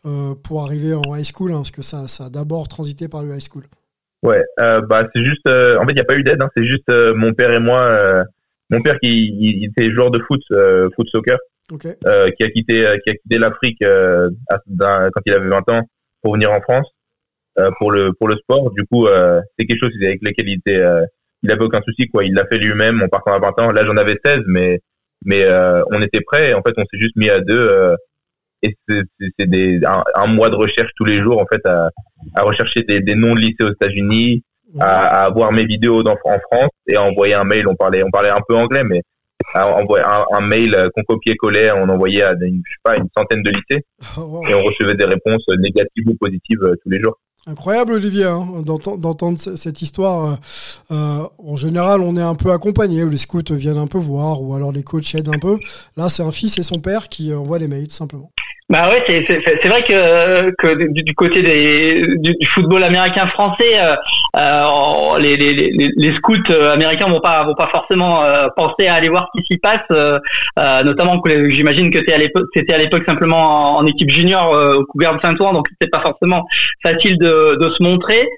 euh, 0.06 0.34
pour 0.42 0.62
arriver 0.62 0.94
en 0.94 1.14
high 1.14 1.24
school 1.24 1.52
hein, 1.52 1.58
Parce 1.58 1.70
que 1.70 1.82
ça, 1.82 2.08
ça 2.08 2.26
a 2.26 2.30
d'abord 2.30 2.68
transité 2.68 3.08
par 3.08 3.22
le 3.22 3.34
high 3.34 3.40
school. 3.40 3.64
Ouais, 4.22 4.42
euh, 4.60 4.80
bah 4.80 5.08
c'est 5.14 5.24
juste. 5.24 5.46
en 5.46 5.84
fait, 5.84 5.90
il 5.90 5.94
n'y 5.94 6.00
a 6.00 6.04
pas 6.04 6.16
eu 6.16 6.22
d'aide. 6.22 6.40
Hein, 6.40 6.48
c'est 6.56 6.64
juste 6.64 6.88
mon 6.88 7.34
père 7.34 7.52
et 7.52 7.58
moi 7.58 8.24
mon 8.72 8.80
père 8.80 8.98
qui 8.98 9.28
il, 9.38 9.64
était 9.66 9.90
joueur 9.90 10.10
de 10.10 10.18
foot, 10.20 10.40
euh, 10.50 10.88
foot 10.96 11.06
soccer, 11.08 11.38
okay. 11.70 11.94
euh, 12.06 12.28
qui 12.30 12.42
a 12.42 12.48
quitté, 12.48 12.86
qui 13.04 13.10
a 13.10 13.14
quitté 13.14 13.38
l'Afrique 13.38 13.82
euh, 13.82 14.30
quand 14.48 15.20
il 15.26 15.32
avait 15.34 15.48
20 15.48 15.68
ans 15.68 15.82
pour 16.22 16.32
venir 16.32 16.50
en 16.50 16.60
France 16.62 16.86
euh, 17.58 17.70
pour 17.78 17.92
le 17.92 18.12
pour 18.14 18.28
le 18.28 18.36
sport. 18.36 18.70
Du 18.72 18.84
coup, 18.86 19.06
c'est 19.06 19.66
quelque 19.66 19.78
chose 19.78 19.92
avec 20.02 20.20
lequel 20.22 20.48
il 20.48 20.58
était, 20.58 20.82
il 21.42 21.50
avait 21.50 21.64
aucun 21.64 21.80
souci 21.82 22.08
quoi. 22.08 22.24
Il 22.24 22.34
l'a 22.34 22.46
fait 22.46 22.58
lui-même 22.58 23.02
en 23.02 23.08
partant 23.08 23.32
à 23.32 23.38
20 23.38 23.58
ans. 23.60 23.72
Là, 23.72 23.84
j'en 23.84 23.96
avais 23.96 24.16
16, 24.24 24.40
mais 24.46 24.80
mais 25.24 25.46
on 25.90 26.02
était 26.02 26.20
prêts. 26.20 26.52
En 26.54 26.62
fait, 26.62 26.74
on 26.76 26.82
s'est 26.82 26.98
juste 26.98 27.16
mis 27.16 27.30
à 27.30 27.40
deux. 27.40 27.94
et 28.62 28.76
c'est 28.88 29.46
des 29.46 29.80
un, 29.84 30.04
un, 30.14 30.26
mois 30.26 30.50
de 30.50 30.56
recherche 30.56 30.90
tous 30.96 31.04
les 31.04 31.20
jours 31.20 31.40
en 31.40 31.46
fait 31.46 31.64
à, 31.66 31.90
à 32.34 32.42
rechercher 32.42 32.82
des, 32.82 33.00
des 33.00 33.14
noms 33.14 33.34
de 33.34 33.40
lycées 33.40 33.64
aux 33.64 33.72
États-Unis, 33.72 34.42
à, 34.80 35.24
à 35.24 35.30
voir 35.30 35.52
mes 35.52 35.64
vidéos 35.64 36.02
en, 36.06 36.16
France 36.16 36.70
et 36.86 36.96
à 36.96 37.02
envoyer 37.02 37.34
un 37.34 37.44
mail. 37.44 37.66
On 37.68 37.76
parlait, 37.76 38.02
on 38.02 38.10
parlait 38.10 38.30
un 38.30 38.40
peu 38.46 38.54
anglais, 38.54 38.84
mais 38.84 39.02
à 39.54 39.68
envoyer 39.68 40.04
un, 40.04 40.24
un 40.32 40.40
mail 40.40 40.90
qu'on 40.94 41.02
copiait-collait, 41.02 41.72
on 41.72 41.88
envoyait 41.88 42.22
à 42.22 42.32
une, 42.32 42.62
je 42.64 42.72
sais 42.72 42.80
pas, 42.82 42.96
une 42.96 43.08
centaine 43.16 43.42
de 43.42 43.50
lycées 43.50 43.84
Oh, 44.18 44.42
et 44.48 44.54
on 44.54 44.62
recevait 44.62 44.94
des 44.94 45.04
réponses 45.04 45.44
négatives 45.58 46.08
ou 46.08 46.14
positives 46.14 46.62
euh, 46.62 46.74
tous 46.82 46.90
les 46.90 47.00
jours. 47.00 47.18
Incroyable 47.44 47.94
Olivier 47.94 48.26
hein, 48.26 48.46
d'entendre 48.64 49.36
cette 49.36 49.82
histoire. 49.82 50.38
Euh, 50.92 51.26
en 51.44 51.56
général, 51.56 52.00
on 52.00 52.16
est 52.16 52.22
un 52.22 52.36
peu 52.36 52.52
accompagné, 52.52 53.04
les 53.04 53.16
scouts 53.16 53.42
viennent 53.50 53.78
un 53.78 53.88
peu 53.88 53.98
voir, 53.98 54.40
ou 54.40 54.54
alors 54.54 54.70
les 54.70 54.84
coachs 54.84 55.12
aident 55.16 55.34
un 55.34 55.38
peu. 55.40 55.58
Là, 55.96 56.08
c'est 56.08 56.22
un 56.22 56.30
fils 56.30 56.56
et 56.58 56.62
son 56.62 56.78
père 56.78 57.08
qui 57.08 57.34
envoient 57.34 57.58
les 57.58 57.66
mails, 57.66 57.88
tout 57.88 57.94
simplement. 57.94 58.30
Bah 58.72 58.88
ouais, 58.88 59.02
c'est 59.06 59.26
c'est 59.26 59.68
vrai 59.68 59.82
que 59.82 60.92
du, 60.92 61.14
côté 61.14 61.42
du, 61.42 62.46
football 62.46 62.82
américain 62.84 63.26
français, 63.26 63.78
euh, 63.78 63.94
euh, 64.34 65.18
les, 65.18 66.12
scouts 66.14 66.50
américains 66.72 67.06
vont 67.06 67.20
pas 67.20 67.44
vont 67.44 67.54
pas 67.54 67.68
forcément 67.68 68.24
euh, 68.24 68.46
penser 68.56 68.86
à 68.86 68.94
aller 68.94 69.10
voir 69.10 69.28
ce 69.28 69.42
qui 69.42 69.46
s'y 69.46 69.58
passe, 69.58 69.82
euh, 69.90 70.18
notamment 70.84 71.20
j'imagine 71.48 71.90
que 71.90 71.98
c'était 71.98 72.72
à 72.72 72.78
l'époque 72.78 73.02
simplement 73.04 73.76
en, 73.76 73.82
en, 73.82 73.86
équipe 73.86 74.08
junior 74.08 74.50
au 74.52 74.86
Cougar 74.86 75.16
de 75.16 75.20
Saint-Ouen, 75.20 75.52
donc 75.52 75.66
c'était 75.68 75.90
pas 75.90 76.00
forcément 76.00 76.46
facile 76.82 77.16
de, 77.18 77.56
de 77.56 77.70
se 77.70 77.82
montrer. 77.82 78.28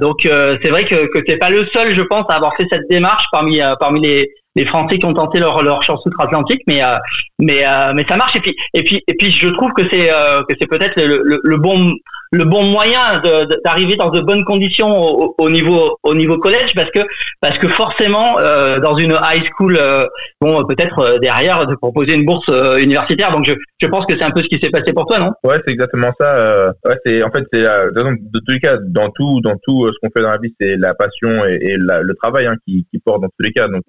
donc 0.00 0.20
c'est 0.22 0.68
vrai 0.68 0.84
que 0.84 1.06
que 1.12 1.18
t'es 1.20 1.36
pas 1.36 1.50
le 1.50 1.66
seul, 1.72 1.94
je 1.94 2.02
pense, 2.02 2.24
à 2.28 2.34
avoir 2.36 2.54
fait 2.56 2.66
cette 2.70 2.88
démarche 2.88 3.24
parmi 3.32 3.60
parmi 3.78 4.00
les 4.00 4.30
les 4.54 4.66
Français 4.66 4.98
qui 4.98 5.06
ont 5.06 5.14
tenté 5.14 5.38
leur 5.38 5.62
leur 5.62 5.82
chance 5.82 6.04
outre-Atlantique, 6.04 6.60
mais 6.66 6.82
euh, 6.82 6.96
mais 7.38 7.66
euh, 7.66 7.92
mais 7.94 8.04
ça 8.08 8.16
marche 8.16 8.36
et 8.36 8.40
puis 8.40 8.54
et 8.74 8.82
puis 8.82 9.02
et 9.06 9.14
puis 9.14 9.30
je 9.30 9.48
trouve 9.48 9.72
que 9.72 9.88
c'est 9.88 10.12
euh, 10.12 10.42
que 10.48 10.54
c'est 10.60 10.66
peut-être 10.66 11.00
le, 11.00 11.20
le, 11.24 11.40
le, 11.42 11.56
bon 11.56 11.94
le 12.32 12.44
bon 12.44 12.64
moyen 12.64 13.20
d'arriver 13.64 13.96
dans 13.96 14.10
de 14.10 14.20
bonnes 14.20 14.44
conditions 14.44 14.90
au, 14.90 15.34
au, 15.38 15.50
niveau 15.50 15.98
au 16.02 16.14
niveau 16.14 16.38
collège 16.38 16.72
parce 16.74 16.90
que 16.90 17.00
parce 17.40 17.58
que 17.58 17.68
forcément 17.68 18.38
euh, 18.38 18.78
dans 18.80 18.96
une 18.96 19.12
high 19.22 19.44
school 19.52 19.76
euh, 19.78 20.06
bon 20.40 20.64
peut-être 20.64 21.18
derrière 21.20 21.66
de 21.66 21.74
proposer 21.74 22.14
une 22.14 22.24
bourse 22.24 22.48
universitaire. 22.78 23.30
Donc 23.32 23.44
je 23.44 23.52
je 23.80 23.86
pense 23.86 24.06
que 24.06 24.16
c'est 24.16 24.24
un 24.24 24.30
peu 24.30 24.42
ce 24.42 24.48
qui 24.48 24.58
s'est 24.60 24.70
passé 24.70 24.92
pour 24.92 25.06
toi 25.06 25.18
non? 25.18 25.30
Ouais 25.44 25.60
c'est 25.64 25.72
exactement 25.72 26.10
ça 26.18 26.72
ouais 26.84 26.96
c'est 27.04 27.22
en 27.22 27.30
fait 27.30 27.44
c'est 27.52 27.62
de 27.62 28.38
tous 28.46 28.52
les 28.52 28.60
cas 28.60 28.76
dans 28.80 29.10
tout 29.10 29.40
dans 29.42 29.56
tout 29.62 29.88
ce 29.92 29.98
qu'on 30.00 30.10
fait 30.16 30.22
dans 30.22 30.30
la 30.30 30.38
vie 30.38 30.54
c'est 30.60 30.76
la 30.76 30.94
passion 30.94 31.44
et, 31.44 31.58
et 31.60 31.76
la, 31.78 32.00
le 32.00 32.14
travail 32.14 32.46
hein, 32.46 32.56
qui, 32.66 32.86
qui 32.90 32.98
porte 32.98 33.20
dans 33.20 33.28
tous 33.28 33.44
les 33.44 33.52
cas. 33.52 33.68
Donc 33.68 33.84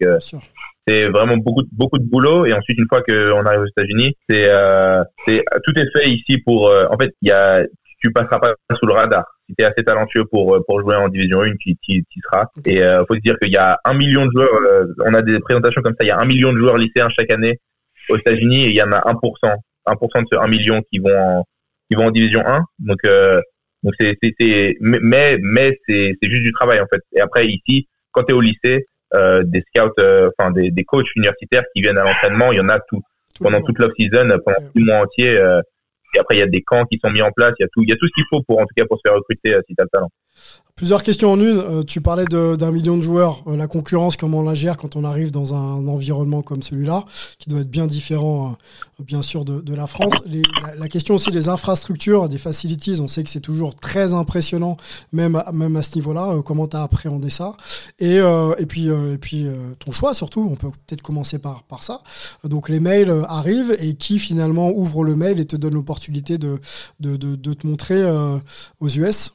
c'est 0.87 1.07
vraiment 1.07 1.37
beaucoup 1.37 1.63
beaucoup 1.71 1.97
de 1.97 2.03
boulot. 2.03 2.45
Et 2.45 2.53
ensuite 2.53 2.77
une 2.77 2.87
fois 2.89 3.01
qu'on 3.01 3.45
arrive 3.45 3.61
aux 3.61 3.67
États-Unis 3.67 4.15
c'est 4.29 4.47
euh, 4.49 5.03
c'est 5.25 5.43
tout 5.63 5.73
est 5.77 5.87
fait 5.93 6.09
ici 6.09 6.39
pour 6.39 6.67
euh, 6.67 6.85
en 6.91 6.97
fait 6.97 7.11
il 7.21 7.29
y 7.29 7.31
a 7.31 7.63
tu 8.03 8.11
passeras 8.11 8.39
pas 8.39 8.53
sous 8.75 8.85
le 8.85 8.93
radar. 8.93 9.23
Si 9.47 9.55
tu 9.55 9.63
es 9.63 9.67
assez 9.67 9.83
talentueux 9.83 10.25
pour 10.25 10.57
pour 10.65 10.81
jouer 10.81 10.95
en 10.95 11.07
division 11.09 11.41
1 11.41 11.51
tu 11.55 11.75
y 11.87 12.03
seras. 12.23 12.45
Et 12.65 12.81
euh, 12.81 13.05
faut 13.07 13.15
se 13.15 13.19
dire 13.19 13.37
qu'il 13.41 13.51
y 13.51 13.57
a 13.57 13.79
un 13.85 13.93
million 13.93 14.25
de 14.25 14.31
joueurs 14.31 14.53
euh, 14.53 14.85
on 15.05 15.13
a 15.13 15.21
des 15.21 15.39
présentations 15.39 15.81
comme 15.81 15.95
ça 15.99 16.03
il 16.03 16.07
y 16.07 16.11
a 16.11 16.19
un 16.19 16.25
million 16.25 16.51
de 16.53 16.57
joueurs 16.57 16.77
lycéens 16.77 17.09
chaque 17.09 17.31
année 17.31 17.59
aux 18.09 18.17
États-Unis 18.17 18.65
et 18.65 18.69
il 18.69 18.75
y 18.75 18.81
en 18.81 18.91
a 18.91 18.99
1% 18.99 19.15
1% 19.87 20.21
de 20.21 20.27
ce 20.31 20.37
1 20.37 20.47
million 20.47 20.81
qui 20.91 20.99
vont 20.99 21.17
en, 21.17 21.43
qui 21.89 21.95
vont 21.97 22.07
en 22.07 22.11
division 22.11 22.41
1 22.45 22.61
donc 22.79 22.97
euh, 23.05 23.41
donc 23.83 23.93
c'est 23.99 24.17
c'est 24.21 24.77
mais 24.79 25.37
mais 25.41 25.77
c'est 25.87 26.15
c'est 26.21 26.29
juste 26.29 26.43
du 26.43 26.51
travail 26.53 26.79
en 26.79 26.87
fait. 26.87 27.01
Et 27.15 27.21
après 27.21 27.47
ici 27.47 27.87
quand 28.11 28.23
tu 28.23 28.31
es 28.31 28.35
au 28.35 28.41
lycée 28.41 28.85
euh, 29.15 29.43
des 29.45 29.63
scouts, 29.67 29.93
euh, 29.99 30.31
enfin 30.35 30.49
des, 30.49 30.71
des, 30.71 30.83
coachs 30.83 31.05
universitaires 31.15 31.63
qui 31.75 31.83
viennent 31.83 31.99
à 31.99 32.03
l'entraînement. 32.03 32.51
Il 32.51 32.57
y 32.57 32.61
en 32.61 32.69
a 32.69 32.79
tout, 32.79 32.99
pendant 33.39 33.61
toute 33.61 33.77
l'off-season, 33.77 34.39
pendant 34.43 34.59
six 34.75 34.83
mois 34.83 35.01
entiers. 35.01 35.37
Euh, 35.37 35.61
et 36.13 36.19
après, 36.19 36.35
il 36.35 36.39
y 36.39 36.43
a 36.43 36.47
des 36.47 36.61
camps 36.61 36.85
qui 36.85 36.99
sont 37.03 37.11
mis 37.11 37.21
en 37.21 37.31
place. 37.31 37.53
Il 37.59 37.63
y 37.63 37.65
a 37.65 37.69
tout, 37.71 37.83
il 37.83 37.89
y 37.89 37.93
a 37.93 37.95
tout 37.95 38.07
ce 38.07 38.13
qu'il 38.13 38.25
faut 38.29 38.41
pour, 38.43 38.59
en 38.59 38.63
tout 38.63 38.73
cas, 38.75 38.85
pour 38.85 38.97
se 38.97 39.01
faire 39.05 39.15
recruter 39.15 39.55
si 39.67 39.75
tu 39.75 39.81
as 39.81 39.83
le 39.83 39.89
talent. 39.89 40.09
Plusieurs 40.75 41.03
questions 41.03 41.31
en 41.31 41.39
une. 41.39 41.59
Euh, 41.59 41.83
tu 41.83 42.01
parlais 42.01 42.25
d'un 42.25 42.71
million 42.71 42.97
de 42.97 43.03
joueurs. 43.03 43.43
Euh, 43.45 43.55
la 43.55 43.67
concurrence, 43.67 44.17
comment 44.17 44.39
on 44.39 44.43
la 44.43 44.55
gère 44.55 44.75
quand 44.75 44.95
on 44.95 45.03
arrive 45.03 45.29
dans 45.29 45.53
un 45.53 45.87
environnement 45.87 46.41
comme 46.41 46.63
celui-là, 46.63 47.05
qui 47.37 47.47
doit 47.47 47.59
être 47.59 47.69
bien 47.69 47.85
différent, 47.85 48.57
euh, 48.99 49.03
bien 49.03 49.21
sûr, 49.21 49.45
de, 49.45 49.75
la 49.75 49.85
France. 49.85 50.15
La, 50.75 50.87
question 50.87 51.13
aussi 51.13 51.29
des 51.29 51.47
infrastructures, 51.47 52.27
des 52.27 52.39
facilities. 52.39 52.99
On 53.01 53.07
sait 53.07 53.23
que 53.23 53.29
c'est 53.29 53.39
toujours 53.39 53.75
très 53.75 54.15
impressionnant, 54.15 54.77
même, 55.11 55.35
à, 55.35 55.51
même 55.51 55.75
à 55.75 55.83
ce 55.83 55.93
niveau-là. 55.93 56.41
comment 56.43 56.65
tu 56.65 56.75
as 56.75 56.81
appréhendé 56.81 57.29
ça? 57.29 57.53
Et, 57.99 58.17
et 58.17 58.65
puis, 58.65 58.87
et 58.87 59.17
puis 59.19 59.47
ton 59.79 59.91
choix 59.91 60.13
surtout. 60.13 60.47
On 60.51 60.55
peut 60.55 60.69
peut-être 60.69 61.01
commencer 61.01 61.39
par, 61.39 61.63
par 61.63 61.83
ça. 61.83 62.01
Donc 62.43 62.69
les 62.69 62.79
mails 62.79 63.13
arrivent 63.27 63.75
et 63.79 63.93
qui 63.93 64.19
finalement 64.19 64.69
ouvre 64.71 65.03
le 65.03 65.15
mail 65.15 65.39
et 65.39 65.45
te 65.45 65.55
donne 65.55 65.75
l'opportunité 65.75 66.37
de, 66.37 66.59
de, 66.99 67.15
de, 67.15 67.53
te 67.53 67.65
montrer 67.65 68.03
aux 68.79 68.89
US 68.89 69.31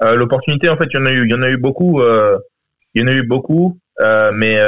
L'opportunité, 0.00 0.68
en 0.68 0.76
fait, 0.76 0.86
il 0.92 0.96
y 0.96 1.02
en 1.02 1.06
a 1.06 1.12
eu, 1.12 1.24
il 1.24 1.30
y 1.30 1.34
en 1.34 1.42
a 1.42 1.50
eu 1.50 1.56
beaucoup. 1.56 2.00
Euh, 2.00 2.38
il 2.94 3.02
y 3.02 3.04
en 3.04 3.08
a 3.08 3.12
eu 3.12 3.22
beaucoup, 3.22 3.78
euh, 4.00 4.30
mais 4.32 4.58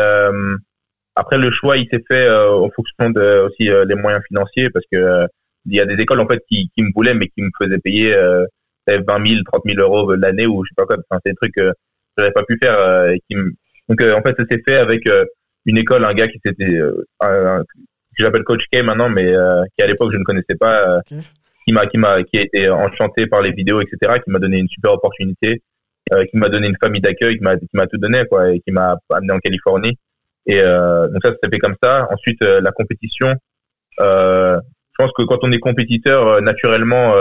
après 1.15 1.39
le 1.39 1.51
choix, 1.51 1.77
il 1.77 1.89
s'est 1.91 2.03
fait 2.09 2.31
en 2.31 2.69
fonction 2.71 3.11
de 3.11 3.47
aussi 3.47 3.71
des 3.87 3.95
moyens 3.95 4.23
financiers, 4.29 4.71
parce 4.71 4.85
que 4.93 5.27
il 5.67 5.77
y 5.77 5.81
a 5.81 5.87
des 5.87 6.01
écoles 6.01 6.21
en 6.21 6.27
fait 6.27 6.41
qui, 6.49 6.71
qui 6.75 6.83
me 6.83 6.91
voulaient, 6.95 7.15
mais 7.15 7.27
qui 7.27 7.43
me 7.43 7.51
faisaient 7.61 7.79
payer 7.79 8.15
20 8.87 9.27
000, 9.27 9.43
30 9.45 9.63
000 9.67 9.81
euros 9.81 10.15
l'année 10.15 10.47
ou 10.47 10.65
je 10.65 10.69
sais 10.69 10.75
pas 10.77 10.87
quoi. 10.87 10.97
Enfin, 11.11 11.21
c'est 11.25 11.33
des 11.33 11.37
trucs 11.37 11.55
que 11.55 11.73
j'aurais 12.17 12.33
pas 12.33 12.45
pu 12.45 12.59
faire. 12.63 12.77
Donc 13.89 14.03
en 14.03 14.23
fait, 14.23 14.35
ça 14.39 14.45
s'est 14.51 14.63
fait 14.67 14.77
avec 14.77 15.09
une 15.67 15.79
école, 15.79 16.05
un 16.05 16.15
gars 16.15 16.29
qui 16.29 16.39
s'était, 16.45 16.81
que 17.21 17.75
j'appelle 18.19 18.45
Coach 18.45 18.65
K 18.73 18.83
maintenant, 18.83 19.09
mais 19.09 19.33
qui 19.77 19.83
à 19.83 19.87
l'époque 19.87 20.13
je 20.13 20.19
ne 20.19 20.25
connaissais 20.25 20.57
pas. 20.59 21.01
Qui 21.69 21.75
m'a 21.75 21.87
qui 21.87 21.99
m'a 21.99 22.23
qui 22.23 22.39
a 22.39 22.43
été 22.43 22.71
enchanté 22.71 23.27
par 23.27 23.43
les 23.43 23.53
vidéos 23.53 23.81
etc 23.81 24.15
qui 24.25 24.31
m'a 24.31 24.39
donné 24.39 24.59
une 24.59 24.69
super 24.69 24.93
opportunité 24.93 25.63
euh, 26.13 26.25
qui 26.25 26.39
m'a 26.39 26.49
donné 26.49 26.69
une 26.69 26.77
famille 26.81 27.03
d'accueil 27.03 27.37
qui 27.37 27.45
m'a 27.45 27.57
qui 27.57 27.69
m'a 27.75 27.87
tout 27.87 27.99
donné 27.99 28.25
quoi 28.31 28.51
et 28.51 28.61
qui 28.61 28.73
m'a 28.73 28.97
amené 29.11 29.33
en 29.33 29.39
Californie 29.39 29.99
et 30.47 30.61
euh, 30.61 31.07
donc 31.09 31.21
ça 31.23 31.33
s'est 31.33 31.51
fait 31.53 31.59
comme 31.59 31.77
ça 31.83 32.09
ensuite 32.11 32.41
euh, 32.43 32.61
la 32.63 32.73
compétition 32.73 33.35
euh, 34.01 34.59
pense 34.99 35.13
que 35.17 35.23
quand 35.23 35.39
on 35.43 35.53
est 35.53 35.59
compétiteur, 35.59 36.43
naturellement, 36.43 37.15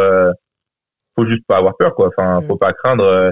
faut 1.16 1.26
juste 1.28 1.46
pas 1.48 1.58
avoir 1.58 1.78
peur, 1.78 1.96
quoi. 1.96 2.10
Enfin, 2.10 2.42
faut 2.42 2.58
pas 2.58 2.74
craindre. 2.74 3.32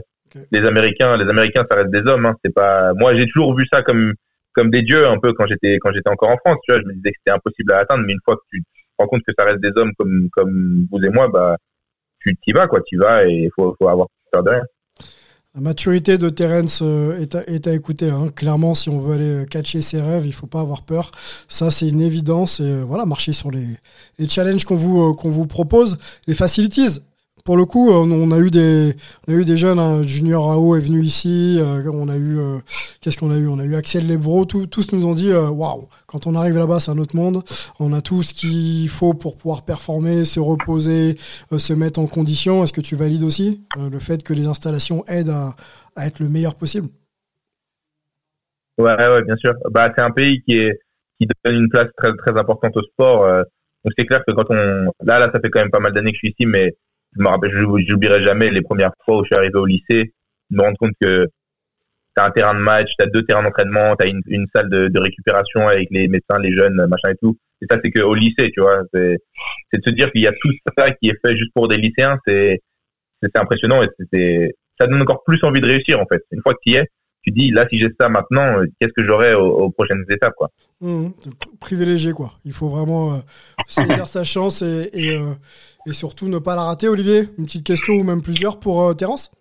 Les 0.51 0.65
Américains, 0.65 1.17
les 1.17 1.29
Américains, 1.29 1.65
ça 1.69 1.77
reste 1.77 1.91
des 1.91 2.01
hommes. 2.09 2.25
Hein. 2.25 2.35
C'est 2.43 2.53
pas. 2.53 2.93
Moi, 2.93 3.15
j'ai 3.15 3.25
toujours 3.25 3.55
vu 3.55 3.65
ça 3.71 3.81
comme 3.81 4.13
comme 4.53 4.69
des 4.69 4.83
dieux, 4.83 5.07
un 5.07 5.19
peu 5.19 5.33
quand 5.33 5.45
j'étais 5.45 5.77
quand 5.79 5.91
j'étais 5.91 6.09
encore 6.09 6.29
en 6.29 6.37
France. 6.37 6.57
Tu 6.63 6.71
vois, 6.71 6.81
je 6.81 6.87
me 6.87 6.93
disais 6.93 7.11
que 7.11 7.17
c'était 7.19 7.35
impossible 7.35 7.73
à 7.73 7.79
atteindre, 7.79 8.03
mais 8.05 8.13
une 8.13 8.19
fois 8.23 8.35
que 8.35 8.41
tu 8.51 8.63
rends 8.99 9.07
compte 9.07 9.23
que 9.27 9.33
ça 9.37 9.45
reste 9.45 9.61
des 9.61 9.71
hommes 9.75 9.91
comme 9.97 10.29
comme 10.31 10.87
vous 10.91 11.03
et 11.03 11.09
moi, 11.09 11.27
bah 11.27 11.57
tu 12.19 12.35
t'y 12.43 12.53
vas, 12.53 12.67
quoi. 12.67 12.81
Tu 12.85 12.95
y 12.95 12.99
vas 12.99 13.25
et 13.25 13.31
il 13.31 13.51
faut 13.55 13.75
faut 13.77 13.87
avoir 13.87 14.07
peur 14.31 14.43
de 14.43 14.49
rien. 14.49 14.63
La 15.53 15.61
maturité 15.61 16.17
de 16.17 16.27
Terence 16.27 16.81
euh, 16.81 17.17
est, 17.17 17.33
à, 17.33 17.47
est 17.47 17.65
à 17.65 17.73
écouter. 17.73 18.09
hein. 18.09 18.27
Clairement, 18.35 18.73
si 18.73 18.89
on 18.89 18.99
veut 18.99 19.13
aller 19.13 19.43
euh, 19.43 19.45
catcher 19.45 19.81
ses 19.81 20.01
rêves, 20.01 20.25
il 20.25 20.33
faut 20.33 20.47
pas 20.47 20.59
avoir 20.59 20.81
peur. 20.81 21.11
Ça, 21.47 21.71
c'est 21.71 21.87
une 21.87 22.01
évidence. 22.01 22.59
Et 22.59 22.69
euh, 22.69 22.83
voilà, 22.83 23.05
marcher 23.05 23.31
sur 23.31 23.51
les, 23.51 23.65
les 24.19 24.27
challenges 24.27 24.65
qu'on 24.65 24.75
vous, 24.75 25.15
qu'on 25.15 25.29
vous 25.29 25.47
propose, 25.47 25.97
les 26.27 26.33
facilities. 26.33 26.99
Pour 27.45 27.57
le 27.57 27.65
coup, 27.65 27.91
on, 27.91 28.31
a 28.31 28.39
eu 28.39 28.49
des, 28.49 28.95
on 29.27 29.33
a 29.33 29.35
eu 29.35 29.45
des 29.45 29.55
jeunes. 29.55 29.77
hein. 29.77 30.01
Junior 30.01 30.47
Rao 30.47 30.75
est 30.75 30.79
venu 30.79 31.01
ici. 31.01 31.59
euh, 31.59 31.87
on 31.93 32.09
a 32.09 32.17
eu, 32.17 32.39
euh, 32.39 32.57
qu'est-ce 33.01 33.19
qu'on 33.19 33.29
a 33.29 33.37
eu? 33.37 33.47
On 33.47 33.59
a 33.59 33.65
eu 33.65 33.75
Axel 33.75 34.07
Lebro. 34.07 34.45
Tous, 34.45 34.91
nous 34.91 35.05
ont 35.05 35.13
dit, 35.13 35.31
euh, 35.31 35.49
waouh, 35.49 35.87
quand 36.07 36.25
on 36.25 36.33
arrive 36.33 36.57
là-bas, 36.57 36.79
c'est 36.79 36.89
un 36.89 36.97
autre 36.97 37.15
monde. 37.15 37.43
On 37.79 37.93
a 37.93 38.01
tout 38.01 38.23
ce 38.23 38.33
qu'il 38.33 38.89
faut 38.89 39.13
pour 39.13 39.37
pouvoir 39.37 39.63
performer, 39.63 40.25
se 40.25 40.39
reposer, 40.39 41.17
se 41.55 41.73
mettre 41.73 41.99
en 41.99 42.07
condition. 42.07 42.63
Est-ce 42.63 42.73
que 42.73 42.81
tu 42.81 42.95
valides 42.95 43.23
aussi 43.23 43.61
le 43.77 43.99
fait 43.99 44.23
que 44.23 44.33
les 44.33 44.47
installations 44.47 45.05
aident 45.05 45.29
à, 45.29 45.53
être 46.03 46.21
le 46.21 46.29
meilleur 46.29 46.55
possible? 46.55 46.87
Ouais, 48.79 48.95
ouais, 48.95 49.21
bien 49.21 49.35
sûr. 49.35 49.53
Bah, 49.69 49.93
c'est 49.95 50.01
un 50.01 50.11
pays 50.11 50.41
qui 50.41 50.57
est 50.57 50.79
qui 51.21 51.27
donne 51.45 51.55
une 51.55 51.69
place 51.69 51.87
très 51.95 52.11
très 52.17 52.37
importante 52.37 52.75
au 52.75 52.81
sport. 52.81 53.25
donc 53.85 53.93
c'est 53.97 54.05
clair 54.05 54.21
que 54.27 54.33
quand 54.33 54.47
on 54.49 54.91
là 55.05 55.19
là 55.19 55.29
ça 55.31 55.39
fait 55.39 55.49
quand 55.49 55.61
même 55.61 55.69
pas 55.69 55.79
mal 55.79 55.93
d'années 55.93 56.11
que 56.11 56.17
je 56.17 56.27
suis 56.27 56.35
ici, 56.37 56.45
mais 56.45 56.73
je 57.15 57.23
me 57.23 57.27
rappelle, 57.27 57.51
j'oublierai 57.87 58.23
jamais 58.23 58.49
les 58.49 58.61
premières 58.61 58.91
fois 59.03 59.17
où 59.17 59.23
je 59.23 59.27
suis 59.27 59.35
arrivé 59.35 59.55
au 59.55 59.65
lycée, 59.65 60.13
me 60.51 60.61
rendre 60.61 60.77
compte 60.77 60.93
que 60.99 61.27
t'as 62.15 62.25
un 62.25 62.31
terrain 62.31 62.53
de 62.53 62.59
match, 62.59 62.91
t'as 62.97 63.07
deux 63.07 63.23
terrains 63.23 63.43
d'entraînement, 63.43 63.95
t'as 63.95 64.07
une, 64.07 64.21
une 64.27 64.47
salle 64.55 64.69
de, 64.69 64.99
récupération 64.99 65.67
avec 65.67 65.89
les 65.91 66.07
médecins, 66.07 66.39
les 66.39 66.55
jeunes, 66.55 66.85
machin 66.87 67.11
et 67.11 67.17
tout. 67.21 67.37
Et 67.61 67.65
ça 67.69 67.77
c'est 67.83 67.91
que 67.91 68.01
au 68.01 68.15
lycée, 68.15 68.51
tu 68.53 68.61
vois. 68.61 68.81
C'est 68.93 69.17
de 69.73 69.81
se 69.85 69.91
dire 69.91 70.11
qu'il 70.11 70.21
y 70.21 70.27
a 70.27 70.31
tout 70.31 70.51
ça 70.77 70.91
qui 70.91 71.09
est 71.09 71.17
fait 71.25 71.35
juste 71.35 71.51
pour 71.53 71.67
des 71.67 71.77
lycéens, 71.77 72.17
c'est 72.25 72.61
impressionnant 73.35 73.81
et 74.13 74.55
ça 74.79 74.87
donne 74.87 75.01
encore 75.01 75.23
plus 75.23 75.39
envie 75.43 75.61
de 75.61 75.67
réussir 75.67 75.99
en 75.99 76.05
fait. 76.05 76.21
Une 76.31 76.41
fois 76.41 76.53
que 76.53 76.59
tu 76.65 76.73
y 76.73 76.75
es, 76.75 76.87
tu 77.25 77.31
dis 77.31 77.51
là 77.51 77.65
si 77.69 77.79
j'ai 77.79 77.89
ça 77.99 78.09
maintenant, 78.09 78.59
euh, 78.59 78.65
qu'est-ce 78.79 78.93
que 78.93 79.05
j'aurai 79.05 79.33
aux, 79.33 79.69
prochaines 79.71 80.03
étapes 80.09 80.33
quoi? 80.37 80.51
Mmh, 80.81 81.07
quoi. 82.13 82.33
Il 82.43 82.53
faut 82.53 82.69
vraiment 82.69 83.13
euh, 83.13 83.17
saisir 83.67 84.07
sa 84.07 84.23
chance 84.23 84.61
et, 84.61 84.89
et, 84.93 85.17
euh, 85.17 85.33
et 85.87 85.93
surtout 85.93 86.27
ne 86.27 86.37
pas 86.37 86.55
la 86.55 86.63
rater. 86.63 86.87
Olivier, 86.87 87.29
une 87.37 87.45
petite 87.45 87.65
question 87.65 87.93
ou 87.93 88.03
même 88.03 88.21
plusieurs 88.21 88.59
pour 88.59 88.83
euh, 88.83 88.93
Terence? 88.93 89.31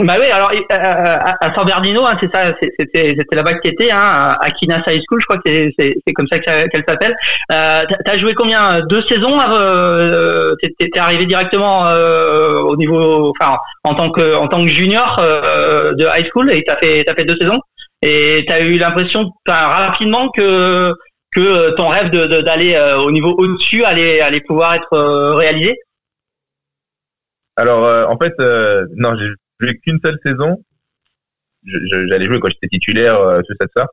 Bah 0.00 0.14
oui, 0.20 0.26
alors 0.30 0.52
euh, 0.52 0.64
à 0.70 1.34
à 1.44 1.52
San 1.54 1.64
Bernardino, 1.66 2.04
hein, 2.06 2.16
c'est 2.20 2.32
ça, 2.32 2.54
c'était 2.78 3.16
là-bas 3.32 3.54
que 3.54 3.62
t'étais, 3.62 3.90
hein, 3.90 4.36
à 4.40 4.50
Kinas 4.52 4.80
High 4.86 5.02
School, 5.08 5.18
je 5.20 5.24
crois 5.26 5.38
que 5.44 5.70
c'est 5.76 6.12
comme 6.14 6.28
ça 6.30 6.38
que 6.38 6.44
ça- 6.44 6.68
qu'elle 6.68 6.84
s'appelle. 6.86 7.16
Euh, 7.50 7.84
t'as- 8.04 8.16
joué 8.16 8.32
combien 8.34 8.80
Deux 8.86 9.02
saisons 9.02 9.40
euh, 9.40 10.54
T'es 10.78 10.96
arrivé 11.00 11.26
directement 11.26 11.86
euh, 11.88 12.60
au 12.60 12.76
niveau, 12.76 13.32
enfin 13.40 13.56
en 13.82 13.94
tant 13.94 14.10
que 14.10 14.36
en 14.36 14.46
tant 14.46 14.62
que 14.64 14.70
junior 14.70 15.18
euh, 15.18 15.92
de 15.94 16.04
high 16.16 16.26
school 16.30 16.52
et 16.52 16.62
t'as 16.62 16.76
fait 16.76 17.02
t'as 17.04 17.14
fait 17.16 17.24
deux 17.24 17.36
saisons 17.40 17.58
et 18.02 18.44
t'as 18.46 18.60
eu 18.60 18.78
l'impression 18.78 19.28
rapidement 19.48 20.28
que 20.30 20.92
que 21.34 21.70
ton 21.74 21.88
rêve 21.88 22.10
de- 22.10 22.26
de- 22.26 22.40
d'aller 22.40 22.74
euh, 22.76 22.98
au 22.98 23.10
niveau 23.10 23.34
au-dessus 23.36 23.82
allait 23.84 24.20
allait 24.20 24.40
pouvoir 24.46 24.74
être 24.74 24.92
euh, 24.92 25.34
réalisé? 25.34 25.76
Alors 27.56 27.84
euh, 27.84 28.06
en 28.06 28.16
fait 28.16 28.32
euh, 28.40 28.86
non, 28.96 29.16
j'ai 29.16 29.28
joué 29.60 29.78
qu'une 29.78 29.98
seule 30.04 30.18
saison. 30.24 30.62
J'allais 31.64 32.26
jouer 32.26 32.40
quand 32.40 32.48
j'étais 32.48 32.68
titulaire, 32.68 33.20
euh, 33.20 33.40
tout 33.40 33.54
ça, 33.60 33.66
tout 33.66 33.72
ça. 33.76 33.86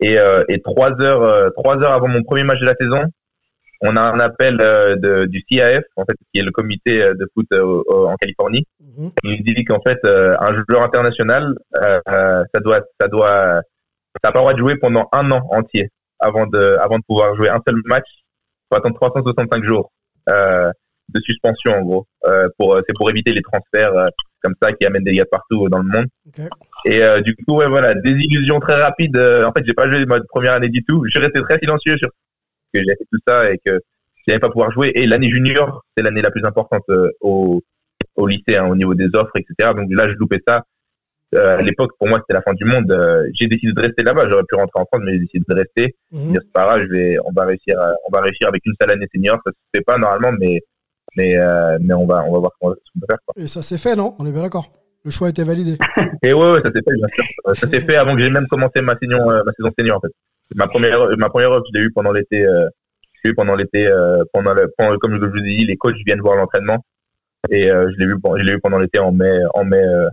Et, 0.00 0.18
euh, 0.18 0.44
et 0.48 0.60
trois 0.62 0.98
heures, 1.00 1.22
euh, 1.22 1.50
trois 1.50 1.76
heures 1.82 1.92
avant 1.92 2.08
mon 2.08 2.22
premier 2.22 2.44
match 2.44 2.60
de 2.60 2.66
la 2.66 2.74
saison, 2.74 3.04
on 3.82 3.96
a 3.96 4.00
un 4.00 4.20
appel 4.20 4.56
de, 4.56 5.26
du 5.26 5.42
CAF, 5.44 5.84
en 5.96 6.04
fait, 6.04 6.16
qui 6.32 6.40
est 6.40 6.44
le 6.44 6.50
comité 6.50 6.98
de 6.98 7.26
foot 7.32 7.46
en 7.54 8.14
Californie. 8.16 8.66
Mhm. 8.78 9.10
Il 9.24 9.30
nous 9.30 9.42
dit 9.42 9.64
qu'en 9.64 9.80
fait, 9.80 9.98
un 10.04 10.64
joueur 10.68 10.82
international, 10.82 11.54
ça 11.74 12.60
doit, 12.62 12.80
ça 13.00 13.08
doit, 13.08 13.62
pas 14.22 14.30
le 14.30 14.38
droit 14.38 14.52
de 14.52 14.58
jouer 14.58 14.76
pendant 14.76 15.08
un 15.12 15.30
an 15.30 15.40
entier 15.50 15.88
avant 16.18 16.46
de, 16.46 16.76
avant 16.80 16.98
de 16.98 17.04
pouvoir 17.06 17.34
jouer 17.36 17.48
un 17.48 17.60
seul 17.66 17.80
match. 17.86 18.04
Il 18.06 18.74
faut 18.74 18.78
attendre 18.78 18.96
365 18.96 19.64
jours 19.64 19.90
euh, 20.28 20.70
de 21.08 21.20
suspension, 21.22 21.72
en 21.72 21.82
gros. 21.82 22.06
Euh, 22.26 22.48
pour, 22.58 22.78
c'est 22.86 22.94
pour 22.94 23.10
éviter 23.10 23.32
les 23.32 23.42
transferts 23.42 23.92
comme 24.42 24.54
ça 24.62 24.72
qui 24.72 24.86
amènent 24.86 25.04
des 25.04 25.12
gars 25.12 25.24
partout 25.30 25.68
dans 25.68 25.78
le 25.78 25.88
monde. 25.88 26.06
Et 26.84 27.02
euh, 27.02 27.20
du 27.20 27.34
coup, 27.36 27.56
ouais, 27.56 27.68
voilà, 27.68 27.94
désillusion 27.94 28.60
très 28.60 28.74
rapide. 28.74 29.16
Euh, 29.16 29.44
en 29.44 29.52
fait, 29.52 29.64
j'ai 29.66 29.74
pas 29.74 29.88
joué 29.88 30.04
ma 30.06 30.20
première 30.20 30.54
année 30.54 30.68
du 30.68 30.84
tout. 30.84 31.02
Je 31.06 31.10
suis 31.10 31.20
resté 31.20 31.40
très 31.42 31.58
silencieux 31.58 31.96
sur 31.98 32.08
que 32.72 32.80
j'ai 32.80 32.96
fait 32.96 33.06
tout 33.10 33.18
ça 33.26 33.50
et 33.50 33.58
que 33.64 33.80
j'allais 34.26 34.40
pas 34.40 34.48
pouvoir 34.48 34.70
jouer. 34.70 34.92
Et 34.94 35.06
l'année 35.06 35.30
junior, 35.30 35.84
c'est 35.96 36.02
l'année 36.02 36.22
la 36.22 36.30
plus 36.30 36.44
importante 36.44 36.84
euh, 36.90 37.10
au, 37.20 37.62
au 38.16 38.26
lycée, 38.26 38.56
hein, 38.56 38.66
au 38.66 38.76
niveau 38.76 38.94
des 38.94 39.08
offres, 39.14 39.36
etc. 39.36 39.72
Donc 39.74 39.88
là, 39.90 40.08
je 40.08 40.14
loupais 40.14 40.40
ça. 40.46 40.64
Euh, 41.32 41.58
à 41.58 41.62
l'époque, 41.62 41.92
pour 41.98 42.08
moi, 42.08 42.18
c'était 42.20 42.34
la 42.34 42.42
fin 42.42 42.54
du 42.54 42.64
monde. 42.64 42.90
Euh, 42.90 43.28
j'ai 43.34 43.46
décidé 43.46 43.72
de 43.72 43.80
rester 43.80 44.02
là-bas. 44.02 44.28
J'aurais 44.28 44.44
pu 44.48 44.56
rentrer 44.56 44.80
en 44.80 44.86
France, 44.86 45.02
mais 45.04 45.12
j'ai 45.12 45.20
décidé 45.20 45.44
de 45.48 45.54
rester. 45.54 45.96
Dire, 46.10 46.40
c'est 46.42 46.52
pas 46.52 46.66
grave, 46.66 46.82
je 46.82 46.92
vais, 46.92 47.16
on 47.24 47.32
va 47.32 47.44
réussir, 47.44 47.76
on 48.08 48.12
va 48.12 48.22
réussir 48.22 48.48
avec 48.48 48.62
une 48.66 48.74
seule 48.80 48.90
année 48.90 49.06
senior. 49.14 49.38
Ça 49.44 49.52
se 49.52 49.78
fait 49.78 49.84
pas 49.84 49.96
normalement, 49.96 50.32
mais 50.40 50.60
mais 51.16 51.36
euh, 51.36 51.78
mais 51.80 51.94
on 51.94 52.06
va 52.06 52.24
on 52.26 52.32
va 52.32 52.38
voir 52.38 52.52
comment, 52.60 52.74
ce 52.74 52.92
qu'on 52.92 53.00
peut 53.00 53.06
faire. 53.08 53.18
Quoi. 53.26 53.42
Et 53.42 53.46
ça 53.46 53.62
s'est 53.62 53.78
fait, 53.78 53.96
non? 53.96 54.14
On 54.18 54.26
est 54.26 54.32
bien 54.32 54.42
d'accord. 54.42 54.70
Le 55.04 55.10
choix 55.10 55.28
a 55.28 55.30
été 55.30 55.42
validé. 55.44 55.78
Et 56.22 56.32
ouais, 56.34 56.52
ouais, 56.52 56.60
ça 56.62 56.70
s'est 56.70 56.82
fait, 56.86 56.94
bien 56.94 57.06
sûr. 57.14 57.24
Euh, 57.48 57.54
Ça 57.54 57.66
s'est 57.68 57.80
fait 57.80 57.96
avant 57.96 58.14
que 58.14 58.20
j'ai 58.20 58.28
même 58.30 58.46
commencé 58.48 58.82
ma 58.82 58.96
saison, 58.98 59.30
euh, 59.30 59.42
ma 59.46 59.52
saison 59.52 59.70
senior, 59.78 59.96
en 59.96 60.00
fait. 60.00 60.12
Ma 60.56 60.66
première, 60.66 60.98
ma 61.16 61.30
première 61.30 61.50
offre, 61.52 61.64
je 61.72 61.78
l'ai 61.78 61.86
eu 61.86 61.90
pendant 61.92 62.12
l'été, 62.12 62.44
euh, 62.44 62.68
je 63.14 63.20
l'ai 63.24 63.30
eu 63.30 63.34
pendant 63.34 63.54
l'été, 63.54 63.86
euh, 63.86 64.24
pendant 64.34 64.52
le, 64.52 64.70
pendant- 64.76 64.98
comme 64.98 65.14
je 65.18 65.24
vous 65.24 65.38
ai 65.38 65.42
dit, 65.56 65.64
les 65.64 65.76
coachs 65.78 65.96
viennent 66.04 66.20
voir 66.20 66.36
l'entraînement. 66.36 66.84
Et, 67.50 67.70
euh, 67.70 67.90
je 67.90 67.96
l'ai 67.98 68.04
eu, 68.04 68.16
je 68.36 68.42
l'ai 68.44 68.52
eu 68.52 68.60
pendant 68.60 68.76
l'été 68.76 68.98
en 68.98 69.10
mai, 69.12 69.38
en 69.54 69.64
mai, 69.64 69.78
euh, 69.82 70.08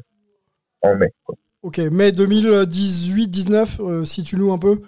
en 0.84 0.96
mai, 0.96 1.12
quoi. 1.26 1.36
Ok, 1.64 1.80
mai 1.92 2.12
2018-19, 2.14 3.80
euh, 3.82 4.04
si 4.06 4.24
tu 4.24 4.38
nous 4.38 4.52
un 4.54 4.58
peu. 4.58 4.80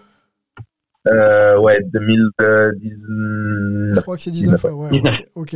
Euh, 1.07 1.57
ouais, 1.59 1.79
2019. 1.93 3.95
Je 3.95 4.01
crois 4.01 4.17
que 4.17 4.21
c'est 4.21 4.31
19. 4.31 4.61
19, 4.61 4.73
ouais, 4.75 4.99
ouais, 4.99 5.11
ok. 5.35 5.35
ok. 5.35 5.55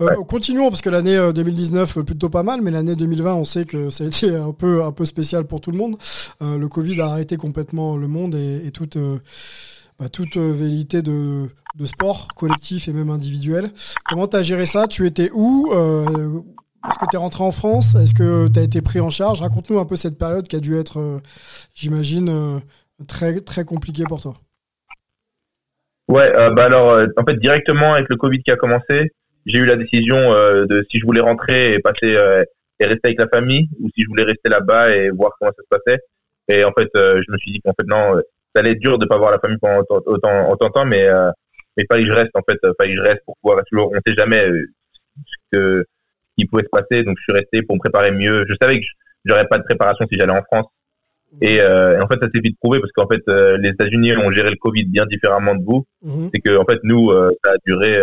Euh, 0.00 0.14
Continuons 0.24 0.68
parce 0.68 0.82
que 0.82 0.90
l'année 0.90 1.16
euh, 1.16 1.32
2019 1.32 1.96
euh, 1.96 2.02
plutôt 2.02 2.28
pas 2.28 2.42
mal, 2.42 2.60
mais 2.62 2.70
l'année 2.70 2.94
2020, 2.94 3.34
on 3.34 3.44
sait 3.44 3.64
que 3.64 3.90
ça 3.90 4.04
a 4.04 4.06
été 4.06 4.34
un 4.34 4.52
peu 4.52 4.84
un 4.84 4.92
peu 4.92 5.04
spécial 5.04 5.44
pour 5.44 5.60
tout 5.60 5.70
le 5.70 5.78
monde. 5.78 5.96
Euh, 6.42 6.58
le 6.58 6.68
Covid 6.68 7.00
a 7.00 7.06
arrêté 7.06 7.36
complètement 7.36 7.96
le 7.96 8.08
monde 8.08 8.34
et, 8.34 8.66
et 8.66 8.70
toute 8.70 8.98
bah, 9.98 10.08
toute 10.08 10.36
velléité 10.36 11.02
de 11.02 11.48
de 11.76 11.86
sport 11.86 12.28
collectif 12.36 12.88
et 12.88 12.92
même 12.92 13.10
individuel. 13.10 13.70
Comment 14.08 14.28
tu 14.28 14.36
as 14.36 14.42
géré 14.42 14.66
ça? 14.66 14.86
Tu 14.86 15.06
étais 15.06 15.30
où? 15.34 15.70
Est-ce 16.86 16.98
que 16.98 17.06
tu 17.10 17.16
es 17.16 17.18
rentré 17.18 17.42
en 17.42 17.50
France? 17.50 17.94
Est-ce 17.94 18.14
que 18.14 18.48
tu 18.48 18.58
as 18.58 18.62
été 18.62 18.82
pris 18.82 19.00
en 19.00 19.10
charge? 19.10 19.40
Raconte-nous 19.40 19.78
un 19.78 19.86
peu 19.86 19.96
cette 19.96 20.18
période 20.18 20.46
qui 20.46 20.56
a 20.56 20.60
dû 20.60 20.76
être, 20.76 21.00
euh, 21.00 21.18
j'imagine, 21.74 22.28
euh, 22.28 22.58
très 23.06 23.40
très 23.40 23.64
compliquée 23.64 24.04
pour 24.06 24.20
toi. 24.20 24.34
Ouais, 26.08 26.30
euh, 26.36 26.50
bah 26.50 26.64
alors, 26.64 26.90
euh, 26.90 27.06
en 27.16 27.24
fait, 27.24 27.34
directement 27.38 27.94
avec 27.94 28.08
le 28.10 28.16
Covid 28.16 28.42
qui 28.42 28.50
a 28.50 28.56
commencé, 28.56 29.12
j'ai 29.46 29.58
eu 29.58 29.66
la 29.66 29.76
décision 29.76 30.16
euh, 30.32 30.66
de 30.66 30.84
si 30.90 30.98
je 30.98 31.04
voulais 31.04 31.20
rentrer 31.20 31.74
et 31.74 31.78
passer 31.78 32.16
euh, 32.16 32.44
et 32.80 32.86
rester 32.86 33.08
avec 33.08 33.18
la 33.20 33.28
famille, 33.28 33.68
ou 33.80 33.88
si 33.94 34.02
je 34.02 34.08
voulais 34.08 34.24
rester 34.24 34.50
là-bas 34.50 34.94
et 34.94 35.10
voir 35.10 35.32
comment 35.38 35.52
ça 35.56 35.62
se 35.62 35.78
passait. 35.78 36.00
Et 36.48 36.64
en 36.64 36.72
fait, 36.72 36.88
euh, 36.96 37.22
je 37.26 37.32
me 37.32 37.38
suis 37.38 37.52
dit 37.52 37.60
qu'en 37.60 37.72
fait 37.78 37.86
non, 37.86 38.16
euh, 38.16 38.20
ça 38.54 38.60
allait 38.60 38.72
être 38.72 38.80
dur 38.80 38.98
de 38.98 39.06
pas 39.06 39.16
voir 39.16 39.30
la 39.30 39.38
famille 39.38 39.58
pendant 39.60 39.80
autant, 39.80 40.00
autant, 40.06 40.50
autant 40.50 40.66
de 40.66 40.72
temps, 40.72 40.84
mais 40.84 41.08
mais 41.76 41.84
il 41.84 41.86
fallait 41.88 42.04
que 42.04 42.10
je 42.10 42.14
reste 42.14 42.30
en 42.34 42.42
fait, 42.48 42.58
fallait 42.78 42.94
que 42.94 42.98
je 42.98 43.02
reste 43.02 43.22
pour 43.24 43.36
pouvoir 43.42 43.62
toujours. 43.70 43.90
On 43.92 44.00
sait 44.06 44.14
jamais 44.16 44.48
euh, 44.48 44.62
ce 45.26 45.36
que 45.52 45.84
ce 45.84 46.42
qui 46.42 46.46
pouvait 46.46 46.64
se 46.64 46.68
passer, 46.68 47.02
donc 47.02 47.16
je 47.18 47.22
suis 47.22 47.32
resté 47.32 47.62
pour 47.62 47.76
me 47.76 47.80
préparer 47.80 48.10
mieux. 48.10 48.44
Je 48.48 48.54
savais 48.60 48.78
que 48.80 48.86
j'aurais 49.24 49.46
pas 49.46 49.58
de 49.58 49.64
préparation 49.64 50.06
si 50.10 50.18
j'allais 50.18 50.32
en 50.32 50.42
France. 50.42 50.66
Et, 51.40 51.60
euh, 51.60 51.98
et 51.98 52.00
en 52.00 52.06
fait, 52.06 52.18
ça 52.20 52.28
s'est 52.32 52.40
vite 52.40 52.58
prouvé 52.58 52.80
parce 52.80 52.92
qu'en 52.92 53.06
fait, 53.06 53.22
euh, 53.28 53.56
les 53.58 53.70
États-Unis 53.70 54.16
ont 54.16 54.30
géré 54.30 54.50
le 54.50 54.56
Covid 54.56 54.84
bien 54.84 55.06
différemment 55.06 55.54
de 55.54 55.64
vous. 55.64 55.86
Mhm. 56.02 56.30
c'est 56.32 56.40
que 56.40 56.56
en 56.58 56.64
fait 56.64 56.78
nous 56.82 57.10
euh, 57.10 57.30
ça 57.42 57.52
a 57.52 57.54
duré 57.66 57.98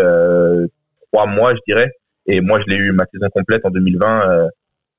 trois 1.11 1.25
mois 1.27 1.53
je 1.53 1.61
dirais. 1.67 1.91
Et 2.25 2.41
moi 2.41 2.59
je 2.59 2.65
l'ai 2.67 2.77
eu 2.77 2.91
ma 2.91 3.05
saison 3.11 3.27
complète 3.33 3.65
en 3.65 3.69
2020 3.69 4.29
euh, 4.29 4.47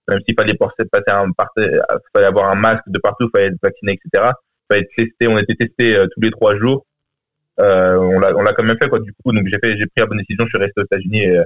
même 0.08 0.18
s'il 0.26 0.34
fallait 0.36 0.54
passer 0.54 0.84
passer 0.90 1.04
un 1.08 1.30
fallait 2.14 2.26
avoir 2.26 2.50
un 2.50 2.54
masque 2.54 2.84
de 2.86 2.98
partout 2.98 3.28
fallait 3.32 3.46
être 3.46 3.58
vacciné 3.62 3.92
etc 3.92 4.30
fallait 4.68 4.82
être 4.82 4.90
testé. 4.96 5.28
On 5.28 5.38
était 5.38 5.54
testé 5.54 5.96
tous 6.14 6.20
les 6.20 6.30
trois 6.30 6.56
jours. 6.58 6.86
On 7.58 8.18
l'a 8.18 8.36
on 8.36 8.42
l'a 8.42 8.52
quand 8.52 8.64
même 8.64 8.78
fait 8.80 8.88
quoi 8.88 9.00
du 9.00 9.12
coup. 9.12 9.32
Donc 9.32 9.46
j'ai 9.46 9.58
fait 9.62 9.76
j'ai 9.76 9.86
pris 9.86 9.98
la 9.98 10.06
bonne 10.06 10.18
décision 10.18 10.44
je 10.44 10.50
suis 10.50 10.58
resté 10.58 10.80
aux 10.80 10.84
États-Unis 10.84 11.22
et, 11.22 11.40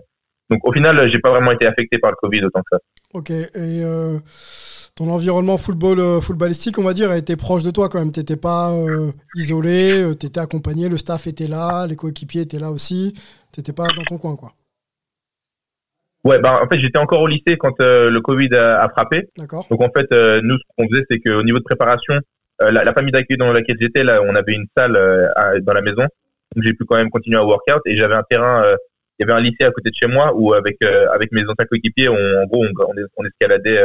donc 0.51 0.67
au 0.67 0.73
final 0.73 1.11
j'ai 1.11 1.19
pas 1.19 1.31
vraiment 1.31 1.53
été 1.53 1.67
affecté 1.67 1.99
par 1.99 2.11
le 2.11 2.17
Covid 2.17 2.45
autant 2.45 2.61
que 2.61 2.77
ça. 2.77 2.79
Ok, 3.15 3.31
et 3.31 3.85
ton 4.97 5.11
environnement 5.11 5.59
football, 5.59 6.01
euh, 6.01 6.21
footballistique, 6.23 6.79
on 6.79 6.83
va 6.83 6.95
dire, 6.95 7.11
a 7.11 7.19
été 7.19 7.37
proche 7.37 7.63
de 7.63 7.71
toi 7.71 7.89
quand 7.91 7.99
même. 7.99 8.11
T'étais 8.11 8.39
pas 8.39 8.73
euh, 8.73 9.13
isolé, 9.35 10.03
euh, 10.03 10.15
t'étais 10.15 10.41
accompagné, 10.41 10.89
le 10.89 10.97
staff 10.97 11.27
était 11.27 11.49
là, 11.49 11.87
les 11.87 11.97
coéquipiers 11.97 12.41
étaient 12.41 12.59
là 12.59 12.71
aussi. 12.71 13.15
T'étais 13.53 13.75
pas 13.75 13.87
dans 13.95 14.05
ton 14.05 14.17
coin, 14.17 14.37
quoi. 14.37 14.53
Ouais, 16.25 16.41
bah, 16.41 16.61
en 16.63 16.67
fait, 16.67 16.79
j'étais 16.79 16.99
encore 16.99 17.21
au 17.21 17.27
lycée 17.27 17.57
quand 17.59 17.79
euh, 17.81 18.11
le 18.11 18.21
Covid 18.21 18.53
a, 18.55 18.83
a 18.83 18.89
frappé. 18.89 19.29
D'accord. 19.37 19.67
Donc, 19.71 19.83
en 19.83 19.91
fait, 19.95 20.11
euh, 20.13 20.41
nous, 20.43 20.57
ce 20.57 20.63
qu'on 20.77 20.89
faisait, 20.89 21.05
c'est 21.11 21.21
qu'au 21.21 21.43
niveau 21.43 21.59
de 21.59 21.65
préparation, 21.65 22.19
euh, 22.63 22.71
la, 22.71 22.83
la 22.83 22.93
famille 22.95 23.13
d'accueil 23.13 23.37
dans 23.37 23.53
laquelle 23.53 23.77
j'étais, 23.79 24.03
là, 24.03 24.21
on 24.23 24.35
avait 24.35 24.55
une 24.55 24.67
salle 24.77 24.97
à- 25.37 25.61
dans 25.61 25.75
la 25.75 25.83
maison. 25.83 26.07
Donc, 26.55 26.65
j'ai 26.65 26.73
pu 26.73 26.85
quand 26.87 26.97
même 26.97 27.11
continuer 27.11 27.37
à 27.37 27.45
workout. 27.45 27.83
Et 27.85 27.97
j'avais 27.97 28.15
un 28.15 28.25
terrain, 28.29 28.65
il 29.19 29.27
y 29.27 29.31
avait 29.31 29.39
un 29.39 29.43
lycée 29.43 29.65
à 29.65 29.71
côté 29.71 29.91
de 29.91 29.95
chez 29.95 30.07
moi 30.09 30.33
où, 30.35 30.55
avec, 30.55 30.79
avec 31.13 31.33
mes 31.33 31.43
anciens 31.43 31.67
coéquipiers, 31.71 32.09
on, 32.09 32.15
en 32.15 32.47
gros, 32.47 32.65
on, 32.65 32.71
on, 32.81 32.95
on 33.19 33.25
escaladait, 33.27 33.85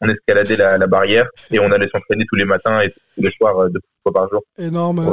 on 0.00 0.08
escaladait 0.08 0.56
la, 0.56 0.78
la 0.78 0.86
barrière 0.86 1.26
et 1.50 1.58
on 1.58 1.70
allait 1.70 1.88
s'entraîner 1.92 2.24
tous 2.28 2.36
les 2.36 2.44
matins 2.44 2.80
et 2.80 2.90
tous 2.90 3.22
les 3.22 3.30
soirs, 3.32 3.58
euh, 3.58 3.68
deux 3.68 3.80
fois 4.02 4.12
par 4.12 4.28
jour 4.30 4.42
Énorme, 4.58 5.10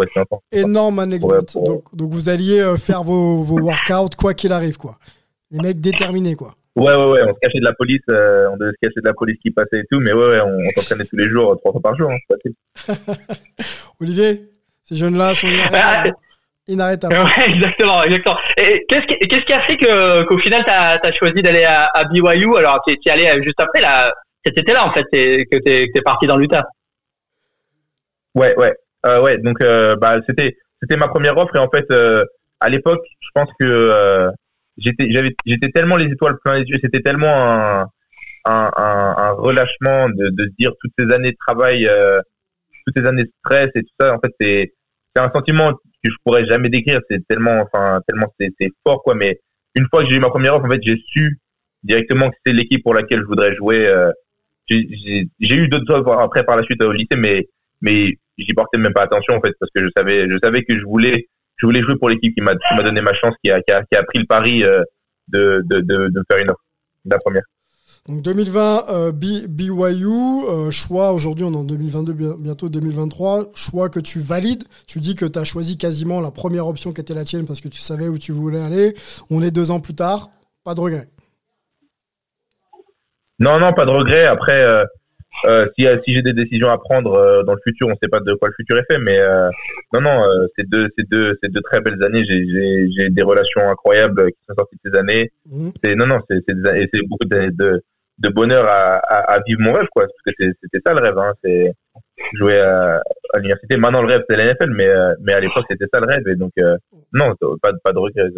énorme 0.52 1.00
anecdote. 1.00 1.52
Pour- 1.52 1.64
Donc, 1.64 1.84
donc 1.96 2.12
vous 2.14 2.30
alliez 2.30 2.60
euh, 2.62 2.78
faire 2.78 3.04
vos, 3.04 3.44
vos 3.44 3.60
workouts 3.60 4.16
quoi 4.18 4.34
qu'il 4.34 4.54
arrive, 4.54 4.78
quoi. 4.78 4.96
Les 5.52 5.60
mecs 5.60 5.80
déterminés, 5.82 6.36
quoi. 6.36 6.54
Ouais, 6.76 6.94
ouais, 6.94 7.06
ouais, 7.12 7.22
on 7.24 7.34
se 7.34 7.40
cachait 7.42 7.60
de 7.60 7.66
la 7.66 7.74
police, 7.74 8.02
euh, 8.10 8.50
on 8.52 8.58
devait 8.58 8.72
se 8.72 8.78
cacher 8.88 9.02
de 9.02 9.08
la 9.08 9.14
police 9.14 9.38
qui 9.42 9.50
passait 9.50 9.80
et 9.80 9.84
tout, 9.92 10.00
mais 10.00 10.14
ouais, 10.14 10.28
ouais, 10.30 10.42
on, 10.42 10.58
on 10.60 10.70
s'entraînait 10.82 11.06
tous 11.06 11.16
les 11.16 11.28
jours, 11.30 11.58
trois 11.58 11.72
fois 11.72 11.82
par 11.82 11.96
jour, 11.98 12.12
hein, 12.12 12.18
c'est 12.30 12.36
facile. 12.36 13.16
Olivier, 14.00 14.50
ces 14.84 14.96
jeunes-là 14.96 15.34
sont 15.34 15.48
inarrêtables. 15.48 16.14
Inarrêtables. 16.70 17.16
Ouais, 17.16 17.50
exactement, 17.50 18.04
exactement. 18.04 18.36
Et 18.58 18.86
qu'est-ce 18.90 19.46
qui, 19.46 19.54
a 19.54 19.60
fait 19.62 19.78
qu'au 19.78 20.38
final, 20.38 20.64
t'as, 20.66 20.98
as 21.02 21.12
choisi 21.14 21.42
d'aller 21.42 21.64
à, 21.64 21.86
à 21.94 22.04
BYU 22.04 22.58
Alors, 22.58 22.82
tu 22.86 22.94
y 23.06 23.10
allais 23.10 23.42
juste 23.42 23.60
après, 23.60 23.80
là, 23.80 24.14
cet 24.48 24.58
été-là, 24.58 24.86
en 24.86 24.94
fait, 24.94 25.04
que 25.12 25.58
que 25.58 25.92
t'es 25.92 26.02
parti 26.02 26.28
dans 26.28 26.38
l'Utah. 26.38 26.66
Ouais, 28.36 28.56
ouais, 28.56 28.76
euh, 29.06 29.22
ouais. 29.22 29.38
Donc, 29.40 29.62
euh, 29.62 29.96
bah, 29.96 30.18
c'était, 30.28 30.56
c'était 30.82 30.96
ma 30.96 31.08
première 31.08 31.38
offre 31.38 31.56
et 31.56 31.60
en 31.60 31.70
fait, 31.70 31.86
euh, 31.92 32.24
à 32.60 32.70
l'époque, 32.70 33.04
je 33.20 33.30
pense 33.34 33.50
que 33.60 34.32
j'étais, 34.78 35.10
j'avais, 35.12 35.36
j'étais 35.46 35.72
tellement 35.72 35.98
les 35.98 36.12
étoiles 36.12 36.38
plein 36.44 36.60
les 36.60 36.66
yeux, 36.66 36.78
c'était 36.82 37.02
tellement 37.02 37.34
un, 37.34 37.88
un, 38.46 39.32
relâchement 39.32 40.10
de, 40.10 40.30
de 40.30 40.46
dire 40.60 40.72
toutes 40.80 40.92
ces 41.00 41.12
années 41.12 41.32
de 41.32 41.38
travail, 41.40 41.90
toutes 42.86 42.98
ces 42.98 43.08
années 43.08 43.24
de 43.24 43.32
stress 43.44 43.70
et 43.76 43.82
tout 43.82 43.94
ça. 44.00 44.14
En 44.14 44.20
fait, 44.20 44.34
c'est, 44.40 44.74
c'est 45.16 45.22
un 45.22 45.32
sentiment 45.32 45.74
que 45.74 46.12
je 46.12 46.16
pourrais 46.24 46.46
jamais 46.46 46.70
décrire. 46.70 47.02
C'est 47.10 47.26
tellement, 47.28 47.62
enfin, 47.62 48.02
tellement 48.08 48.28
c'est 48.40 48.52
fort 48.86 49.02
quoi. 49.04 49.16
Mais 49.16 49.40
une 49.76 49.88
fois 49.90 50.04
que 50.04 50.10
j'ai 50.10 50.16
eu 50.16 50.20
ma 50.20 50.30
première 50.30 50.56
offre, 50.56 50.66
en 50.66 50.70
fait, 50.70 50.82
j'ai 50.84 51.02
su 51.08 51.40
directement 51.84 52.30
que 52.30 52.36
c'était 52.38 52.56
l'équipe 52.56 52.84
pour 52.84 52.94
laquelle 52.94 53.22
je 53.22 53.26
voudrais 53.26 53.56
jouer. 53.56 53.92
J'ai, 54.70 55.30
eu 55.56 55.68
d'autres 55.68 55.94
offres 55.94 56.12
après 56.20 56.44
par 56.44 56.56
la 56.58 56.64
suite 56.64 56.82
au 56.84 56.92
lycée, 56.92 57.16
mais 57.18 57.48
mais 57.82 58.18
j'y 58.38 58.54
portais 58.54 58.78
même 58.78 58.94
pas 58.94 59.04
attention 59.04 59.36
en 59.36 59.42
fait 59.42 59.54
parce 59.60 59.72
que 59.74 59.84
je 59.84 59.90
savais 59.96 60.30
je 60.30 60.38
savais 60.42 60.64
que 60.64 60.78
je 60.78 60.84
voulais 60.84 61.28
je 61.58 61.66
voulais 61.66 61.82
jouer 61.82 61.96
pour 61.98 62.10
l'équipe 62.10 62.36
qui 62.36 62.42
m'a 62.42 62.54
donné 62.84 63.02
ma 63.02 63.14
chance 63.14 63.34
qui 63.44 63.50
a, 63.52 63.62
qui 63.62 63.72
a 63.72 63.84
qui 63.84 63.98
a 63.98 64.04
pris 64.04 64.20
le 64.20 64.26
pari 64.26 64.64
euh, 64.64 64.84
de, 65.30 65.64
de 65.70 65.82
de 65.82 66.10
me 66.10 66.24
faire 66.30 66.42
une 66.44 66.50
offre 66.50 66.64
la 67.06 67.18
première 67.20 67.44
Donc 68.08 68.22
2020, 68.22 68.86
euh, 68.90 69.12
BYU, 69.12 70.06
euh, 70.50 70.72
choix, 70.72 71.12
aujourd'hui 71.14 71.46
on 71.46 71.54
est 71.54 71.58
en 71.58 71.64
2022, 71.64 72.14
bien- 72.14 72.36
bientôt 72.38 72.70
2023, 72.70 73.52
choix 73.56 73.90
que 73.90 74.00
tu 74.00 74.20
valides. 74.20 74.64
Tu 74.88 75.00
dis 75.00 75.16
que 75.16 75.26
tu 75.26 75.40
as 75.40 75.44
choisi 75.44 75.78
quasiment 75.78 76.22
la 76.22 76.32
première 76.32 76.68
option 76.68 76.94
qui 76.94 77.02
était 77.02 77.14
la 77.14 77.24
tienne 77.24 77.46
parce 77.46 77.62
que 77.62 77.68
tu 77.70 77.80
savais 77.80 78.08
où 78.08 78.18
tu 78.18 78.32
voulais 78.32 78.60
aller. 78.62 78.94
On 79.30 79.42
est 79.42 79.52
deux 79.52 79.72
ans 79.72 79.80
plus 79.80 79.96
tard, 79.96 80.30
pas 80.64 80.74
de 80.76 80.82
regret. 80.82 81.08
Non 83.40 83.60
non 83.60 83.74
pas 83.74 83.86
de 83.86 83.92
regret. 83.92 84.26
Après 84.26 84.62
euh, 84.64 84.84
euh, 85.46 85.68
si 85.78 85.86
si 86.04 86.14
j'ai 86.16 86.22
des 86.24 86.34
décisions 86.34 86.70
à 86.72 86.78
prendre 86.78 87.14
euh, 87.14 87.44
dans 87.44 87.54
le 87.54 87.60
futur 87.66 87.88
on 87.88 87.96
sait 88.02 88.10
pas 88.10 88.20
de 88.20 88.34
quoi 88.34 88.48
le 88.50 88.54
futur 88.56 88.78
est 88.78 88.86
fait 88.90 88.98
mais 88.98 89.20
euh, 89.20 89.50
non 89.94 90.02
non 90.02 90.24
euh, 90.24 90.48
c'est 90.56 90.68
deux 90.68 90.88
c'est 90.98 91.08
deux 91.08 91.38
c'est 91.44 91.52
deux 91.52 91.62
très 91.62 91.80
belles 91.80 92.02
années 92.04 92.24
j'ai 92.26 92.44
j'ai 92.48 92.90
j'ai 92.92 93.10
des 93.10 93.22
relations 93.22 93.62
incroyables 93.70 94.32
qui 94.32 94.38
sont 94.48 94.56
sorties 94.56 94.78
de 94.84 94.90
ces 94.92 94.98
années. 95.00 95.32
Mhm. 95.52 95.72
c'est 95.84 95.96
non 95.96 96.08
non 96.08 96.20
c'est 96.30 97.08
beaucoup 97.08 97.26
de, 97.28 97.52
de 97.54 97.84
de 98.20 98.30
bonheur 98.30 98.66
à, 98.66 98.96
à, 98.98 99.34
à 99.36 99.40
vivre 99.46 99.62
mon 99.62 99.74
rêve 99.74 99.88
quoi 99.92 100.06
parce 100.08 100.36
que 100.38 100.46
c'était 100.64 100.82
ça 100.84 100.94
le 100.94 101.02
rêve 101.02 101.18
hein. 101.20 101.34
C'est 101.44 101.72
jouer 102.34 102.60
à, 102.60 103.02
à 103.34 103.38
l'université 103.38 103.78
maintenant 103.78 104.02
le 104.02 104.08
rêve 104.08 104.24
c'est 104.30 104.36
la 104.36 104.46
NFL 104.54 104.72
mais 104.72 104.88
euh, 104.88 105.14
mais 105.22 105.34
à 105.34 105.40
l'époque 105.40 105.66
c'était 105.70 105.86
ça 105.94 106.00
le 106.00 106.08
rêve 106.08 106.28
et 106.28 106.36
donc 106.36 106.52
euh, 106.60 106.76
non 107.14 107.34
pas 107.62 107.72
de 107.72 107.78
pas 107.84 107.94
de 107.94 108.00
regret. 108.00 108.30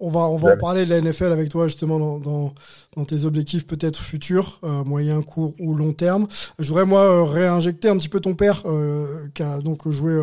On 0.00 0.10
va, 0.10 0.20
on 0.20 0.36
va 0.36 0.54
en 0.54 0.56
parler 0.56 0.84
de 0.84 0.90
la 0.90 1.00
NFL 1.00 1.32
avec 1.32 1.50
toi 1.50 1.66
justement 1.66 1.98
dans, 1.98 2.18
dans, 2.18 2.54
dans 2.96 3.04
tes 3.04 3.24
objectifs 3.24 3.66
peut-être 3.66 4.00
futurs, 4.00 4.60
euh, 4.64 4.84
moyen, 4.84 5.20
court 5.22 5.54
ou 5.58 5.74
long 5.74 5.92
terme. 5.92 6.26
Je 6.58 6.68
voudrais 6.68 6.86
moi 6.86 7.02
euh, 7.02 7.24
réinjecter 7.24 7.88
un 7.88 7.96
petit 7.96 8.08
peu 8.08 8.20
ton 8.20 8.34
père 8.34 8.62
euh, 8.64 9.26
qui 9.34 9.42
a 9.42 9.60
donc 9.60 9.88
joué, 9.90 10.20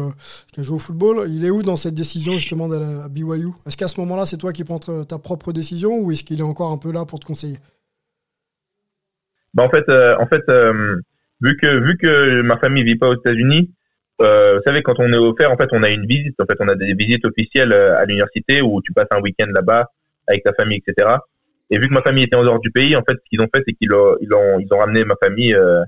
qui 0.51 0.62
a 0.62 0.64
joué 0.64 0.76
au 0.76 0.80
football. 0.80 1.26
Il 1.30 1.45
est 1.45 1.49
où 1.49 1.62
dans 1.62 1.76
cette 1.76 1.93
décision 1.93 2.34
justement 2.38 2.68
d'aller 2.68 3.01
à 3.03 3.09
BYU 3.09 3.49
Est-ce 3.68 3.78
qu'à 3.78 3.88
ce 3.88 3.99
moment-là 3.99 4.26
c'est 4.26 4.38
toi 4.38 4.51
qui 4.51 4.64
prends 4.64 4.80
ta 4.80 5.20
propre 5.20 5.51
décision 5.51 5.99
ou 5.99 6.12
est-ce 6.12 6.24
qu'il 6.24 6.39
est 6.39 6.43
encore 6.43 6.72
un 6.72 6.78
peu 6.78 6.91
là 6.91 7.05
pour 7.05 7.20
te 7.20 7.26
conseiller? 7.26 7.57
Bah 9.53 9.64
en 9.64 9.70
fait, 9.70 9.89
en 9.89 10.28
fait, 10.28 10.43
vu 11.42 11.58
que 11.58 11.80
vu 11.80 11.98
que 11.98 12.42
ma 12.42 12.58
famille 12.58 12.84
vit 12.84 12.96
pas 12.98 13.10
aux 13.10 13.16
États-Unis, 13.16 13.72
euh, 14.22 14.56
vous 14.56 14.62
savez 14.66 14.82
quand 14.84 15.00
on 15.00 15.12
est 15.12 15.18
offert, 15.18 15.52
en 15.52 15.58
fait, 15.58 15.70
on 15.72 15.84
a 15.84 15.89
une 15.89 16.06
visite. 16.06 16.36
En 16.39 16.46
fait, 16.46 16.58
on 16.60 16.68
a 16.68 16.76
des 16.76 16.94
visites 16.94 17.26
officielles 17.26 17.74
euh, 17.74 17.98
à 17.98 18.06
l'université 18.06 18.62
où 18.62 18.82
tu 18.82 18.94
passes 18.94 19.08
un 19.12 19.22
week-end 19.22 19.48
là-bas 19.54 19.88
avec 20.28 20.44
ta 20.44 20.54
famille, 20.54 20.82
etc. 20.86 21.16
Et 21.70 21.80
vu 21.80 21.88
que 21.88 21.94
ma 21.94 22.02
famille 22.02 22.24
était 22.26 22.36
en 22.36 22.44
dehors 22.44 22.60
du 22.60 22.70
pays, 22.72 22.96
en 22.96 23.02
fait, 23.08 23.14
ce 23.14 23.30
qu'ils 23.30 23.42
ont 23.42 23.48
fait, 23.54 23.64
c'est 23.68 23.74
qu'ils 23.74 23.94
ont 23.94 24.16
ils 24.22 24.34
ont 24.34 24.60
ils 24.60 24.68
ont 24.74 24.78
ramené 24.78 25.04
ma 25.06 25.16
famille. 25.22 25.54
euh, 25.56 25.82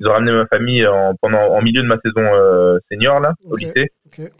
ils 0.00 0.08
ont 0.08 0.12
ramené 0.12 0.32
ma 0.32 0.46
famille 0.46 0.86
en, 0.86 1.14
pendant 1.20 1.42
en 1.54 1.62
milieu 1.62 1.82
de 1.82 1.86
ma 1.86 1.96
saison 2.04 2.26
euh, 2.34 2.78
senior 2.90 3.20
là 3.20 3.34
au 3.44 3.56
lycée 3.56 3.90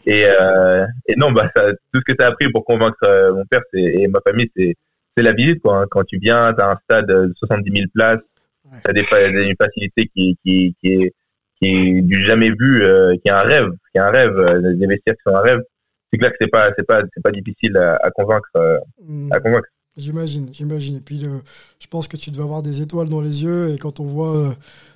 et, 0.05 0.25
euh, 0.25 0.85
et 1.07 1.15
non 1.15 1.31
bah 1.31 1.49
ça, 1.55 1.71
tout 1.93 2.01
ce 2.05 2.13
que 2.13 2.13
ça 2.19 2.27
a 2.27 2.31
pris 2.31 2.49
pour 2.51 2.65
convaincre 2.65 2.97
euh, 3.03 3.33
mon 3.33 3.45
père 3.45 3.61
et 3.73 4.07
ma 4.07 4.19
famille 4.25 4.49
c'est 4.55 4.75
c'est 5.15 5.23
la 5.23 5.31
visite 5.31 5.61
quoi 5.61 5.77
hein. 5.77 5.85
quand 5.89 6.03
tu 6.03 6.17
viens 6.17 6.53
t'as 6.57 6.71
un 6.71 6.77
stade 6.83 7.07
de 7.07 7.31
70 7.37 7.71
000 7.71 7.85
places 7.93 8.23
Ouais. 8.73 8.79
t'as 8.83 8.93
des, 8.93 9.01
une 9.49 9.55
facilité 9.57 10.09
qui 10.15 10.37
qui 10.43 10.75
qui 10.81 10.87
est 10.93 11.13
qui 11.61 11.67
est 11.67 12.01
du 12.01 12.21
jamais 12.23 12.49
vu 12.49 12.81
euh, 12.83 13.15
qui 13.17 13.27
est 13.29 13.31
un 13.31 13.41
rêve 13.41 13.69
qui 13.91 13.97
est 13.97 14.01
un 14.01 14.09
rêve 14.11 14.35
euh, 14.37 14.73
des 14.75 14.87
vestiaires 14.87 15.15
qui 15.15 15.21
sont 15.29 15.35
un 15.35 15.41
rêve 15.41 15.61
c'est 16.11 16.17
clair 16.17 16.31
que 16.31 16.37
c'est 16.41 16.47
pas 16.51 16.71
c'est 16.77 16.85
pas 16.85 17.01
c'est 17.13 17.21
pas 17.23 17.31
difficile 17.31 17.77
à, 17.77 17.95
à 17.97 18.09
convaincre 18.11 18.49
euh, 18.57 18.77
Hmm. 19.05 19.31
à 19.31 19.39
convaincre 19.39 19.67
J'imagine, 19.95 20.49
j'imagine. 20.51 20.97
Et 20.97 21.01
puis, 21.01 21.19
le- 21.19 21.41
je 21.79 21.85
pense 21.85 22.07
que 22.07 22.17
tu 22.17 22.31
devais 22.31 22.41
avoir 22.41 22.63
des 22.63 22.81
étoiles 22.81 23.09
dans 23.09 23.21
les 23.21 23.43
yeux. 23.43 23.69
Et 23.69 23.77
quand 23.77 23.99
on 23.99 24.05
voit 24.05 24.35
euh, 24.35 24.49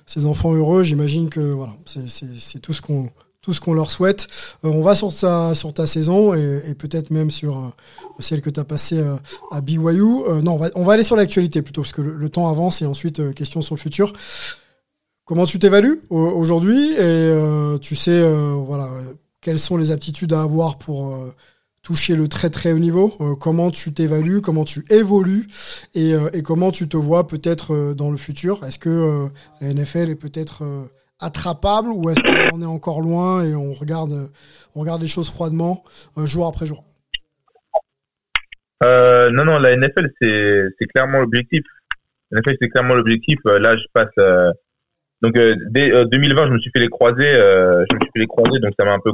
ces 0.06 0.26
enfants 0.26 0.52
heureux, 0.52 0.82
j'imagine 0.82 1.30
que 1.30 1.38
voilà, 1.38 1.72
c'est- 1.86 2.08
c'est 2.10 2.26
c'est 2.34 2.58
tout 2.58 2.72
ce 2.72 2.82
qu'on 2.82 3.08
ce 3.52 3.60
qu'on 3.60 3.74
leur 3.74 3.90
souhaite. 3.90 4.28
Euh, 4.64 4.68
on 4.68 4.82
va 4.82 4.94
sur, 4.94 5.12
ta 5.12 5.86
saison 5.86 6.34
et, 6.34 6.74
peut-être 6.74 7.10
même 7.10 7.30
sur 7.30 7.58
euh, 7.58 7.68
celle 8.18 8.40
que 8.40 8.50
tu 8.50 8.60
as 8.60 8.64
passée 8.64 8.98
euh, 8.98 9.16
à 9.50 9.60
BYU. 9.60 10.02
Non, 10.42 10.58
on 10.74 10.84
va, 10.84 10.92
aller 10.92 11.02
sur 11.02 11.16
l'actualité 11.16 11.62
plutôt, 11.62 11.82
parce 11.82 11.92
que 11.92 12.02
le, 12.02 12.28
temps 12.28 12.48
avance 12.48 12.82
et 12.82 12.86
ensuite, 12.86 13.34
question 13.34 13.62
sur 13.62 13.74
le 13.74 13.80
futur. 13.80 14.12
Comment 15.24 15.44
tu 15.44 15.58
t'évalues 15.58 16.00
au- 16.10 16.18
aujourd'hui? 16.18 16.92
Et 16.94 17.78
tu 17.80 17.96
sais, 17.96 18.26
voilà, 18.66 18.90
quelles 19.40 19.58
sont 19.58 19.76
les 19.76 19.92
aptitudes 19.92 20.32
à 20.32 20.42
avoir 20.42 20.78
pour 20.78 21.14
toucher 21.82 22.16
le 22.16 22.28
très 22.28 22.50
très 22.50 22.72
haut 22.72 22.78
niveau? 22.78 23.08
Comment 23.40 23.70
tu 23.70 23.92
t'évalues 23.92 24.40
Comment 24.40 24.64
tu 24.64 24.84
évolues 24.90 25.48
et, 25.94 26.12
et 26.32 26.42
comment 26.42 26.70
tu 26.70 26.88
te 26.88 26.96
vois 26.96 27.26
peut-être 27.26 27.94
dans 27.94 28.10
le 28.10 28.16
futur? 28.16 28.64
Est-ce 28.64 28.78
que 28.78 29.28
la 29.60 29.72
NFL 29.72 30.10
est 30.10 30.16
peut-être 30.16 30.62
attrapable 31.20 31.88
ou 31.88 32.10
est-ce 32.10 32.22
qu'on 32.50 32.62
est 32.62 32.66
encore 32.66 33.00
loin 33.00 33.42
et 33.44 33.54
on 33.54 33.72
regarde, 33.72 34.30
on 34.74 34.80
regarde 34.80 35.02
les 35.02 35.08
choses 35.08 35.30
froidement 35.30 35.84
euh, 36.16 36.26
jour 36.26 36.46
après 36.46 36.66
jour? 36.66 36.84
Euh, 38.84 39.30
non, 39.30 39.44
non, 39.44 39.58
la 39.58 39.76
NFL, 39.76 40.10
c'est, 40.20 40.86
clairement 40.94 41.20
l'objectif. 41.20 41.62
La 42.30 42.40
NFL, 42.40 42.56
c'est 42.60 42.68
clairement 42.68 42.94
l'objectif. 42.94 43.38
Euh, 43.46 43.58
Là, 43.58 43.76
je 43.76 43.82
passe. 43.92 44.08
euh, 44.18 44.52
donc, 45.20 45.36
euh, 45.36 45.56
dès 45.70 45.92
euh, 45.92 46.04
2020, 46.04 46.46
je 46.46 46.52
me 46.52 46.58
suis 46.60 46.70
fait 46.70 46.78
les 46.78 46.88
croisés. 46.88 47.32
Je 47.32 47.94
me 47.94 48.00
suis 48.00 48.10
fait 48.14 48.20
les 48.20 48.26
croisés, 48.26 48.60
donc 48.60 48.72
ça 48.78 48.84
m'a 48.84 48.92
un 48.92 49.00
peu. 49.04 49.10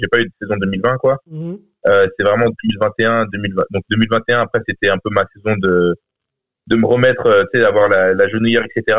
j'ai 0.00 0.08
pas 0.08 0.20
eu 0.20 0.24
de 0.24 0.30
saison 0.40 0.56
2020, 0.56 0.98
quoi. 0.98 1.18
Euh, 1.86 2.06
c'est 2.16 2.24
vraiment 2.24 2.46
2021, 2.46 3.24
2020. 3.32 3.64
Donc, 3.70 3.82
2021, 3.90 4.40
après, 4.40 4.60
c'était 4.68 4.88
un 4.88 4.98
peu 5.02 5.10
ma 5.10 5.24
saison 5.34 5.56
de 5.58 5.96
de 6.68 6.76
me 6.76 6.86
remettre, 6.86 7.24
tu 7.52 7.58
sais, 7.58 7.64
d'avoir 7.64 7.88
la, 7.88 8.14
la 8.14 8.28
genouillère, 8.28 8.62
etc. 8.64 8.96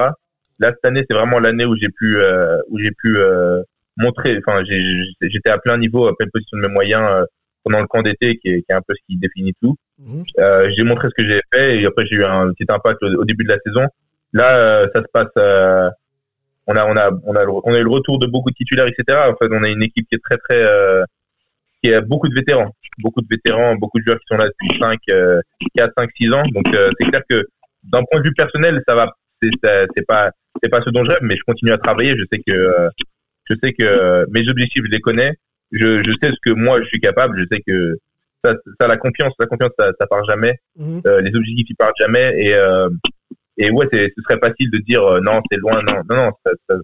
Là, 0.60 0.70
cette 0.70 0.86
année, 0.86 1.04
c'est 1.10 1.16
vraiment 1.16 1.39
l'année 1.39 1.66
où 1.66 1.76
j'ai 1.76 1.89
pu 1.89 2.18
euh, 2.18 2.58
où 2.70 2.78
j'ai 2.80 2.91
pu 2.91 3.18
euh, 3.18 3.62
montrer. 3.97 4.38
Enfin, 4.45 4.64
j'étais 4.64 5.49
à 5.49 5.58
plein 5.58 5.78
niveau, 5.78 6.08
à 6.08 6.16
pleine 6.16 6.30
position 6.32 6.58
de 6.58 6.62
mes 6.68 6.74
moyens 6.74 7.04
euh, 7.04 7.26
pendant 7.64 7.80
le 7.82 7.88
camp 7.88 8.01
d'été, 8.01 8.38
qui 8.38 8.49
est, 8.49 8.62
qui 8.62 8.66
est 8.70 8.74
un 8.74 8.82
peu 8.88 8.93
ce 8.95 9.01
qui 9.08 9.18
définit 9.18 9.54
tout. 9.62 9.76
Mhm. 9.99 10.24
J'ai 10.76 10.84
montré 10.84 11.08
ce 11.10 11.24
que 11.24 11.28
j'ai 11.30 11.39
fait 11.54 11.80
et 11.80 11.86
après 11.86 12.06
j'ai 12.06 12.18
eu 12.18 12.24
un 12.24 12.51
petit 12.54 12.66
impact 12.70 13.01
au, 13.04 13.08
au 13.22 13.26
début 13.26 13.43
de 13.45 13.49
la 13.49 13.60
saison. 13.66 13.86
Là, 14.34 14.88
ça 14.93 15.01
se 15.01 15.08
passe. 15.14 15.28
on 16.68 16.76
a, 16.76 16.86
on 16.86 16.95
a, 16.97 17.10
on 17.26 17.36
a, 17.36 17.43
le- 17.43 17.51
on 17.51 17.74
a 17.74 17.80
eu 17.80 17.84
le 17.84 17.89
retour 17.89 18.20
de 18.20 18.28
beaucoup 18.28 18.49
de 18.49 18.56
titulaires, 18.56 18.88
etc. 18.88 19.20
En 19.30 19.36
fait, 19.36 19.49
on 19.51 19.64
a 19.64 19.70
une 19.70 19.84
équipe 19.84 20.08
qui 20.10 20.16
est 20.16 20.24
très, 20.24 20.38
très, 20.38 20.62
euh, 20.64 21.04
qui 21.84 21.93
a 21.93 22.01
beaucoup 22.01 22.28
de 22.30 22.34
vétérans, 22.36 22.72
beaucoup 22.99 23.22
de 23.22 23.28
vétérans, 23.30 23.76
beaucoup 23.76 23.99
de 23.99 24.06
joueurs 24.06 24.20
qui 24.20 24.26
sont 24.30 24.38
là 24.38 24.45
depuis 24.47 24.80
5, 24.80 24.97
euh, 25.10 25.41
4, 25.76 25.91
5, 25.97 26.10
6 26.20 26.32
ans. 26.34 26.43
Donc, 26.54 26.74
euh, 26.74 26.89
c'est 26.99 27.08
clair 27.10 27.22
que 27.30 27.45
d'un 27.84 28.01
point 28.10 28.22
de 28.22 28.26
vue 28.28 28.34
personnel, 28.34 28.82
ça 28.88 28.95
va. 28.95 29.14
C'est, 29.64 30.06
pas, 30.08 30.32
c'est 30.62 30.70
pas 30.70 30.82
ce 30.82 30.89
dont 30.89 31.04
je 31.04 31.12
rêve, 31.12 31.20
mais 31.22 31.36
je 31.36 31.44
continue 31.46 31.72
à 31.72 31.78
travailler. 31.78 32.16
Je 32.18 32.26
sais 32.32 32.39
que, 32.46 32.54
euh, 32.54 32.89
je 33.50 33.56
sais 33.64 33.74
que 33.74 34.26
mes 34.32 34.48
objectifs, 34.50 34.84
je 34.86 34.91
les 34.91 35.02
connais. 35.02 35.34
Je, 35.72 36.04
je 36.04 36.12
sais 36.22 36.32
ce 36.32 36.38
que 36.46 36.52
moi 36.52 36.82
je 36.82 36.88
suis 36.88 37.00
capable. 37.00 37.39
Je 37.39 37.46
sais 37.52 37.62
que 37.66 37.98
ça, 38.44 38.54
ça 38.80 38.88
la 38.88 38.98
confiance, 38.98 39.34
la 39.39 39.48
confiance, 39.48 39.72
ça, 39.78 39.91
ça 40.00 40.08
part 40.08 40.24
jamais. 40.26 40.60
Mhm. 40.78 41.02
Euh, 41.08 41.22
les 41.22 41.36
objectifs, 41.36 41.68
ils 41.70 41.76
partent 41.76 41.98
jamais. 42.00 42.34
Et, 42.38 42.54
euh, 42.54 42.89
et 43.58 43.72
ouais, 43.72 43.88
ce 43.91 44.08
serait 44.24 44.39
facile 44.39 44.70
de 44.72 44.80
dire 44.80 45.04
euh, 45.04 45.20
non, 45.22 45.41
c'est 45.52 45.58
loin, 45.58 45.80
non, 45.88 46.02
non, 46.10 46.16
non, 46.16 46.32
ça, 46.46 46.52
ça, 46.70 46.76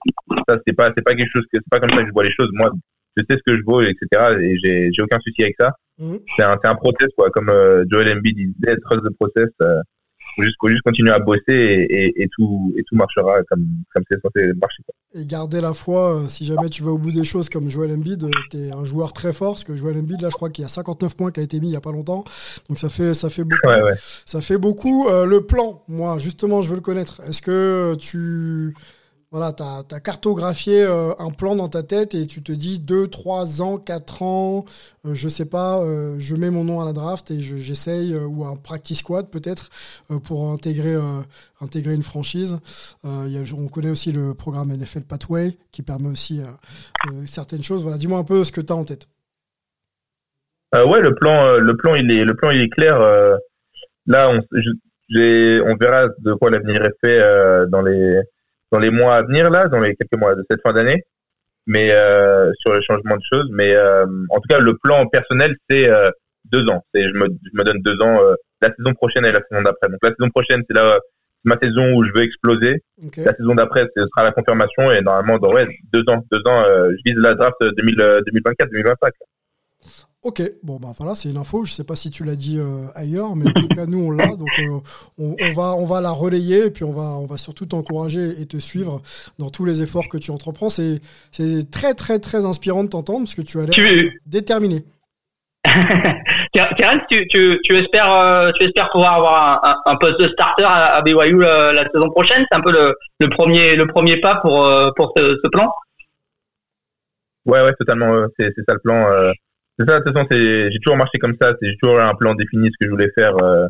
ça, 0.48 0.58
c'est 0.66 0.74
pas, 0.74 0.92
c'est 0.96 1.04
pas 1.04 1.16
quelque 1.16 1.32
chose 1.34 1.46
que, 1.52 1.60
c'est 1.60 1.70
pas 1.70 1.80
comme 1.80 1.90
ça 1.90 2.02
que 2.02 2.08
je 2.08 2.14
vois 2.14 2.24
les 2.24 2.32
choses. 2.32 2.50
Moi, 2.54 2.72
je 3.18 3.24
sais 3.30 3.38
ce 3.38 3.52
que 3.52 3.58
je 3.58 3.64
vaux, 3.64 3.82
etc. 3.82 4.38
Et 4.40 4.58
j'ai, 4.64 4.90
j'ai 4.92 5.02
aucun 5.02 5.20
souci 5.20 5.44
avec 5.44 5.56
ça. 5.60 5.72
Mhm. 5.98 6.20
C'est 6.38 6.44
un, 6.44 6.58
c'est 6.62 6.70
un 6.70 6.76
process, 6.76 7.10
quoi. 7.16 7.30
Comme 7.32 7.50
euh, 7.50 7.84
Joel 7.90 8.18
Embiid 8.18 8.36
disait, 8.36 8.78
trust 8.78 9.04
the 9.04 9.14
process. 9.20 9.50
Euh, 10.30 10.36
faut 10.36 10.44
juste, 10.44 10.56
faut 10.60 10.70
juste 10.70 10.82
continuer 10.84 11.12
à 11.12 11.20
bosser 11.20 11.42
et, 11.48 12.06
et, 12.06 12.24
et 12.24 12.28
tout, 12.30 12.74
et 12.78 12.84
tout 12.84 12.96
marchera 12.96 13.44
comme, 13.50 13.66
comme 13.94 14.04
c'est 14.10 14.20
censé 14.22 14.54
marcher. 14.60 14.84
Et 15.16 15.26
garder 15.26 15.60
la 15.60 15.74
foi, 15.74 16.18
euh, 16.18 16.28
si 16.28 16.46
jamais 16.46 16.70
tu 16.70 16.84
vas 16.84 16.92
au 16.92 16.98
bout 17.00 17.12
des 17.12 17.24
choses 17.24 17.50
comme 17.50 17.70
Joel 17.70 17.92
Embiid, 17.92 18.30
tu 18.52 18.58
es 18.58 18.72
un 18.72 18.84
joueur 18.84 19.12
très 19.12 19.34
fort, 19.34 19.54
parce 19.54 19.64
que 19.64 19.76
Joel 19.76 19.98
Embiid, 19.98 20.22
là, 20.22 20.30
je 20.30 20.36
crois 20.36 20.50
qu'il 20.50 20.62
y 20.62 20.66
a 20.66 20.70
59 20.70 21.16
points 21.18 21.32
qui 21.32 21.40
a 21.40 21.44
été 21.44 21.60
mis 21.60 21.70
il 21.70 21.74
y 21.74 21.76
a 21.76 21.82
pas 21.82 21.92
longtemps. 21.92 22.24
Donc 22.68 22.78
ça 22.78 22.90
fait, 22.90 23.14
ça 23.14 23.30
fait 23.30 23.44
beaucoup. 23.44 23.68
Ouais, 23.68 23.82
ouais. 23.82 23.96
Ça 24.26 24.42
fait 24.42 24.58
beaucoup. 24.58 25.08
Euh, 25.08 25.26
le 25.26 25.42
plan, 25.42 25.84
moi, 25.88 26.20
justement, 26.20 26.62
je 26.62 26.70
veux 26.70 26.76
le 26.76 26.82
connaître. 26.82 27.22
Est-ce 27.28 27.42
que 27.42 27.96
tu 27.96 28.74
voilà, 29.32 29.54
as, 29.60 30.00
cartographié 30.00 30.82
euh, 30.84 31.14
un 31.20 31.30
plan 31.30 31.56
dans 31.56 31.68
ta 31.68 31.84
tête 31.84 32.16
et 32.16 32.26
tu 32.26 32.42
te 32.42 32.52
dis 32.52 32.80
2, 32.80 33.08
3 33.08 33.62
ans, 33.62 33.78
4 33.78 34.24
ans, 34.24 34.66
euh, 35.06 35.14
je 35.14 35.30
sais 35.30 35.46
pas, 35.46 35.80
euh, 35.84 36.16
je 36.18 36.36
mets 36.36 36.50
mon 36.50 36.64
nom 36.64 36.82
à 36.82 36.86
la 36.86 36.94
draft 36.94 37.30
et 37.30 37.40
je- 37.40 37.58
j'essaye, 37.58 38.16
ou 38.16 38.44
un 38.46 38.56
practice 38.56 39.00
squad 39.00 39.30
peut-être, 39.30 39.70
pour 40.24 40.52
intégrer, 40.52 40.96
intégrer 41.62 41.94
une 41.94 42.02
franchise. 42.04 42.58
A, 43.04 43.26
on 43.56 43.68
connaît 43.68 43.92
aussi 43.92 44.12
le 44.12 44.34
programme 44.34 44.72
NFL 44.72 45.02
Pathway 45.04 45.58
qui 45.72 45.84
permet 45.84 46.10
aussi 46.10 46.42
certaines 47.26 47.64
choses. 47.64 47.84
Voilà, 47.84 47.98
dis-moi 47.98 48.18
un 48.20 48.24
peu 48.24 48.44
ce 48.44 48.52
que 48.52 48.62
tu 48.62 48.74
as 48.74 48.76
en 48.76 48.84
tête. 48.84 49.08
Ouais, 50.74 51.02
le 51.02 51.14
plan, 51.14 51.58
le 51.58 51.78
plan, 51.78 51.94
il 51.96 52.12
est, 52.12 52.70
clair. 52.70 53.00
là, 54.08 54.30
on, 54.30 54.40
on 54.40 55.76
verra 55.80 56.08
de 56.20 56.34
quoi 56.34 56.50
l'avenir 56.50 56.84
est 56.84 56.96
fait 57.02 57.20
dans 57.70 57.82
les, 57.82 58.22
dans 58.72 58.80
les 58.80 58.90
mois 58.90 59.16
à 59.16 59.22
venir 59.24 59.50
là, 59.50 59.68
dans 59.68 59.80
les 59.80 59.96
quelques 59.96 60.20
mois 60.20 60.36
de 60.36 60.44
cette 60.50 60.62
fin 60.62 60.74
d'année. 60.74 61.04
Mais 61.68 61.92
euh, 61.92 62.52
sur 62.60 62.74
le 62.74 62.82
changement 62.82 63.16
de 63.16 63.22
choses. 63.32 63.48
Mais 63.52 63.76
euh, 63.76 64.06
en 64.30 64.36
tout 64.38 64.48
cas, 64.50 64.60
le 64.60 64.76
plan 64.78 65.06
personnel, 65.08 65.56
c'est 65.70 65.88
euh, 65.90 66.10
deux 66.46 66.68
ans. 66.70 66.84
C'est, 66.94 67.04
je 67.04 67.14
me, 67.14 67.28
je 67.28 67.50
me 67.54 67.64
donne 67.64 67.82
deux 67.82 68.02
ans. 68.02 68.24
euh, 68.24 68.34
la 68.62 68.74
saison 68.76 68.94
prochaine 68.94 69.26
et 69.26 69.32
la 69.32 69.42
saison 69.50 69.62
d'après. 69.62 69.88
Donc 69.90 70.00
la 70.04 70.10
saison 70.10 70.30
prochaine, 70.30 70.64
c'est 70.68 70.76
là 70.76 70.98
ma 71.46 71.58
saison 71.62 71.94
où 71.94 72.04
je 72.04 72.12
veux 72.14 72.24
exploser. 72.24 72.84
La 73.26 73.36
saison 73.36 73.56
d'après, 73.56 73.86
ce 73.96 74.04
sera 74.08 74.24
la 74.24 74.32
confirmation 74.32 74.92
et 74.92 75.02
normalement, 75.02 75.38
dans 75.38 75.54
ouais, 75.54 75.68
deux 75.94 76.04
ans, 76.10 76.22
deux 76.32 76.42
ans, 76.46 76.64
euh, 76.66 76.92
je 76.92 77.12
vise 77.12 77.22
la 77.22 77.34
draft 77.36 77.56
2024-2025. 77.62 79.12
Ok, 80.22 80.42
bon 80.64 80.80
bah 80.82 80.90
voilà, 80.98 81.16
c'est 81.16 81.30
une 81.30 81.38
info. 81.38 81.64
Je 81.64 81.72
sais 81.72 81.86
pas 81.86 81.96
si 81.96 82.10
tu 82.10 82.26
l'as 82.26 82.36
dit 82.36 82.60
euh, 82.60 82.88
ailleurs, 82.94 83.38
mais 83.38 83.48
en 83.48 83.54
tout 83.54 83.70
cas 83.70 83.86
nous 83.86 84.00
on 84.00 84.12
l'a, 84.12 84.36
donc 84.36 84.50
euh, 84.60 84.80
on, 85.18 85.34
on 85.40 85.52
va 85.54 85.74
on 85.76 85.86
va 85.86 86.02
la 86.02 86.12
relayer 86.12 86.66
et 86.66 86.72
puis 86.72 86.84
on 86.84 86.92
va 86.92 87.18
on 87.22 87.26
va 87.26 87.38
surtout 87.38 87.66
t'encourager 87.66 88.42
et 88.42 88.46
te 88.46 88.58
suivre 88.58 89.02
dans 89.38 89.50
tous 89.50 89.64
les 89.64 89.82
efforts 89.82 90.10
que 90.10 90.18
tu 90.18 90.32
entreprends. 90.32 90.68
C'est 90.68 91.00
c'est 91.32 91.72
très 91.72 91.94
très 91.94 92.20
très 92.20 92.46
inspirant 92.46 92.84
de 92.84 92.90
t'entendre 92.90 93.20
parce 93.20 93.34
que 93.34 93.42
tu 93.42 93.60
as 93.60 93.62
l'air 93.62 93.70
Tu- 93.74 94.22
déterminé. 94.26 94.84
Karen, 95.64 97.02
tu, 97.10 97.26
tu, 97.28 97.58
tu 97.64 97.78
espères, 97.78 98.12
euh, 98.12 98.52
tu 98.60 98.66
espères 98.66 98.90
pouvoir 98.90 99.14
avoir 99.14 99.64
un, 99.64 99.70
un, 99.72 99.92
un 99.94 99.96
poste 99.96 100.20
de 100.20 100.28
starter 100.30 100.64
à, 100.64 100.96
à 100.96 101.02
BYU 101.02 101.40
la, 101.40 101.72
la 101.72 101.90
saison 101.94 102.10
prochaine? 102.10 102.46
C'est 102.52 102.58
un 102.58 102.62
peu 102.62 102.72
le, 102.74 102.94
le 103.20 103.30
premier, 103.30 103.76
le 103.78 103.88
premier 103.88 104.18
pas 104.20 104.36
pour, 104.42 104.70
pour 104.98 105.14
ce, 105.16 105.38
ce 105.44 105.50
plan? 105.50 105.70
Ouais, 107.46 107.62
ouais, 107.62 107.74
totalement. 107.80 108.26
C'est, 108.38 108.50
c'est 108.56 108.64
ça 108.68 108.74
le 108.74 108.80
plan. 108.80 109.06
C'est 109.80 109.90
ça, 109.90 110.00
de 110.00 110.04
toute 110.04 110.14
façon, 110.14 110.28
c'est, 110.30 110.72
j'ai 110.72 110.80
toujours 110.80 110.98
marché 110.98 111.18
comme 111.20 111.36
ça. 111.42 111.54
C'est, 111.62 111.70
j'ai 111.70 111.78
toujours 111.78 112.00
un 112.00 112.14
plan 112.16 112.36
défini 112.36 112.68
ce 112.68 112.78
que 112.80 112.86
je 112.86 112.90
voulais 112.90 113.12
faire. 113.16 113.36
euh, 113.42 113.68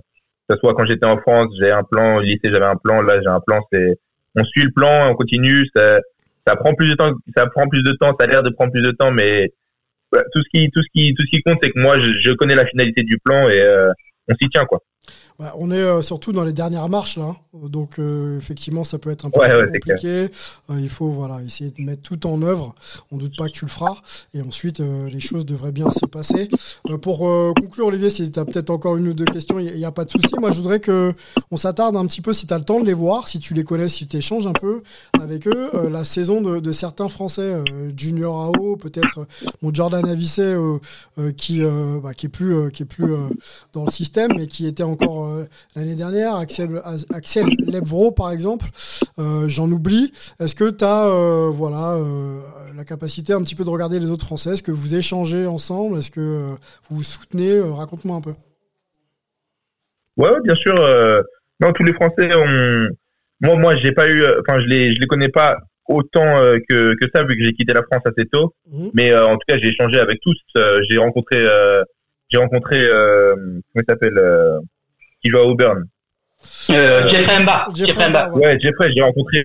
que 0.47 0.55
ce 0.55 0.59
soit 0.59 0.73
quand 0.73 0.85
j'étais 0.85 1.05
en 1.05 1.17
France, 1.17 1.53
j'ai 1.61 1.71
un 1.71 1.83
plan. 1.83 2.17
Au 2.17 2.21
lycée, 2.21 2.39
j'avais 2.45 2.65
un 2.65 2.75
plan. 2.75 3.01
Là, 3.01 3.21
j'ai 3.21 3.27
un 3.29 3.39
plan. 3.39 3.59
C'est, 3.71 3.95
on 4.35 4.43
suit 4.43 4.63
le 4.63 4.71
plan, 4.71 5.11
on 5.11 5.15
continue. 5.15 5.65
Ça, 5.75 5.99
ça 6.47 6.55
prend 6.55 6.73
plus 6.73 6.89
de 6.89 6.95
temps. 6.95 7.11
Ça 7.37 7.45
prend 7.47 7.67
plus 7.67 7.83
de 7.83 7.91
temps. 7.93 8.15
Ça 8.19 8.25
a 8.25 8.27
l'air 8.27 8.43
de 8.43 8.49
prendre 8.49 8.71
plus 8.71 8.81
de 8.81 8.91
temps, 8.91 9.11
mais 9.11 9.51
voilà, 10.11 10.25
tout 10.33 10.41
ce 10.41 10.49
qui, 10.51 10.69
tout 10.71 10.81
ce 10.81 10.87
qui, 10.93 11.13
tout 11.13 11.23
ce 11.23 11.29
qui 11.37 11.41
compte, 11.43 11.59
c'est 11.61 11.69
que 11.69 11.79
moi, 11.79 11.99
je, 11.99 12.11
je 12.19 12.31
connais 12.31 12.55
la 12.55 12.65
finalité 12.65 13.03
du 13.03 13.19
plan 13.23 13.47
et 13.47 13.61
euh, 13.61 13.91
on 14.27 14.35
s'y 14.35 14.49
tient, 14.49 14.65
quoi. 14.65 14.79
Bah, 15.39 15.53
on 15.57 15.71
est 15.71 15.75
euh, 15.75 16.01
surtout 16.01 16.33
dans 16.33 16.43
les 16.43 16.51
dernières 16.51 16.89
marches 16.89 17.15
là, 17.15 17.33
donc 17.53 17.97
euh, 17.97 18.37
effectivement 18.37 18.83
ça 18.83 18.99
peut 18.99 19.09
être 19.09 19.25
un 19.25 19.29
peu 19.29 19.39
Ouais, 19.39 19.55
ouais, 19.55 19.71
compliqué. 19.71 20.27
Euh, 20.69 20.77
il 20.81 20.89
faut 20.89 21.11
voilà 21.11 21.41
essayer 21.41 21.71
de 21.71 21.81
mettre 21.81 22.01
tout 22.01 22.27
en 22.27 22.41
œuvre. 22.41 22.75
On 23.09 23.15
doute 23.15 23.37
pas 23.37 23.45
que 23.45 23.53
tu 23.53 23.63
le 23.63 23.71
feras, 23.71 23.95
et 24.33 24.41
ensuite 24.41 24.79
les 24.79 25.21
choses 25.21 25.45
devraient 25.45 25.71
bien 25.71 25.89
se 25.91 26.05
passer. 26.05 26.49
Pour 27.01 27.19
conclure, 27.55 27.85
Olivier, 27.85 28.09
si 28.09 28.29
tu 28.29 28.37
as 28.37 28.43
peut-être 28.43 28.69
encore 28.69 28.97
une 28.97 29.07
ou 29.07 29.13
deux 29.13 29.23
questions, 29.23 29.59
il 29.59 29.73
n'y 29.73 29.85
a, 29.85 29.91
pas 29.91 30.03
de 30.03 30.11
souci. 30.11 30.27
Moi, 30.41 30.51
je 30.51 30.57
voudrais 30.57 30.81
que 30.81 31.13
on 31.51 31.57
s'attarde 31.57 31.95
un 31.95 32.05
petit 32.05 32.19
peu, 32.19 32.33
si 32.33 32.45
tu 32.45 32.53
as 32.53 32.57
le 32.57 32.65
temps 32.65 32.81
de 32.81 32.85
les 32.85 32.93
voir, 32.93 33.29
si 33.29 33.39
tu 33.39 33.53
les 33.53 33.63
connais, 33.63 33.87
si 33.87 34.07
tu 34.07 34.17
échanges 34.17 34.45
un 34.45 34.53
peu 34.53 34.83
avec 35.21 35.47
eux, 35.47 35.69
la 35.89 36.03
saison 36.03 36.41
de, 36.41 36.59
de 36.59 36.71
certains 36.73 37.07
Français, 37.07 37.63
Junior 37.95 38.35
AO, 38.35 38.75
peut-être 38.75 39.25
mon 39.61 39.73
Jordan 39.73 40.03
euh, 40.09 40.79
qui 41.37 41.61
bah, 42.03 42.13
qui 42.13 42.25
est 42.25 42.29
plus 42.29 42.71
qui 42.71 42.83
est 42.83 42.85
plus 42.85 43.13
dans 43.71 43.85
le 43.85 43.91
système, 43.91 44.31
mais 44.35 44.47
qui 44.47 44.67
était 44.67 44.83
encore 44.83 45.28
euh, 45.29 45.45
l'année 45.75 45.95
dernière, 45.95 46.35
Axel, 46.35 46.81
Axel 47.13 47.45
Lebvro 47.67 48.11
par 48.11 48.31
exemple, 48.31 48.65
euh, 49.19 49.47
j'en 49.47 49.69
oublie. 49.71 50.11
Est-ce 50.39 50.55
que 50.55 50.69
tu 50.69 50.83
as 50.83 51.07
euh, 51.07 51.49
voilà, 51.49 51.97
la 52.75 52.83
capacité 52.85 53.33
un 53.33 53.41
petit 53.41 53.55
peu 53.55 53.63
de 53.63 53.69
regarder 53.69 53.99
les 53.99 54.11
autres 54.11 54.25
Français 54.25 54.51
Est-ce 54.51 54.63
que 54.63 54.71
vous 54.71 54.95
échangez 54.95 55.45
ensemble? 55.45 55.97
Est-ce 55.97 56.11
que 56.11 56.55
vous 56.89 56.97
vous 56.97 57.03
soutenez? 57.03 57.59
Raconte-moi 57.59 58.17
un 58.17 58.21
peu. 58.21 58.33
Ouais, 60.17 60.41
bien 60.43 60.55
sûr. 60.55 60.75
non, 61.59 61.73
tous 61.73 61.83
les 61.83 61.93
Français 61.93 62.33
ont. 62.35 62.89
Moi, 63.41 63.55
moi, 63.55 63.75
j'ai 63.77 63.93
pas 63.93 64.09
eu. 64.09 64.23
Enfin, 64.41 64.59
je 64.59 64.65
les, 64.65 64.93
je 64.93 64.99
les 64.99 65.07
connais 65.07 65.29
pas 65.29 65.57
autant 65.87 66.35
que, 66.67 66.93
que 66.93 67.09
ça 67.13 67.23
vu 67.23 67.35
que 67.35 67.43
j'ai 67.43 67.53
quitté 67.53 67.73
la 67.73 67.83
France 67.83 68.03
assez 68.05 68.27
tôt. 68.27 68.53
Mhm. 68.71 68.91
Mais 68.93 69.15
en 69.15 69.33
tout 69.33 69.45
cas, 69.47 69.57
j'ai 69.57 69.69
échangé 69.69 69.99
avec 69.99 70.19
tous. 70.21 70.37
J'ai 70.89 70.97
rencontré, 70.97 71.45
j'ai 72.29 72.37
rencontré, 72.37 72.79
euh, 72.79 73.35
comment 73.35 73.61
il 73.75 73.85
s'appelle, 73.87 74.17
euh, 74.17 74.59
qui 75.23 75.29
joue 75.31 75.37
à 75.37 75.45
Auburn. 75.45 75.83
Euh, 76.69 77.07
Jeffrey 77.09 77.43
Mba. 77.43 77.67
Jeffrey 77.73 77.87
Jeffrey 77.93 78.09
Mba, 78.09 78.29
Mba. 78.29 78.37
ouais. 78.37 78.59
Jeffrey. 78.59 78.91
J'ai 78.95 79.01
rencontré, 79.01 79.43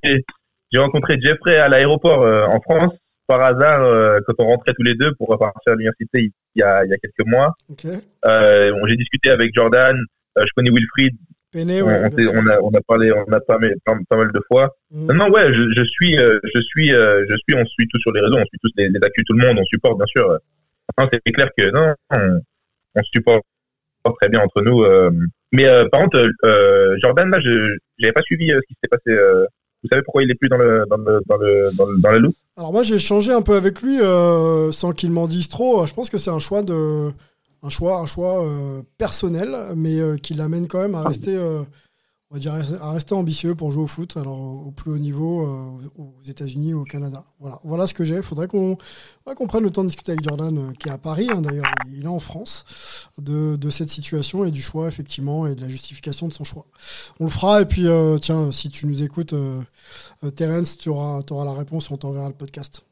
j'ai 0.72 0.78
rencontré 0.78 1.18
Jeffrey 1.20 1.56
à 1.56 1.68
l'aéroport 1.68 2.22
euh, 2.22 2.44
en 2.46 2.60
France 2.60 2.92
par 3.26 3.40
hasard 3.40 3.82
euh, 3.82 4.20
quand 4.26 4.34
on 4.38 4.46
rentrait 4.46 4.74
tous 4.74 4.82
les 4.82 4.94
deux 4.94 5.12
pour 5.14 5.28
repartir 5.28 5.72
à 5.72 5.76
l'université 5.76 6.30
il 6.54 6.60
y 6.60 6.62
a, 6.62 6.84
il 6.84 6.90
y 6.90 6.94
a 6.94 6.98
quelques 6.98 7.26
mois. 7.26 7.54
Ok. 7.70 7.86
Euh, 8.26 8.70
bon, 8.72 8.86
j'ai 8.86 8.96
discuté 8.96 9.30
avec 9.30 9.52
Jordan. 9.54 9.96
euh, 10.38 10.44
je 10.46 10.50
connais 10.56 10.70
Wilfried. 10.70 11.14
On, 11.56 11.58
ouais. 11.68 12.10
on 12.34 12.46
a, 12.48 12.58
on 12.62 12.70
a 12.74 12.80
parlé, 12.86 13.12
on 13.12 13.32
a 13.32 13.40
pas 13.40 13.58
mal, 13.58 13.74
pas, 13.84 13.94
pas 14.08 14.16
mal 14.16 14.32
de 14.32 14.40
fois. 14.48 14.74
Mhm. 14.90 15.06
Non, 15.06 15.14
non, 15.14 15.30
ouais, 15.30 15.52
je, 15.52 15.62
je 15.76 15.84
suis, 15.84 16.18
euh, 16.18 16.38
je 16.52 16.60
suis, 16.60 16.92
euh, 16.92 17.24
je 17.30 17.36
suis, 17.36 17.56
on 17.56 17.64
suit 17.64 17.86
tous 17.88 18.00
sur 18.00 18.10
les 18.12 18.20
réseaux, 18.20 18.38
on 18.38 18.44
suit 18.44 18.58
tous 18.60 18.70
les, 18.76 18.88
les 18.88 18.98
actus, 19.04 19.24
tout 19.24 19.34
le 19.34 19.46
monde, 19.46 19.58
on 19.60 19.64
supporte, 19.64 19.96
bien 19.96 20.06
sûr. 20.06 20.36
Non, 20.98 21.08
c'est 21.12 21.32
clair 21.32 21.48
que 21.56 21.70
non, 21.70 21.94
on, 22.10 22.40
on 22.96 23.02
se 23.04 23.10
supporte 23.14 23.44
très 24.20 24.28
bien 24.28 24.40
entre 24.40 24.62
nous. 24.62 24.84
Euh. 25.54 25.56
mais 25.56 25.66
euh, 25.66 25.88
par 25.90 26.02
contre, 26.02 26.28
euh, 26.44 26.96
Jordan, 27.02 27.30
là, 27.30 27.38
je 27.40 27.76
j'avais 27.98 28.12
pas 28.12 28.22
suivi 28.22 28.52
euh, 28.52 28.60
ce 28.62 28.66
qui 28.68 28.74
s'est 28.82 28.88
passé. 28.88 29.10
euh. 29.10 29.46
vous 29.82 29.88
savez 29.90 30.02
pourquoi 30.02 30.22
il 30.22 30.30
est 30.30 30.34
plus 30.34 30.48
dans 30.48 30.56
le 30.56 30.84
dans 30.88 30.96
le 30.96 31.20
dans 31.26 31.36
le 31.36 31.70
dans, 31.76 31.86
le, 31.86 32.00
dans 32.00 32.10
la 32.10 32.18
loupe? 32.18 32.36
Alors 32.56 32.72
moi 32.72 32.82
j'ai 32.82 32.94
échangé 32.96 33.32
un 33.32 33.42
peu 33.42 33.54
avec 33.54 33.82
lui 33.82 34.00
euh, 34.00 34.70
sans 34.72 34.92
qu'il 34.92 35.10
m'en 35.10 35.26
dise 35.26 35.48
trop. 35.48 35.86
Je 35.86 35.92
pense 35.92 36.08
que 36.10 36.18
c'est 36.18 36.30
un 36.30 36.38
choix 36.38 36.62
de 36.62 37.10
un 37.62 37.68
choix 37.68 37.98
un 37.98 38.06
choix 38.06 38.44
euh, 38.44 38.82
personnel, 38.98 39.50
mais 39.76 40.00
euh, 40.00 40.16
qui 40.16 40.34
l'amène 40.34 40.68
quand 40.68 40.80
même 40.80 40.94
à 40.94 41.02
rester 41.02 41.36
euh, 41.36 41.62
on 42.34 42.36
va 42.36 42.40
dire 42.40 42.82
à 42.82 42.90
rester 42.90 43.14
ambitieux 43.14 43.54
pour 43.54 43.70
jouer 43.70 43.84
au 43.84 43.86
foot. 43.86 44.16
Alors 44.16 44.40
au 44.66 44.72
plus 44.72 44.90
haut 44.90 44.98
niveau 44.98 45.46
euh, 45.46 45.88
aux 46.02 46.20
États-Unis, 46.26 46.74
au 46.74 46.82
Canada. 46.82 47.24
Voilà 47.38 47.60
voilà 47.62 47.86
ce 47.86 47.94
que 47.94 48.02
j'ai. 48.02 48.22
Faudrait 48.22 48.48
qu'on 48.48 48.76
faudrait 49.22 49.36
qu'on 49.36 49.46
prenne 49.46 49.62
le 49.62 49.70
temps 49.70 49.82
de 49.84 49.86
discuter 49.88 50.10
avec 50.12 50.24
Jordan 50.24 50.58
euh, 50.58 50.72
qui 50.72 50.88
est 50.88 50.90
à 50.90 50.98
Paris 50.98 51.28
hein, 51.30 51.40
d'ailleurs. 51.40 51.66
Il 51.92 52.02
est 52.02 52.08
en 52.08 52.18
France 52.18 53.08
de, 53.18 53.54
de 53.54 53.70
cette 53.70 53.88
situation 53.90 54.44
et 54.44 54.50
du 54.50 54.62
choix 54.62 54.88
effectivement 54.88 55.46
et 55.46 55.54
de 55.54 55.60
la 55.60 55.68
justification 55.68 56.26
de 56.26 56.32
son 56.32 56.42
choix. 56.42 56.66
On 57.20 57.24
le 57.24 57.30
fera 57.30 57.62
et 57.62 57.66
puis 57.66 57.86
euh, 57.86 58.18
tiens 58.18 58.50
si 58.50 58.68
tu 58.68 58.88
nous 58.88 59.00
écoutes. 59.02 59.32
Terence, 60.34 60.76
tu 60.76 60.88
auras, 60.88 61.20
auras 61.30 61.44
la 61.44 61.52
réponse, 61.52 61.88
on 61.92 61.96
t'enverra 61.96 62.26
le 62.28 62.34
podcast. 62.34 62.84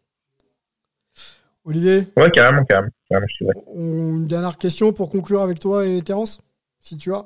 Olivier, 1.65 2.07
Ouais, 2.17 2.31
carrément, 2.31 2.65
carrément, 2.65 2.91
carrément, 3.09 3.27
je 3.29 3.35
suis 3.35 3.45
vrai. 3.45 3.55
on- 3.69 4.15
une 4.15 4.27
dernière 4.27 4.59
question 4.59 4.93
pour 4.93 5.11
conclure 5.11 5.43
avec 5.43 5.59
toi 5.61 5.85
et 5.87 6.01
Terence, 6.03 6.41
si 6.81 6.97
tu 6.97 7.13
as. 7.13 7.25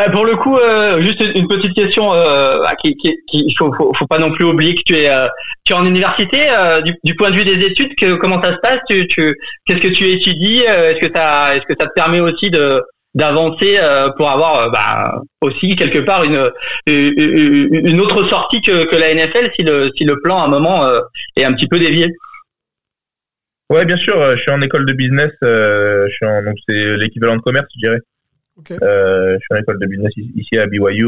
Bah, 0.00 0.08
pour 0.08 0.24
le 0.24 0.34
coup, 0.34 0.56
euh, 0.56 0.98
juste 1.02 1.20
une 1.20 1.46
petite 1.46 1.74
question 1.74 2.14
euh, 2.14 2.64
qui, 2.82 2.96
faut, 3.58 4.06
pas 4.08 4.18
non 4.18 4.30
plus 4.30 4.46
oublier 4.46 4.74
que 4.74 4.80
tu 4.86 4.96
es, 4.96 5.10
euh, 5.10 5.26
tu 5.66 5.74
es 5.74 5.76
en 5.76 5.84
université. 5.84 6.48
euh, 6.48 6.80
du, 6.80 6.94
du 7.04 7.14
point 7.14 7.30
de 7.30 7.36
vue 7.36 7.44
des 7.44 7.62
études, 7.66 7.92
comment 8.18 8.42
ça 8.42 8.54
se 8.54 8.60
passe? 8.62 8.78
Tu, 8.88 9.06
tu, 9.08 9.36
Qu'est-ce 9.66 9.82
que 9.82 9.88
tu 9.88 10.08
étudies 10.08 10.60
Est-ce 10.60 11.00
que, 11.00 11.04
est-ce 11.04 11.66
que 11.66 11.74
ça 11.78 11.86
te 11.86 11.92
permet 11.94 12.20
aussi 12.20 12.48
de, 12.48 12.82
d'avancer 13.14 13.78
pour 14.16 14.30
avoir 14.30 14.70
bah, 14.70 15.20
aussi 15.42 15.76
quelque 15.76 15.98
part 15.98 16.24
une, 16.24 16.50
une, 16.86 18.00
autre 18.00 18.24
sortie 18.24 18.62
que, 18.62 18.84
que 18.84 18.96
la 18.96 19.14
NFL 19.14 19.50
si 19.54 19.64
le 19.64 19.90
si 19.94 20.04
le 20.04 20.18
plan 20.22 20.40
à 20.40 20.46
un 20.46 20.48
moment 20.48 20.82
est 21.36 21.44
un 21.44 21.52
petit 21.52 21.68
peu 21.68 21.78
dévié? 21.78 22.06
Ouais, 23.68 23.84
bien 23.84 23.96
sûr. 23.96 24.34
Je 24.34 24.40
suis 24.40 24.50
en 24.50 24.62
école 24.62 24.86
de 24.86 24.94
business. 24.94 25.30
je 25.42 26.08
suis 26.10 26.24
en, 26.24 26.42
donc 26.42 26.56
c'est 26.66 26.96
l'équivalent 26.96 27.36
de 27.36 27.42
commerce, 27.42 27.66
je 27.74 27.86
dirais. 27.86 28.00
Je 28.68 29.38
suis 29.40 29.54
en 29.54 29.56
école 29.56 29.78
de 29.78 29.86
business 29.86 30.12
ici 30.16 30.58
à 30.58 30.66
BYU. 30.66 31.06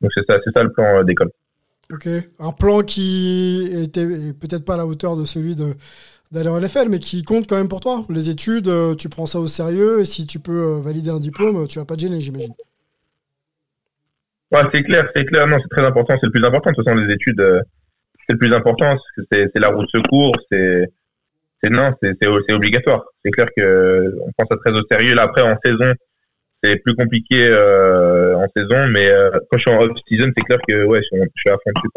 donc 0.00 0.10
c'est 0.14 0.24
ça, 0.26 0.38
c'est 0.44 0.52
ça 0.56 0.62
le 0.62 0.72
plan 0.72 1.04
d'école. 1.04 1.30
Ok, 1.92 2.08
un 2.40 2.52
plan 2.52 2.80
qui 2.80 3.68
était 3.72 4.06
peut-être 4.32 4.64
pas 4.64 4.74
à 4.74 4.78
la 4.78 4.86
hauteur 4.86 5.16
de 5.16 5.24
celui 5.24 5.54
de 5.54 5.74
d'aller 6.32 6.48
en 6.48 6.60
NFL, 6.60 6.88
mais 6.88 6.98
qui 6.98 7.22
compte 7.22 7.46
quand 7.48 7.56
même 7.56 7.68
pour 7.68 7.80
toi. 7.80 8.04
Les 8.10 8.30
études, 8.30 8.68
euh, 8.68 8.94
tu 8.94 9.08
prends 9.08 9.26
ça 9.26 9.38
au 9.38 9.46
sérieux, 9.46 10.00
et 10.00 10.04
si 10.04 10.26
tu 10.26 10.40
peux 10.40 10.76
euh, 10.76 10.80
valider 10.80 11.10
un 11.10 11.20
diplôme, 11.20 11.66
tu 11.68 11.78
vas 11.78 11.84
pas 11.84 11.94
te 11.94 12.00
gêner, 12.00 12.20
j'imagine. 12.20 12.52
Ouais, 14.50 14.62
c'est 14.72 14.82
clair, 14.82 15.08
c'est 15.14 15.24
clair. 15.24 15.46
Non, 15.46 15.56
c'est 15.60 15.76
très 15.76 15.86
important. 15.86 16.14
C'est 16.20 16.26
le 16.26 16.32
plus 16.32 16.44
important. 16.44 16.70
De 16.70 16.74
toute 16.74 16.84
façon, 16.84 17.00
les 17.00 17.12
études, 17.12 17.40
euh, 17.40 17.60
c'est 18.26 18.32
le 18.32 18.38
plus 18.38 18.52
important. 18.52 18.96
C'est 19.30 19.50
la 19.56 19.68
roue 19.68 19.82
de 19.82 19.88
secours. 19.88 20.34
C'est 20.50 20.90
non, 21.70 21.92
c'est 22.00 22.52
obligatoire. 22.52 23.04
C'est 23.24 23.32
clair 23.32 23.48
que 23.56 24.14
on 24.20 24.30
prend 24.32 24.46
ça 24.48 24.56
très 24.64 24.78
au 24.78 24.82
sérieux. 24.88 25.14
Là, 25.14 25.22
après, 25.22 25.42
en 25.42 25.56
saison, 25.64 25.92
plus 26.76 26.94
compliqué 26.94 27.48
euh, 27.48 28.36
en 28.36 28.46
saison, 28.56 28.88
mais 28.88 29.08
euh, 29.08 29.30
quand 29.50 29.58
je 29.58 29.62
suis 29.62 29.70
en 29.70 29.80
off-season, 29.80 30.32
c'est 30.36 30.44
clair 30.44 30.58
que 30.66 30.84
ouais, 30.84 31.00
je, 31.02 31.18
suis 31.36 31.50
à 31.50 31.52
fond 31.52 31.70
dessus. 31.74 31.88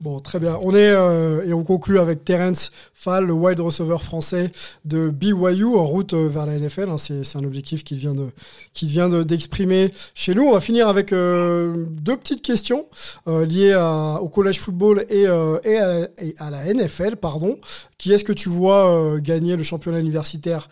Bon, 0.00 0.20
très 0.20 0.38
bien. 0.38 0.56
On 0.62 0.76
est 0.76 0.92
euh, 0.92 1.44
et 1.44 1.52
on 1.52 1.64
conclut 1.64 1.98
avec 1.98 2.24
Terence 2.24 2.70
Fall, 2.94 3.26
le 3.26 3.32
wide 3.32 3.58
receiver 3.58 3.98
français 3.98 4.52
de 4.84 5.10
BYU 5.10 5.64
en 5.64 5.84
route 5.84 6.14
vers 6.14 6.46
la 6.46 6.56
NFL. 6.56 6.88
Hein. 6.88 6.98
c'est, 6.98 7.36
un 7.36 7.42
objectif 7.42 7.82
qu'il 7.82 7.96
vient 7.96 8.14
de 8.14 8.28
qui 8.74 8.86
vient 8.86 9.08
d'exprimer 9.08 9.92
chez 10.14 10.34
nous. 10.34 10.44
On 10.44 10.52
va 10.52 10.60
finir 10.60 10.86
avec 10.86 11.10
deux 11.10 12.16
petites 12.16 12.42
questions 12.42 12.86
liées 13.26 13.74
au 14.20 14.28
college 14.28 14.60
football 14.60 15.04
et, 15.10 15.26
à, 15.26 16.50
la 16.50 16.72
NFL, 16.72 17.16
pardon. 17.16 17.58
Qui 17.98 18.12
est-ce 18.12 18.22
que 18.22 18.32
tu 18.32 18.48
vois 18.48 19.18
gagner 19.18 19.56
le 19.56 19.64
championnat 19.64 19.98
universitaire 19.98 20.68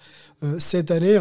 cette 0.58 0.92
année? 0.92 1.18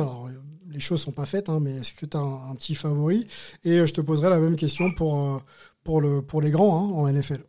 Les 0.76 0.82
choses 0.82 1.02
sont 1.02 1.12
pas 1.12 1.26
faites, 1.26 1.50
hein, 1.50 1.60
mais 1.62 1.78
est-ce 1.78 1.94
que 1.94 2.06
tu 2.06 2.18
as 2.18 2.20
un, 2.20 2.56
petit 2.56 2.76
favori? 2.76 3.26
Et 3.64 3.80
euh, 3.80 3.86
je 3.86 3.94
te 3.94 4.02
poserai 4.02 4.30
la 4.30 4.40
même 4.40 4.58
question 4.58 4.92
pour, 4.92 5.18
euh, 5.18 5.38
pour, 5.84 6.02
le, 6.02 6.22
pour 6.22 6.42
les 6.42 6.52
grands 6.52 6.78
hein, 6.78 6.94
en 6.94 7.12
NFL. 7.12 7.42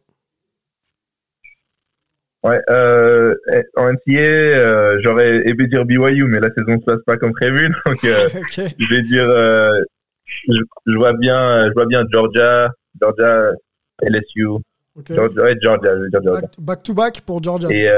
Ouais, 2.45 2.61
euh, 2.70 3.35
en 3.77 3.93
NCA, 3.93 5.01
j'aurais 5.01 5.49
aimé 5.49 5.66
dire 5.66 5.85
BYU, 5.85 6.24
mais 6.24 6.39
la 6.39 6.53
saison 6.55 6.79
se 6.79 6.85
passe 6.85 7.03
pas 7.05 7.16
comme 7.16 7.33
prévu, 7.33 7.68
donc 7.87 7.99
je 8.03 8.95
vais 8.95 9.03
dire, 9.03 9.27
je, 10.27 10.97
vois 10.97 11.12
bien, 11.14 11.66
je 11.66 11.72
vois 11.72 11.87
bien 11.87 12.05
Georgia, 12.12 12.70
Georgia, 13.01 13.51
LSU, 14.03 14.47
Georgia, 15.05 15.59
Georgia, 15.61 15.91
Back, 16.59 16.83
to 16.85 16.95
back 16.95 17.20
pour 17.22 17.43
Georgia. 17.43 17.68
Et, 17.72 17.91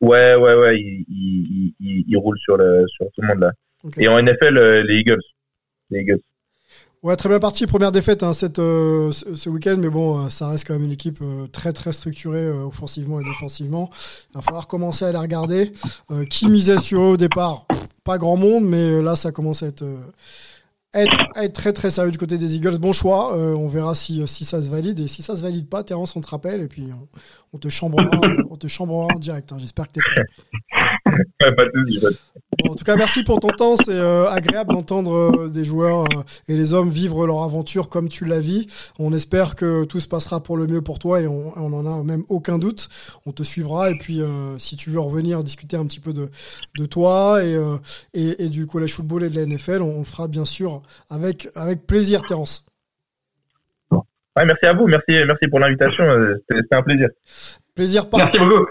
Ouais, 0.00 0.34
ouais, 0.36 0.54
ouais, 0.54 0.78
il, 0.78 1.04
il, 1.08 1.74
il, 1.80 2.04
il, 2.06 2.16
roule 2.16 2.38
sur, 2.38 2.56
le, 2.56 2.84
sur 2.88 3.06
tout 3.06 3.20
le 3.20 3.28
monde 3.28 3.40
là. 3.40 3.50
Et 3.96 4.08
en 4.08 4.20
NFL, 4.20 4.58
euh, 4.58 4.82
les 4.82 5.00
Eagles. 5.00 5.22
Les 5.90 6.00
Eagles. 6.00 6.20
Ouais, 7.02 7.14
très 7.14 7.28
bien 7.28 7.38
parti. 7.38 7.66
Première 7.66 7.92
défaite 7.92 8.24
hein, 8.24 8.32
cette, 8.32 8.58
euh, 8.58 9.12
ce 9.12 9.48
week-end, 9.48 9.76
mais 9.78 9.88
bon, 9.88 10.26
euh, 10.26 10.28
ça 10.28 10.48
reste 10.48 10.66
quand 10.66 10.74
même 10.74 10.84
une 10.84 10.92
équipe 10.92 11.22
très 11.52 11.72
très 11.72 11.92
structurée 11.92 12.50
offensivement 12.50 13.20
et 13.20 13.24
défensivement. 13.24 13.88
Il 14.30 14.36
va 14.36 14.42
falloir 14.42 14.66
commencer 14.66 15.04
à 15.04 15.12
les 15.12 15.18
regarder. 15.18 15.72
qui 16.30 16.48
misait 16.48 16.78
sur 16.78 17.00
eux 17.00 17.12
au 17.12 17.16
départ? 17.16 17.66
Pas 18.04 18.18
grand 18.18 18.36
monde, 18.36 18.64
mais 18.64 19.00
là, 19.02 19.16
ça 19.16 19.32
commence 19.32 19.62
à 19.62 19.66
être 19.66 19.84
être, 20.94 21.52
très 21.52 21.72
très 21.72 21.90
sérieux 21.90 22.10
du 22.10 22.18
côté 22.18 22.38
des 22.38 22.56
Eagles. 22.56 22.78
Bon 22.78 22.92
choix. 22.92 23.36
Euh, 23.36 23.54
on 23.54 23.68
verra 23.68 23.94
si, 23.94 24.26
si 24.26 24.44
ça 24.44 24.62
se 24.62 24.70
valide. 24.70 24.98
Et 25.00 25.08
si 25.08 25.22
ça 25.22 25.36
se 25.36 25.42
valide 25.42 25.68
pas, 25.68 25.82
Terence, 25.84 26.16
on 26.16 26.20
te 26.20 26.28
rappelle. 26.28 26.62
Et 26.62 26.68
puis 26.68 26.88
on, 27.47 27.47
te 27.56 27.68
chambrera, 27.70 28.20
on 28.50 28.56
te 28.56 28.66
chambrera 28.66 29.06
en 29.14 29.18
direct. 29.18 29.50
Hein. 29.52 29.56
J'espère 29.58 29.88
que 29.88 29.92
tu 29.94 30.00
es 30.00 30.02
prêt. 30.02 30.24
en 32.68 32.74
tout 32.74 32.84
cas, 32.84 32.96
merci 32.96 33.24
pour 33.24 33.40
ton 33.40 33.48
temps. 33.48 33.76
C'est 33.76 33.92
euh, 33.92 34.28
agréable 34.28 34.74
d'entendre 34.74 35.14
euh, 35.14 35.48
des 35.48 35.64
joueurs 35.64 36.04
et 36.46 36.56
les 36.56 36.74
hommes 36.74 36.90
vivre 36.90 37.26
leur 37.26 37.42
aventure 37.42 37.88
comme 37.88 38.10
tu 38.10 38.26
la 38.26 38.40
vis. 38.40 38.66
On 38.98 39.14
espère 39.14 39.56
que 39.56 39.84
tout 39.84 40.00
se 40.00 40.08
passera 40.08 40.42
pour 40.42 40.58
le 40.58 40.66
mieux 40.66 40.82
pour 40.82 40.98
toi 40.98 41.22
et 41.22 41.26
on, 41.26 41.56
on 41.56 41.72
en 41.72 41.86
a 41.86 42.04
même 42.04 42.24
aucun 42.28 42.58
doute. 42.58 42.88
On 43.24 43.32
te 43.32 43.42
suivra. 43.42 43.90
Et 43.90 43.96
puis, 43.96 44.20
si 44.58 44.76
tu 44.76 44.90
veux 44.90 45.00
revenir 45.00 45.42
discuter 45.42 45.76
un 45.76 45.86
petit 45.86 46.00
peu 46.00 46.12
de, 46.12 46.28
de 46.76 46.86
toi 46.86 47.42
et, 47.42 47.56
et, 48.14 48.48
du 48.48 48.66
collège 48.66 48.94
football 48.94 49.24
et 49.24 49.30
de 49.30 49.36
la 49.36 49.46
NFL, 49.46 49.82
on, 49.82 49.96
on 49.96 49.98
le 50.00 50.04
fera 50.04 50.28
bien 50.28 50.44
sûr 50.44 50.82
avec, 51.08 51.48
avec 51.54 51.86
plaisir, 51.86 52.22
Terence. 52.22 52.64
Merci 54.44 54.66
à 54.66 54.72
vous, 54.72 54.86
merci, 54.86 55.24
merci 55.26 55.48
pour 55.48 55.60
l'invitation, 55.60 56.04
euh, 56.04 56.34
c'était 56.50 56.74
un 56.74 56.82
plaisir. 56.82 57.08
Plaisir, 57.78 58.08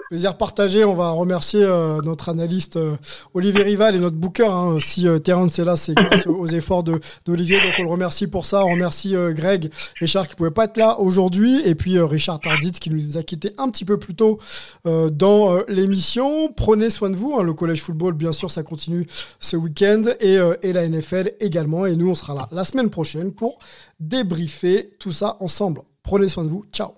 plaisir 0.10 0.36
partagé. 0.36 0.84
On 0.84 0.94
va 0.94 1.12
remercier 1.12 1.64
euh, 1.64 2.02
notre 2.04 2.28
analyste 2.28 2.76
euh, 2.76 2.98
Olivier 3.34 3.64
Rival 3.64 3.96
et 3.96 4.00
notre 4.00 4.18
booker. 4.18 4.50
Hein. 4.52 4.80
Si 4.82 5.08
euh, 5.08 5.18
Terence 5.18 5.58
est 5.60 5.64
là, 5.64 5.78
c'est 5.78 5.94
grâce 5.94 6.28
aux 6.28 6.46
efforts 6.48 6.84
d'Olivier. 6.84 7.56
Donc 7.62 7.72
on 7.80 7.84
le 7.84 7.90
remercie 7.90 8.28
pour 8.28 8.46
ça. 8.46 8.66
On 8.66 8.72
remercie 8.72 9.16
Greg, 9.30 9.72
Richard 10.02 10.28
qui 10.28 10.36
pouvait 10.36 10.52
pas 10.52 10.66
être 10.66 10.76
là 10.76 11.00
aujourd'hui. 11.00 11.62
Et 11.66 11.74
puis 11.74 11.98
Richard 11.98 12.42
Tardit 12.42 12.74
qui 12.74 12.90
nous 12.90 13.18
a 13.18 13.24
quitté 13.24 13.54
un 13.58 13.70
petit 13.70 13.86
peu 13.86 13.98
plus 13.98 14.14
tôt 14.14 14.40
dans 14.84 15.58
l'émission. 15.70 16.52
Prenez 16.52 16.90
soin 16.90 17.10
de 17.10 17.16
vous. 17.16 17.34
Hein. 17.40 17.44
Le 17.44 17.54
collège 17.54 17.82
football, 17.84 18.14
bien 18.14 18.34
sûr, 18.34 18.52
ça 18.52 18.64
continue 18.64 19.08
ce 19.40 19.56
week-end. 19.56 20.04
Et, 20.20 20.38
et 20.64 20.74
la 20.74 20.86
NFL 20.86 21.32
également. 21.40 21.86
Et 21.86 21.96
nous, 21.96 22.10
on 22.10 22.16
sera 22.16 22.36
là 22.36 22.50
la 22.52 22.66
semaine 22.66 22.90
prochaine 22.90 23.32
pour 23.32 23.58
débriefer 24.02 24.90
tout 25.00 25.14
ça 25.14 25.38
ensemble. 25.40 25.80
Prenez 26.04 26.28
soin 26.28 26.44
de 26.44 26.50
vous. 26.50 26.66
Ciao. 26.74 26.90